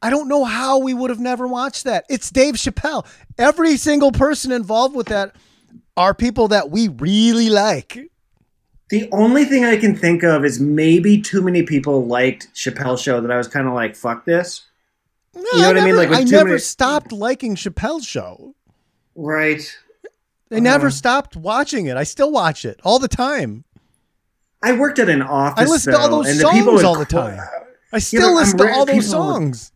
I 0.00 0.10
don't 0.10 0.28
know 0.28 0.44
how 0.44 0.78
we 0.78 0.94
would 0.94 1.10
have 1.10 1.18
never 1.18 1.48
watched 1.48 1.84
that. 1.84 2.04
It's 2.08 2.30
Dave 2.30 2.54
Chappelle. 2.54 3.04
Every 3.36 3.76
single 3.76 4.12
person 4.12 4.52
involved 4.52 4.94
with 4.94 5.08
that 5.08 5.34
are 5.98 6.14
people 6.14 6.48
that 6.48 6.70
we 6.70 6.88
really 6.88 7.50
like. 7.50 7.98
The 8.90 9.08
only 9.12 9.44
thing 9.44 9.64
I 9.64 9.76
can 9.76 9.94
think 9.96 10.22
of 10.22 10.44
is 10.44 10.60
maybe 10.60 11.20
too 11.20 11.42
many 11.42 11.62
people 11.62 12.06
liked 12.06 12.48
Chappelle's 12.54 13.02
show 13.02 13.20
that 13.20 13.30
I 13.30 13.36
was 13.36 13.48
kind 13.48 13.66
of 13.68 13.74
like, 13.74 13.94
fuck 13.96 14.24
this. 14.24 14.62
No, 15.34 15.42
You 15.52 15.60
know 15.62 15.68
what 15.68 15.76
I 15.78 15.84
mean? 15.84 15.96
Like, 15.96 16.10
I 16.10 16.22
never 16.24 16.46
many- 16.50 16.58
stopped 16.60 17.12
liking 17.12 17.54
Chappelle's 17.54 18.06
show. 18.06 18.54
Right. 19.14 19.76
I 20.50 20.60
never 20.60 20.86
Uh-huh. 20.86 20.96
stopped 20.96 21.36
watching 21.36 21.86
it. 21.86 21.96
I 21.98 22.04
still 22.04 22.32
watch 22.32 22.64
it 22.64 22.80
all 22.82 22.98
the 22.98 23.08
time. 23.08 23.64
I 24.62 24.72
worked 24.72 24.98
at 24.98 25.08
an 25.10 25.20
office. 25.22 25.68
I 25.68 25.70
listen 25.70 25.92
to 25.92 25.98
all 25.98 26.08
those 26.08 26.28
and 26.28 26.40
the 26.40 26.48
people 26.48 26.72
songs 26.78 26.84
all 26.84 26.98
the 26.98 27.04
time. 27.04 27.38
I 27.92 27.98
still 27.98 28.30
I'm 28.30 28.34
listen 28.36 28.58
to 28.58 28.70
all 28.72 28.86
those 28.86 29.04
people 29.04 29.18
would- 29.26 29.28
songs. 29.34 29.72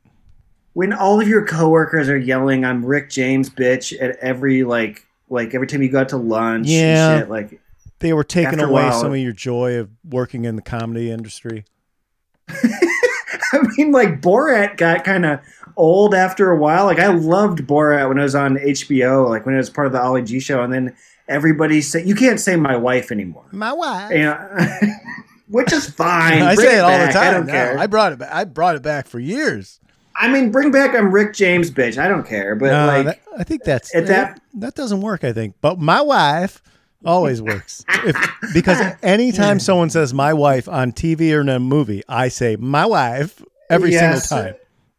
when 0.72 0.92
all 0.92 1.20
of 1.20 1.28
your 1.28 1.44
coworkers 1.46 2.08
are 2.08 2.16
yelling 2.16 2.64
"I'm 2.64 2.84
Rick 2.84 3.10
James, 3.10 3.50
bitch" 3.50 3.92
at 4.02 4.16
every 4.20 4.64
like 4.64 5.06
like 5.32 5.54
every 5.54 5.66
time 5.66 5.82
you 5.82 5.88
go 5.88 6.00
out 6.00 6.10
to 6.10 6.16
lunch, 6.16 6.68
Yeah. 6.68 7.10
and 7.12 7.20
shit, 7.22 7.30
like 7.30 7.60
They 8.00 8.12
were 8.12 8.24
taking 8.24 8.60
away 8.60 8.84
while- 8.84 9.00
some 9.00 9.12
of 9.12 9.18
your 9.18 9.32
joy 9.32 9.78
of 9.78 9.88
working 10.04 10.44
in 10.44 10.56
the 10.56 10.62
comedy 10.62 11.10
industry. 11.10 11.64
I 12.48 13.58
mean, 13.76 13.92
like 13.92 14.20
Borat 14.20 14.76
got 14.76 15.04
kind 15.04 15.24
of 15.26 15.40
old 15.76 16.14
after 16.14 16.50
a 16.50 16.56
while. 16.56 16.84
Like 16.86 16.98
I 16.98 17.08
loved 17.08 17.60
Borat 17.60 18.08
when 18.08 18.18
I 18.18 18.22
was 18.22 18.34
on 18.34 18.56
HBO, 18.56 19.28
like 19.28 19.46
when 19.46 19.54
it 19.54 19.58
was 19.58 19.70
part 19.70 19.86
of 19.86 19.92
the 19.92 20.00
Ali 20.02 20.22
G 20.22 20.40
show, 20.40 20.62
and 20.62 20.72
then 20.72 20.94
everybody 21.28 21.80
said 21.80 22.06
you 22.06 22.14
can't 22.14 22.40
say 22.40 22.56
my 22.56 22.76
wife 22.76 23.10
anymore, 23.12 23.44
My 23.52 23.72
wife. 23.72 24.10
you 24.10 24.18
know, 24.18 24.68
which 25.48 25.72
is 25.72 25.88
fine. 25.94 26.42
I 26.42 26.54
Bring 26.54 26.66
say 26.66 26.76
it 26.78 26.80
all 26.80 26.98
the 27.06 27.12
time. 27.12 27.28
I 27.28 27.30
don't 27.30 27.46
now. 27.46 27.52
care. 27.52 27.78
I 27.78 27.86
brought 27.86 28.12
it 28.12 28.18
back. 28.18 28.32
I 28.34 28.44
brought 28.44 28.76
it 28.76 28.82
back 28.82 29.06
for 29.06 29.18
years. 29.20 29.80
I 30.16 30.28
mean, 30.32 30.50
bring 30.50 30.70
back 30.70 30.94
"I'm 30.94 31.10
Rick 31.12 31.34
James, 31.34 31.70
bitch." 31.70 31.98
I 31.98 32.08
don't 32.08 32.26
care, 32.26 32.54
but 32.54 32.66
No, 32.70 32.86
like. 32.86 33.06
that- 33.06 33.20
I 33.38 33.44
think 33.44 33.64
that's 33.64 33.94
at 33.94 34.06
that- 34.08 34.40
that 34.54 34.74
doesn't 34.74 35.00
work. 35.00 35.24
I 35.24 35.32
think, 35.32 35.54
but 35.60 35.78
my 35.78 36.00
wife 36.00 36.62
always 37.04 37.40
works 37.42 37.84
if, 38.04 38.16
because 38.54 38.78
anytime 39.02 39.58
someone 39.58 39.90
says 39.90 40.12
my 40.14 40.32
wife 40.32 40.68
on 40.68 40.92
TV 40.92 41.32
or 41.36 41.40
in 41.40 41.48
a 41.48 41.58
movie, 41.58 42.02
I 42.08 42.28
say 42.28 42.56
my 42.56 42.86
wife 42.86 43.42
every 43.70 43.90
Yes. 43.92 44.28
single 44.28 44.44
time. 44.52 44.54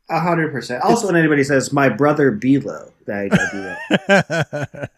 A 0.10 0.20
hundred 0.20 0.52
percent. 0.52 0.84
Also, 0.84 1.08
when 1.08 1.16
anybody 1.16 1.44
says 1.44 1.72
"my 1.72 1.90
brother 1.90 2.32
Bilo," 2.32 2.92
I, 3.08 3.30
I 3.32 3.50
do 3.52 3.62
that. 3.62 4.90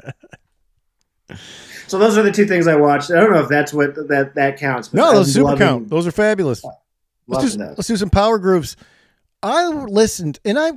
so 1.88 1.99
those 1.99 2.18
are 2.18 2.24
the 2.24 2.32
two 2.32 2.45
things 2.45 2.68
I 2.68 2.76
watched. 2.76 3.11
I 3.11 3.16
don't 3.20 3.32
know 3.32 3.39
if 3.41 3.49
that's 3.49 3.74
what 3.74 3.95
that 4.07 4.34
that 4.36 4.57
counts. 4.57 4.88
but 4.89 4.97
no, 4.97 5.09
I'm 5.09 5.16
those 5.16 5.34
super 5.34 5.43
loving- 5.49 5.59
count. 5.68 5.89
Those 5.89 6.07
are 6.07 6.11
fabulous. 6.11 6.63
Let's 7.28 7.53
do, 7.53 7.57
those. 7.57 7.78
let's 7.78 7.88
do 7.88 7.97
some 7.97 8.09
power 8.09 8.38
grooves. 8.39 8.78
I 9.46 9.68
listened 9.68 10.39
and 10.43 10.58
I, 10.58 10.72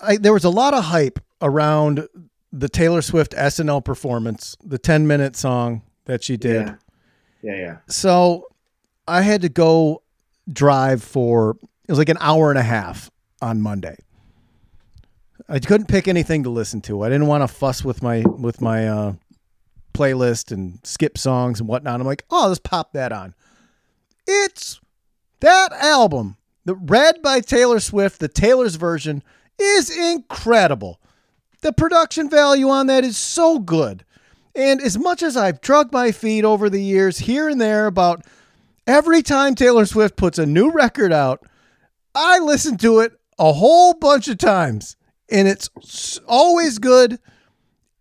I 0.00 0.16
there 0.18 0.32
was 0.32 0.44
a 0.44 0.50
lot 0.50 0.72
of 0.72 0.84
hype 0.84 1.18
around 1.40 2.06
the 2.52 2.68
Taylor 2.68 3.02
Swift 3.02 3.32
SNL 3.32 3.84
performance, 3.84 4.56
the 4.62 4.78
10 4.78 5.06
minute 5.08 5.34
song 5.34 5.82
that 6.04 6.22
she 6.22 6.36
did. 6.36 6.68
Yeah, 6.68 6.76
yeah, 7.42 7.56
yeah. 7.56 7.76
So 7.88 8.46
I 9.08 9.22
had 9.22 9.42
to 9.42 9.48
go 9.48 10.02
drive 10.50 11.02
for 11.02 11.56
it 11.88 11.90
was 11.90 11.98
like 11.98 12.08
an 12.08 12.18
hour 12.20 12.50
and 12.50 12.58
a 12.58 12.62
half 12.62 13.10
on 13.40 13.60
Monday. 13.60 13.96
I 15.48 15.58
couldn't 15.58 15.88
pick 15.88 16.06
anything 16.06 16.44
to 16.44 16.50
listen 16.50 16.80
to. 16.82 17.02
I 17.02 17.08
didn't 17.08 17.26
want 17.26 17.42
to 17.42 17.48
fuss 17.48 17.84
with 17.84 18.00
my 18.00 18.20
with 18.20 18.60
my 18.60 18.86
uh, 18.86 19.14
playlist 19.92 20.52
and 20.52 20.78
skip 20.84 21.18
songs 21.18 21.58
and 21.58 21.68
whatnot. 21.68 22.00
I'm 22.00 22.06
like, 22.06 22.24
oh, 22.30 22.46
let's 22.46 22.60
pop 22.60 22.92
that 22.92 23.10
on. 23.10 23.34
It's 24.24 24.80
that 25.40 25.72
album, 25.72 26.36
the 26.64 26.74
Red 26.74 27.22
by 27.22 27.40
Taylor 27.40 27.80
Swift, 27.80 28.20
the 28.20 28.28
Taylor's 28.28 28.76
version, 28.76 29.22
is 29.60 29.90
incredible. 29.96 31.00
The 31.60 31.72
production 31.72 32.28
value 32.28 32.68
on 32.68 32.86
that 32.88 33.04
is 33.04 33.16
so 33.16 33.58
good. 33.58 34.04
And 34.54 34.80
as 34.80 34.98
much 34.98 35.22
as 35.22 35.36
I've 35.36 35.60
drugged 35.60 35.92
my 35.92 36.12
feet 36.12 36.44
over 36.44 36.68
the 36.68 36.82
years 36.82 37.18
here 37.18 37.48
and 37.48 37.60
there 37.60 37.86
about 37.86 38.24
every 38.86 39.22
time 39.22 39.54
Taylor 39.54 39.86
Swift 39.86 40.16
puts 40.16 40.38
a 40.38 40.46
new 40.46 40.70
record 40.70 41.12
out, 41.12 41.44
I 42.14 42.38
listen 42.38 42.76
to 42.78 43.00
it 43.00 43.12
a 43.38 43.52
whole 43.52 43.94
bunch 43.94 44.28
of 44.28 44.38
times. 44.38 44.96
And 45.30 45.48
it's 45.48 46.18
always 46.26 46.78
good. 46.78 47.18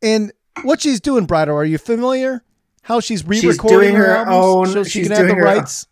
And 0.01 0.33
what 0.63 0.81
she's 0.81 0.99
doing, 0.99 1.25
Brido, 1.25 1.53
are 1.53 1.63
you 1.63 1.77
familiar? 1.77 2.43
How 2.83 2.99
she's 2.99 3.25
re-recording 3.25 3.95
her, 3.95 4.25
her 4.25 4.29
own- 4.29 4.67
so 4.67 4.83
she 4.83 4.89
she's 5.01 5.07
can 5.07 5.17
have 5.17 5.27
the 5.27 5.35
rights. 5.41 5.87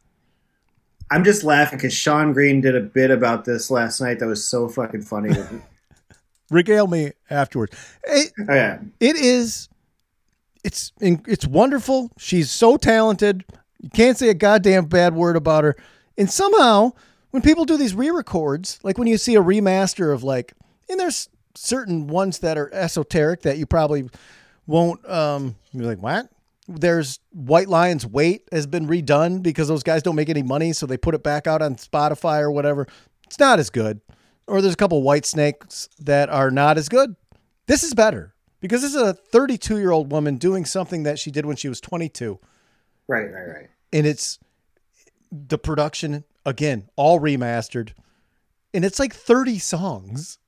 I'm 1.12 1.24
just 1.24 1.44
laughing 1.44 1.78
because 1.78 1.94
Sean 1.94 2.34
Green 2.34 2.62
did 2.62 2.76
a 2.76 2.82
bit 2.82 3.12
about 3.12 3.46
this 3.46 3.72
last 3.72 4.00
night 4.00 4.20
that 4.20 4.28
was 4.28 4.44
so 4.44 4.68
fucking 4.68 5.02
funny. 5.02 5.36
oh 5.38 5.62
Regale 6.52 6.88
me 6.88 7.12
afterwards. 7.30 7.76
It, 8.04 8.32
yeah, 8.48 8.80
it 9.00 9.16
is 9.16 9.70
it's 10.64 10.92
it's 11.00 11.46
wonderful. 11.46 12.12
She's 12.18 12.52
so 12.52 12.78
talented. 12.78 13.46
You 13.82 13.90
can't 13.90 14.18
say 14.18 14.30
a 14.30 14.34
goddamn 14.34 14.86
bad 14.86 15.14
word 15.14 15.36
about 15.36 15.64
her. 15.64 15.76
And 16.18 16.30
somehow 16.30 16.92
when 17.32 17.42
people 17.42 17.66
do 17.66 17.78
these 17.78 17.94
re-records 17.94 18.80
like 18.84 18.98
when 18.98 19.08
you 19.08 19.18
see 19.18 19.36
a 19.36 19.42
remaster 19.42 20.14
of 20.14 20.24
like 20.24 20.54
and 20.90 21.00
there's 21.00 21.30
certain 21.56 22.08
ones 22.08 22.40
that 22.40 22.58
are 22.58 22.74
esoteric 22.74 23.42
that 23.44 23.58
you 23.58 23.66
probably 23.66 24.10
won't 24.68 25.08
um 25.10 25.56
you're 25.72 25.86
like 25.86 26.02
what 26.02 26.30
there's 26.72 27.20
white 27.32 27.68
lions 27.68 28.06
wait 28.06 28.48
has 28.52 28.68
been 28.68 28.88
redone 28.88 29.42
because 29.42 29.68
those 29.68 29.82
guys 29.84 30.04
don't 30.04 30.16
make 30.16 30.30
any 30.30 30.44
money 30.44 30.72
so 30.72 30.86
they 30.86 30.98
put 30.98 31.16
it 31.16 31.24
back 31.24 31.48
out 31.48 31.62
on 31.64 31.76
spotify 31.76 32.40
or 32.42 32.52
whatever 32.52 32.88
it's 33.26 33.40
not 33.40 33.58
as 33.58 33.70
good 33.72 34.00
or 34.48 34.62
there's 34.62 34.76
a 34.76 34.78
couple 34.78 35.02
white 35.02 35.26
snakes 35.26 35.90
that 36.00 36.30
are 36.30 36.52
not 36.52 36.78
as 36.78 36.88
good 36.88 37.16
this 37.66 37.84
is 37.84 37.94
better 37.96 38.36
because 38.62 38.82
this 38.82 38.94
is 38.94 39.02
a 39.02 39.14
32 39.14 39.78
year 39.80 39.92
old 39.92 40.12
woman 40.12 40.38
doing 40.38 40.64
something 40.66 41.04
that 41.04 41.18
she 41.18 41.32
did 41.32 41.46
when 41.46 41.56
she 41.56 41.70
was 41.70 41.80
22, 41.80 42.40
Right, 43.08 43.32
right, 43.32 43.48
right. 43.48 43.68
and 43.94 44.06
it's 44.06 44.38
the 45.32 45.58
production 45.58 46.24
again, 46.46 46.90
all 46.96 47.20
remastered, 47.20 47.92
and 48.74 48.84
it's 48.84 49.00
like 49.00 49.14
30 49.14 49.60
songs. 49.60 50.40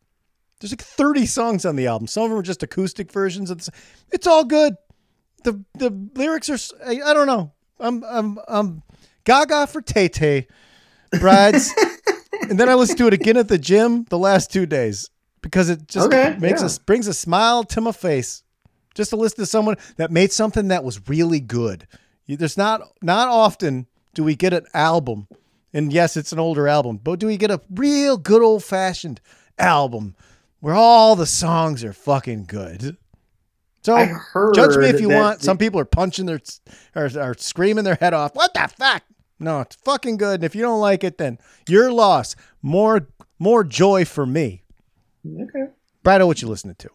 There's 0.59 0.71
like 0.71 0.81
30 0.81 1.25
songs 1.25 1.65
on 1.65 1.75
the 1.75 1.87
album. 1.87 2.07
Some 2.07 2.23
of 2.23 2.29
them 2.31 2.39
are 2.39 2.43
just 2.43 2.61
acoustic 2.63 3.11
versions. 3.11 3.49
It's 3.49 3.69
it's 4.11 4.27
all 4.27 4.43
good. 4.43 4.75
The 5.43 5.63
the 5.75 5.89
lyrics 6.15 6.49
are 6.49 6.57
I 6.85 7.13
don't 7.13 7.27
know. 7.27 7.51
I'm 7.79 8.03
I'm 8.03 8.39
I'm 8.47 8.83
gaga 9.23 9.67
for 9.67 9.81
Tay 9.81 10.07
Tay, 10.07 10.47
brides, 11.19 11.73
and 12.49 12.59
then 12.59 12.69
I 12.69 12.75
listened 12.75 12.99
to 12.99 13.07
it 13.07 13.13
again 13.13 13.37
at 13.37 13.47
the 13.47 13.57
gym 13.57 14.05
the 14.09 14.17
last 14.19 14.51
two 14.51 14.65
days 14.65 15.09
because 15.41 15.69
it 15.69 15.87
just 15.87 16.07
Okay, 16.07 16.35
makes 16.39 16.61
yeah. 16.61 16.67
us 16.67 16.77
brings 16.77 17.07
a 17.07 17.13
smile 17.13 17.63
to 17.65 17.81
my 17.81 17.91
face 17.91 18.43
just 18.93 19.09
to 19.11 19.15
listen 19.15 19.37
to 19.39 19.45
someone 19.45 19.77
that 19.97 20.11
made 20.11 20.31
something 20.31 20.67
that 20.67 20.83
was 20.83 21.07
really 21.09 21.39
good. 21.39 21.87
You- 22.25 22.37
There's 22.37 22.57
not 22.57 22.81
not 23.01 23.27
often 23.27 23.87
do 24.13 24.23
we 24.23 24.35
get 24.35 24.53
an 24.53 24.65
album, 24.75 25.27
and 25.73 25.91
yes, 25.91 26.15
it's 26.17 26.31
an 26.31 26.39
older 26.39 26.67
album, 26.67 26.99
but 27.03 27.17
do 27.19 27.27
we 27.27 27.37
get 27.37 27.49
a 27.49 27.61
real 27.73 28.17
good 28.17 28.43
old 28.43 28.63
fashioned 28.63 29.21
album 29.57 30.15
where 30.59 30.75
all 30.75 31.15
the 31.15 31.25
songs 31.25 31.83
are 31.83 31.93
fucking 31.93 32.43
good? 32.45 32.97
So 33.83 33.97
judge 34.53 34.77
me 34.77 34.87
if 34.89 35.01
you 35.01 35.09
want. 35.09 35.39
the- 35.39 35.45
Some 35.45 35.57
people 35.57 35.79
are 35.79 35.85
punching 35.85 36.25
their 36.27 36.39
or 36.95 37.09
are 37.19 37.33
screaming 37.37 37.83
their 37.83 37.95
head 37.95 38.13
off. 38.13 38.35
What 38.35 38.53
the 38.53 38.69
fuck? 38.77 39.03
No, 39.39 39.61
it's 39.61 39.75
fucking 39.77 40.17
good. 40.17 40.35
And 40.35 40.43
if 40.43 40.55
you 40.55 40.61
don't 40.61 40.79
like 40.79 41.03
it, 41.03 41.17
then 41.17 41.39
your 41.67 41.91
loss. 41.91 42.35
More 42.61 43.07
more 43.39 43.63
joy 43.63 44.05
for 44.05 44.25
me. 44.25 44.63
Okay. 45.25 45.71
Brido, 46.05 46.27
what 46.27 46.41
you 46.41 46.47
listening 46.47 46.75
to? 46.79 46.89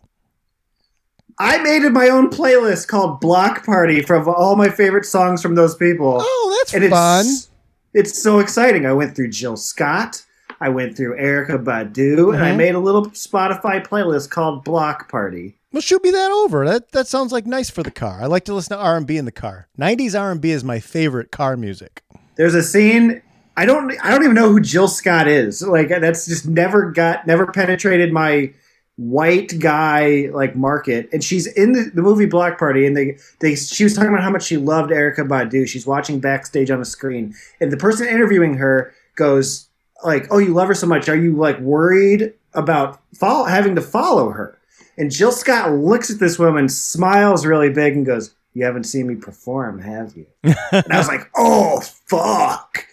I 1.39 1.59
made 1.59 1.83
my 1.93 2.09
own 2.09 2.31
playlist 2.31 2.89
called 2.89 3.21
Block 3.21 3.65
Party 3.67 4.01
from 4.03 4.27
all 4.29 4.57
my 4.57 4.69
favorite 4.71 5.05
songs 5.05 5.43
from 5.43 5.55
those 5.55 5.75
people. 5.75 6.19
Oh, 6.21 6.57
that's 6.61 6.73
and 6.75 6.89
fun. 6.91 7.27
it's 7.27 7.51
it's 7.95 8.23
so 8.23 8.39
exciting. 8.39 8.87
I 8.87 8.93
went 8.93 9.15
through 9.17 9.31
Jill 9.31 9.57
Scott, 9.57 10.23
I 10.61 10.69
went 10.71 10.97
through 10.97 11.17
Erykah 11.19 11.63
Badu, 11.65 12.33
and 12.35 12.43
I 12.43 12.53
Mhm. 12.53 12.57
made 12.57 12.75
a 12.75 12.79
little 12.79 13.07
Spotify 13.11 13.85
playlist 13.87 14.31
called 14.31 14.65
Block 14.65 15.11
Party. 15.11 15.57
Well, 15.77 15.83
shoot 15.83 16.03
me 16.03 16.11
that 16.11 16.31
over. 16.31 16.65
That 16.65 16.93
that 16.93 17.07
sounds 17.07 17.33
like 17.33 17.45
nice 17.45 17.69
for 17.69 17.83
the 17.83 17.91
car. 17.91 18.23
I 18.23 18.25
like 18.29 18.47
to 18.47 18.55
listen 18.55 18.75
to 18.75 18.83
R 18.83 18.97
and 18.97 19.07
B 19.07 19.19
in 19.19 19.27
the 19.27 19.31
car. 19.31 19.69
'90s 19.79 20.19
R 20.19 20.33
and 20.33 20.41
B 20.41 20.51
is 20.51 20.65
my 20.65 20.81
favorite 20.81 21.31
car 21.31 21.55
music. 21.55 22.03
There's 22.37 22.55
a 22.55 22.63
scene. 22.63 23.21
I 23.59 23.67
don't. 23.67 23.93
I 24.03 24.11
don't 24.11 24.23
even 24.23 24.35
know 24.35 24.49
who 24.49 24.59
Jill 24.59 24.89
Scott 24.89 25.29
is. 25.29 25.61
Like 25.61 25.91
that's 25.91 26.25
just 26.25 26.49
never 26.49 26.91
got, 26.93 27.27
never 27.27 27.47
penetrated 27.47 28.11
my 28.11 28.55
white 28.97 29.59
guy 29.59 30.31
like 30.33 30.57
market. 30.57 31.11
And 31.13 31.23
she's 31.23 31.47
in 31.47 31.73
the, 31.73 31.91
the 31.93 32.01
movie 32.01 32.25
Block 32.25 32.59
Party, 32.59 32.87
and 32.87 32.97
they 32.97 33.19
they 33.41 33.55
she 33.55 33.85
was 33.85 33.93
talking 33.93 34.09
about 34.09 34.23
how 34.23 34.31
much 34.31 34.45
she 34.45 34.57
loved 34.57 34.91
Erykah 34.91 35.29
Badu. 35.29 35.69
She's 35.69 35.87
watching 35.87 36.21
backstage 36.21 36.71
on 36.71 36.79
the 36.79 36.87
screen, 36.87 37.35
and 37.61 37.71
the 37.71 37.77
person 37.77 38.09
interviewing 38.09 38.55
her 38.55 38.95
goes 39.15 39.69
like, 40.03 40.27
"Oh, 40.31 40.39
you 40.39 40.55
love 40.55 40.69
her 40.69 40.75
so 40.75 40.87
much. 40.87 41.07
Are 41.11 41.17
you 41.17 41.37
like 41.37 41.61
worried 41.61 42.33
about 42.55 42.99
follow, 43.15 43.45
having 43.45 43.75
to 43.75 43.83
follow 43.83 44.31
her?" 44.31 44.56
And 44.99 45.11
Jill 45.11 45.33
Scott 45.33 45.73
looks 45.73 46.11
at 46.11 46.19
this 46.19 46.39
woman, 46.39 46.69
smiles 46.69 47.45
really 47.45 47.71
big, 47.71 47.95
and 47.97 48.07
goes, 48.07 48.35
"You 48.55 48.65
haven't 48.65 48.85
seen 48.85 49.07
me 49.07 49.15
perform, 49.17 49.79
have 49.81 50.17
you?" 50.17 50.27
and 50.43 50.87
I 50.91 50.99
was 50.99 51.09
like, 51.09 51.31
"Oh 51.37 51.81
fuck!" 52.07 52.85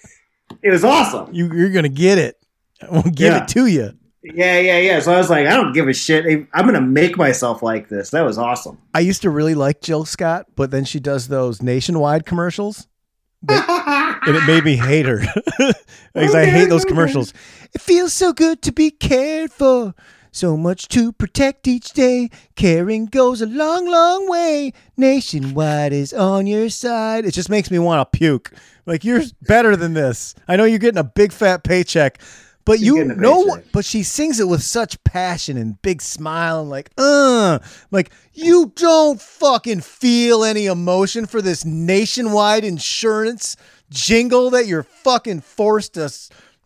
It 0.61 0.69
was 0.69 0.83
awesome. 0.83 1.33
You, 1.33 1.51
you're 1.53 1.69
gonna 1.71 1.89
get 1.89 2.17
it. 2.17 2.37
I 2.81 2.89
won't 2.91 3.15
give 3.15 3.33
Yeah. 3.33 3.43
it 3.43 3.47
to 3.49 3.65
you. 3.67 3.93
Yeah, 4.23 4.57
yeah, 4.59 4.77
yeah. 4.79 4.99
So 5.01 5.11
I 5.13 5.17
was 5.17 5.29
like, 5.29 5.47
I 5.47 5.53
don't 5.57 5.73
give 5.73 5.89
a 5.89 5.93
shit. 5.93 6.25
I'm 6.53 6.65
gonna 6.65 6.79
make 6.81 7.17
myself 7.17 7.61
like 7.61 7.89
this. 7.89 8.11
That 8.11 8.21
was 8.21 8.37
awesome. 8.37 8.77
I 8.93 8.99
used 9.01 9.21
to 9.23 9.29
really 9.29 9.55
like 9.55 9.81
Jill 9.81 10.05
Scott, 10.05 10.45
but 10.55 10.71
then 10.71 10.85
she 10.85 10.99
does 11.01 11.27
those 11.27 11.61
nationwide 11.61 12.25
commercials. 12.25 12.87
and 13.49 14.35
it 14.37 14.47
made 14.47 14.63
me 14.63 14.77
hate 14.77 15.05
her 15.05 15.19
because 16.13 16.33
I 16.35 16.45
hate 16.45 16.69
those 16.69 16.85
commercials. 16.85 17.33
It 17.73 17.81
feels 17.81 18.13
so 18.13 18.31
good 18.31 18.61
to 18.61 18.71
be 18.71 18.89
cared 18.91 19.51
for, 19.51 19.93
so 20.33 20.57
much 20.57 20.87
to 20.89 21.13
protect 21.13 21.67
each 21.67 21.93
day. 21.93 22.29
Caring 22.55 23.05
goes 23.05 23.41
a 23.41 23.45
long, 23.45 23.89
long 23.89 24.27
way. 24.27 24.73
Nationwide 24.97 25.93
is 25.93 26.11
on 26.11 26.47
your 26.47 26.69
side. 26.69 27.23
It 27.23 27.33
just 27.33 27.49
makes 27.49 27.71
me 27.71 27.79
want 27.79 28.01
to 28.11 28.17
puke. 28.17 28.51
Like 28.85 29.05
you're 29.05 29.21
better 29.43 29.75
than 29.75 29.93
this. 29.93 30.35
I 30.47 30.55
know 30.55 30.65
you're 30.65 30.79
getting 30.79 30.99
a 30.99 31.03
big 31.03 31.31
fat 31.31 31.63
paycheck, 31.63 32.19
but 32.65 32.79
She's 32.79 32.87
you 32.87 33.05
know 33.05 33.41
what? 33.41 33.71
But 33.71 33.85
she 33.85 34.03
sings 34.03 34.39
it 34.39 34.47
with 34.47 34.63
such 34.63 35.01
passion 35.03 35.55
and 35.55 35.81
big 35.81 36.01
smile 36.01 36.61
and 36.61 36.69
like, 36.69 36.91
uh, 36.97 37.59
like 37.91 38.11
you 38.33 38.71
don't 38.75 39.21
fucking 39.21 39.81
feel 39.81 40.43
any 40.43 40.65
emotion 40.65 41.27
for 41.27 41.41
this 41.41 41.63
nationwide 41.63 42.63
insurance 42.63 43.55
jingle 43.89 44.49
that 44.49 44.65
you're 44.65 44.83
fucking 44.83 45.41
forced 45.41 45.93
to 45.93 46.11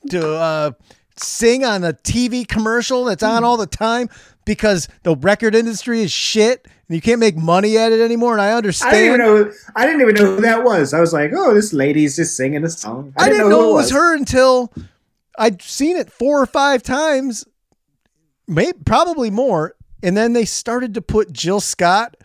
to 0.10 0.36
uh, 0.36 0.72
sing 1.20 1.64
on 1.64 1.84
a 1.84 1.94
TV 1.94 2.48
commercial 2.48 3.06
that's 3.06 3.24
on 3.24 3.44
hmm. 3.44 3.46
all 3.46 3.58
the 3.58 3.68
time 3.68 4.10
because 4.46 4.88
the 5.04 5.16
record 5.16 5.54
industry 5.56 6.02
is 6.02 6.12
shit 6.12 6.68
and 6.88 6.96
you 6.96 7.02
can't 7.02 7.20
make 7.20 7.36
money 7.36 7.78
at 7.78 7.92
it 7.92 8.00
anymore. 8.00 8.34
And 8.34 8.42
I 8.42 8.54
understand. 8.54 8.96
I 8.96 9.00
didn't 9.00 9.14
even 9.14 9.20
know. 9.20 9.52
I 9.76 9.86
didn't 9.86 10.02
even 10.02 10.16
know 10.16 10.36
who 10.36 10.42
that 10.42 10.64
was. 10.64 10.94
I 10.94 11.02
was 11.02 11.14
like, 11.14 11.32
oh, 11.36 11.54
this 11.54 11.74
lady's 11.74 12.16
just 12.16 12.36
singing 12.38 12.64
a 12.64 12.70
song. 12.70 13.14
I 13.18 13.30
didn't 13.30 13.50
know 13.50 13.62
who 13.62 13.70
it 13.72 13.74
was 13.74 13.92
her 13.92 14.16
until 14.16 14.72
I'd 15.38 15.62
seen 15.62 15.98
it 15.98 16.12
four 16.12 16.42
or 16.42 16.46
five 16.46 16.82
times, 16.82 17.46
maybe 18.48 18.78
probably 18.86 19.30
more. 19.30 19.76
And 20.02 20.16
then 20.16 20.34
they 20.34 20.46
started 20.46 20.94
to 20.94 21.02
put 21.02 21.34
Jill 21.34 21.60
Scott 21.60 22.16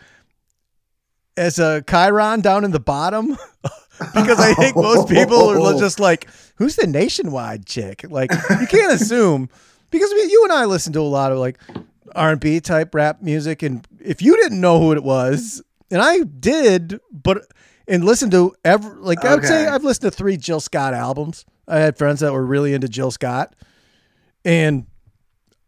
as 1.36 1.58
a 1.58 1.82
Chiron 1.88 2.40
down 2.40 2.64
in 2.64 2.70
the 2.70 2.80
bottom 2.80 3.30
because 4.14 4.38
I 4.38 4.54
think 4.54 4.76
most 4.76 5.08
people 5.08 5.48
are 5.48 5.78
just 5.78 5.98
like, 5.98 6.28
"Who's 6.62 6.76
the 6.76 6.86
nationwide 6.86 7.66
chick?" 7.66 8.04
Like 8.08 8.30
you 8.32 8.66
can't 8.68 8.92
assume 8.92 9.48
because 9.90 10.10
I 10.12 10.14
mean, 10.14 10.30
you 10.30 10.44
and 10.44 10.52
I 10.52 10.64
listen 10.64 10.92
to 10.92 11.00
a 11.00 11.02
lot 11.02 11.32
of 11.32 11.38
like 11.38 11.58
R 12.14 12.30
and 12.30 12.40
B 12.40 12.60
type 12.60 12.94
rap 12.94 13.20
music, 13.20 13.62
and 13.62 13.86
if 14.00 14.22
you 14.22 14.36
didn't 14.36 14.60
know 14.60 14.78
who 14.78 14.92
it 14.92 15.02
was, 15.02 15.62
and 15.90 16.00
I 16.00 16.20
did, 16.20 17.00
but 17.10 17.46
and 17.88 18.04
listened 18.04 18.32
to 18.32 18.54
every 18.64 18.94
like 18.96 19.24
I 19.24 19.34
would 19.34 19.44
say 19.44 19.66
I've 19.66 19.82
listened 19.82 20.12
to 20.12 20.16
three 20.16 20.36
Jill 20.36 20.60
Scott 20.60 20.94
albums. 20.94 21.44
I 21.66 21.78
had 21.78 21.98
friends 21.98 22.20
that 22.20 22.32
were 22.32 22.46
really 22.46 22.74
into 22.74 22.88
Jill 22.88 23.10
Scott, 23.10 23.56
and 24.44 24.86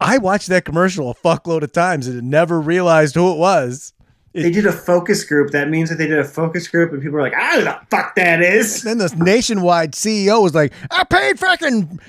I 0.00 0.18
watched 0.18 0.48
that 0.48 0.64
commercial 0.64 1.10
a 1.10 1.14
fuckload 1.14 1.62
of 1.62 1.72
times 1.72 2.06
and 2.06 2.30
never 2.30 2.60
realized 2.60 3.16
who 3.16 3.32
it 3.32 3.38
was. 3.38 3.92
They 4.34 4.50
did 4.50 4.66
a 4.66 4.72
focus 4.72 5.22
group. 5.22 5.52
That 5.52 5.70
means 5.70 5.90
that 5.90 5.96
they 5.96 6.08
did 6.08 6.18
a 6.18 6.24
focus 6.24 6.66
group, 6.66 6.92
and 6.92 7.00
people 7.00 7.14
were 7.14 7.22
like, 7.22 7.34
I 7.34 7.54
don't 7.54 7.64
know 7.64 7.78
the 7.78 7.96
fuck 7.96 8.16
that 8.16 8.42
is. 8.42 8.82
Then 8.82 8.98
the 8.98 9.14
nationwide 9.16 9.92
CEO 9.92 10.42
was 10.42 10.56
like, 10.56 10.72
I 10.90 11.04
paid 11.04 11.38
fucking 11.38 12.00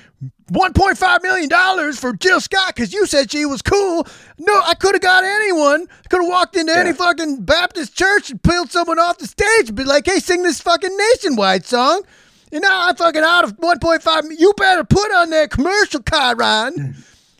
$1.5 0.50 1.22
million 1.22 1.92
for 1.92 2.12
Jill 2.14 2.40
Scott 2.40 2.74
because 2.74 2.92
you 2.92 3.06
said 3.06 3.30
she 3.30 3.46
was 3.46 3.62
cool. 3.62 4.08
No, 4.38 4.60
I 4.64 4.74
could 4.74 4.96
have 4.96 5.02
got 5.02 5.22
anyone. 5.22 5.86
I 5.88 6.08
could 6.08 6.22
have 6.22 6.28
walked 6.28 6.56
into 6.56 6.76
any 6.76 6.92
fucking 6.92 7.44
Baptist 7.44 7.94
church 7.94 8.30
and 8.30 8.42
peeled 8.42 8.72
someone 8.72 8.98
off 8.98 9.18
the 9.18 9.28
stage 9.28 9.68
and 9.68 9.76
be 9.76 9.84
like, 9.84 10.06
hey, 10.06 10.18
sing 10.18 10.42
this 10.42 10.60
fucking 10.60 10.96
nationwide 10.96 11.64
song. 11.64 12.02
And 12.50 12.62
now 12.62 12.88
I'm 12.88 12.96
fucking 12.96 13.22
out 13.22 13.44
of 13.44 13.56
1.5. 13.58 14.24
You 14.36 14.52
better 14.56 14.82
put 14.82 15.12
on 15.12 15.30
that 15.30 15.50
commercial, 15.50 16.00
Chiron. 16.02 16.96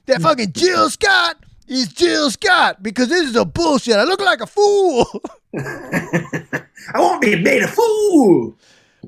That 0.07 0.18
hmm. 0.18 0.22
fucking 0.22 0.53
Jill 0.53 0.91
Scott 0.91 1.37
is 1.67 1.89
Jill 1.89 2.31
Scott 2.31 2.83
because 2.83 3.09
this 3.09 3.29
is 3.29 3.37
a 3.37 3.45
bullshit. 3.45 3.97
I 3.97 4.05
look 4.05 4.21
like 4.21 4.41
a 4.41 4.47
fool. 4.47 5.07
I 5.59 6.64
won't 6.97 7.23
be 7.23 7.37
made 7.37 7.62
a 7.62 7.69
fool. 7.69 8.57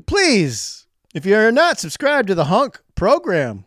please, 0.07 0.87
if 1.15 1.25
you're 1.25 1.53
not 1.53 1.79
subscribed 1.79 2.29
to 2.29 2.35
the 2.35 2.47
Hunk 2.47 2.81
program, 2.95 3.65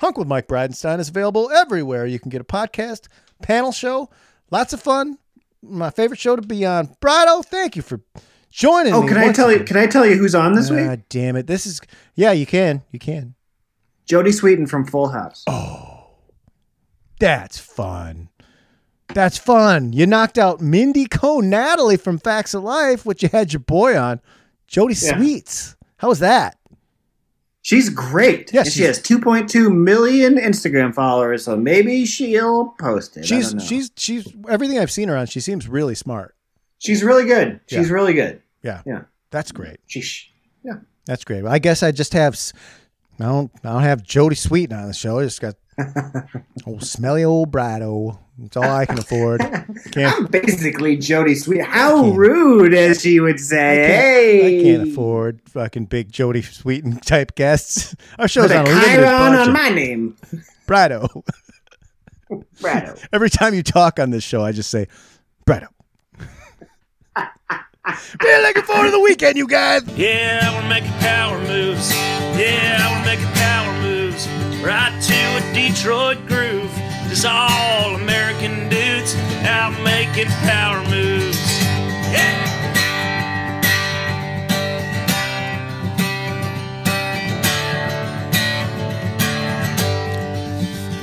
Hunk 0.00 0.18
with 0.18 0.28
Mike 0.28 0.48
Bridenstine 0.48 0.98
is 0.98 1.08
available 1.08 1.50
everywhere. 1.50 2.06
You 2.06 2.18
can 2.18 2.30
get 2.30 2.40
a 2.40 2.44
podcast, 2.44 3.08
panel 3.42 3.72
show, 3.72 4.10
lots 4.50 4.72
of 4.72 4.80
fun. 4.80 5.18
My 5.62 5.90
favorite 5.90 6.20
show 6.20 6.36
to 6.36 6.42
be 6.42 6.66
on. 6.66 6.88
Brido, 7.00 7.44
thank 7.44 7.74
you 7.76 7.82
for 7.82 8.00
joining 8.50 8.92
Oh, 8.92 9.06
can 9.06 9.16
I 9.16 9.32
tell 9.32 9.50
you? 9.50 9.64
Can 9.64 9.76
I 9.78 9.86
tell 9.86 10.04
you 10.04 10.16
who's 10.16 10.34
on 10.34 10.54
this 10.54 10.70
ah, 10.70 10.74
week? 10.74 10.84
God 10.84 11.02
damn 11.08 11.36
it. 11.36 11.46
This 11.46 11.64
is, 11.64 11.80
yeah, 12.14 12.32
you 12.32 12.44
can. 12.44 12.82
You 12.90 12.98
can. 12.98 13.34
Jodie 14.06 14.38
Sweetin 14.38 14.68
from 14.68 14.84
Full 14.84 15.08
House. 15.08 15.44
Oh. 15.46 15.93
That's 17.24 17.58
fun. 17.58 18.28
That's 19.14 19.38
fun. 19.38 19.92
You 19.92 20.06
knocked 20.06 20.38
out 20.38 20.60
Mindy 20.60 21.06
Cohn, 21.06 21.48
Natalie 21.48 21.96
from 21.96 22.18
Facts 22.18 22.52
of 22.54 22.62
Life, 22.62 23.06
which 23.06 23.22
you 23.22 23.28
had 23.32 23.52
your 23.52 23.60
boy 23.60 23.96
on. 23.98 24.20
Jody 24.66 24.94
Yeah. 24.94 25.16
Sweets. 25.16 25.76
How 25.98 26.08
was 26.08 26.18
that? 26.18 26.58
She's 27.62 27.88
great. 27.88 28.52
Yeah, 28.52 28.60
and 28.60 28.70
she 28.70 28.82
has 28.82 29.00
2.2 29.00 29.74
million 29.74 30.34
Instagram 30.36 30.94
followers, 30.94 31.44
so 31.46 31.56
maybe 31.56 32.04
she'll 32.04 32.74
post 32.78 33.16
it. 33.16 33.20
I 33.20 33.26
She's 33.26 33.48
don't 33.52 33.58
know. 33.60 33.64
she's 33.64 33.90
she's 33.96 34.28
everything 34.50 34.78
I've 34.78 34.90
seen 34.90 35.08
her 35.08 35.16
on. 35.16 35.26
She 35.26 35.40
seems 35.40 35.66
really 35.66 35.94
smart. 35.94 36.34
she's 36.78 37.02
really 37.02 37.24
good. 37.24 37.60
She's 37.66 37.88
really 37.90 38.12
good. 38.12 38.42
Yeah, 38.62 38.82
Yeah. 38.84 39.02
that's 39.30 39.50
great. 39.52 39.78
She's 39.86 40.26
That's 41.06 41.24
great. 41.24 41.44
I 41.46 41.58
guess 41.58 41.82
I 41.82 41.90
just 41.92 42.12
have 42.12 42.38
I 43.18 43.24
don't 43.24 43.50
I 43.64 43.72
don't 43.72 43.82
have 43.82 44.02
Jodie 44.02 44.36
Sweetin 44.36 44.78
on 44.78 44.88
the 44.88 44.94
show. 44.94 45.20
I 45.20 45.24
just 45.24 45.40
got 45.40 45.54
Oh, 46.66 46.78
smelly 46.78 47.24
old 47.24 47.50
Brado. 47.50 48.18
It's 48.42 48.56
all 48.56 48.64
I 48.64 48.86
can 48.86 48.98
afford. 48.98 49.40
Can't, 49.92 50.14
I'm 50.16 50.26
basically 50.30 50.96
Jody 50.96 51.34
Sweet. 51.34 51.62
How 51.62 52.10
rude, 52.10 52.74
as 52.74 53.00
she 53.02 53.20
would 53.20 53.38
say. 53.38 53.84
I 53.84 53.86
can't, 53.86 54.02
hey, 54.02 54.60
I 54.60 54.62
can't 54.62 54.88
afford 54.90 55.40
fucking 55.48 55.86
big 55.86 56.10
Jodie 56.10 56.42
Sweetin 56.42 57.00
type 57.02 57.34
guests. 57.34 57.94
Our 58.18 58.26
show's 58.28 58.48
Put 58.48 58.56
on 58.56 58.66
a 58.66 58.68
limited 58.68 58.90
Chiron 58.90 59.34
on 59.34 59.52
my 59.52 59.68
name, 59.68 60.16
Brado. 60.66 61.22
Brado. 62.60 63.06
Every 63.12 63.30
time 63.30 63.54
you 63.54 63.62
talk 63.62 64.00
on 64.00 64.10
this 64.10 64.24
show, 64.24 64.42
I 64.42 64.52
just 64.52 64.70
say, 64.70 64.88
Brado. 65.46 65.68
We're 68.20 68.42
looking 68.42 68.62
forward 68.62 68.86
to 68.86 68.90
the 68.90 69.00
weekend, 69.00 69.36
you 69.36 69.46
guys. 69.46 69.82
Yeah, 69.94 70.58
we're 70.58 70.68
making 70.70 70.90
power 71.00 71.38
moves. 71.38 71.92
Yeah, 71.94 72.98
we're 72.98 73.04
making 73.04 73.26
power 73.34 73.82
moves. 73.82 74.26
Right 74.64 74.98
to 75.02 75.14
a 75.14 75.52
Detroit 75.52 76.26
groove. 76.26 76.72
Just 77.10 77.26
all 77.26 77.96
American 77.96 78.70
dudes 78.70 79.14
out 79.44 79.78
making 79.84 80.28
power 80.40 80.82
moves. 80.88 81.62
Yeah. 82.10 82.44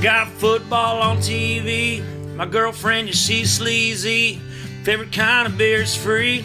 Got 0.02 0.28
football 0.30 1.00
on 1.04 1.18
TV. 1.18 2.04
My 2.36 2.48
girlfriend, 2.48 3.10
yeah, 3.10 3.14
she's 3.14 3.52
sleazy. 3.52 4.42
Favorite 4.84 5.12
kind 5.12 5.48
of 5.48 5.56
beer's 5.60 5.96
free. 5.96 6.44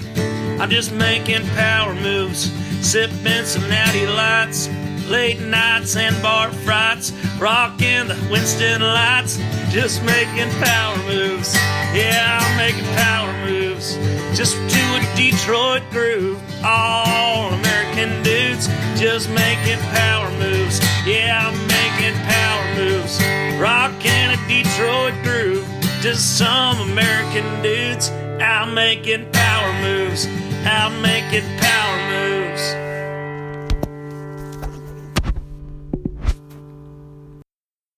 I'm 0.61 0.69
just 0.69 0.93
making 0.93 1.47
power 1.57 1.95
moves, 1.95 2.53
sipping 2.87 3.47
some 3.47 3.63
natty 3.71 4.07
lights, 4.07 4.69
late 5.09 5.41
nights 5.41 5.97
and 5.97 6.21
bar 6.23 6.53
frights, 6.53 7.13
rocking 7.39 8.09
the 8.09 8.29
Winston 8.31 8.81
lights, 8.81 9.39
just 9.71 10.03
making 10.05 10.51
power 10.63 10.97
moves. 11.05 11.55
Yeah, 11.95 12.39
I'm 12.41 12.57
making 12.57 12.85
power 12.97 13.33
moves, 13.45 13.97
just 14.37 14.55
to 14.55 14.83
a 14.97 15.17
Detroit 15.17 15.83
groove. 15.91 16.43
All 16.65 17.53
American 17.53 18.23
dudes, 18.23 18.69
just 18.99 19.29
making 19.31 19.79
power 19.95 20.31
moves. 20.39 20.81
Yeah, 21.07 21.49
I'm 21.49 21.59
making 21.67 22.19
power 22.25 22.75
moves, 22.75 23.21
rocking 23.61 24.31
a 24.31 24.39
Detroit 24.49 25.15
groove. 25.23 25.67
Just 26.01 26.39
some 26.39 26.81
American 26.91 27.63
dudes 27.63 28.11
out 28.41 28.73
making 28.73 29.31
power 29.33 29.73
moves, 29.83 30.27
out 30.67 30.93
making 31.01 31.45
power 31.59 31.97
moves. 32.11 32.96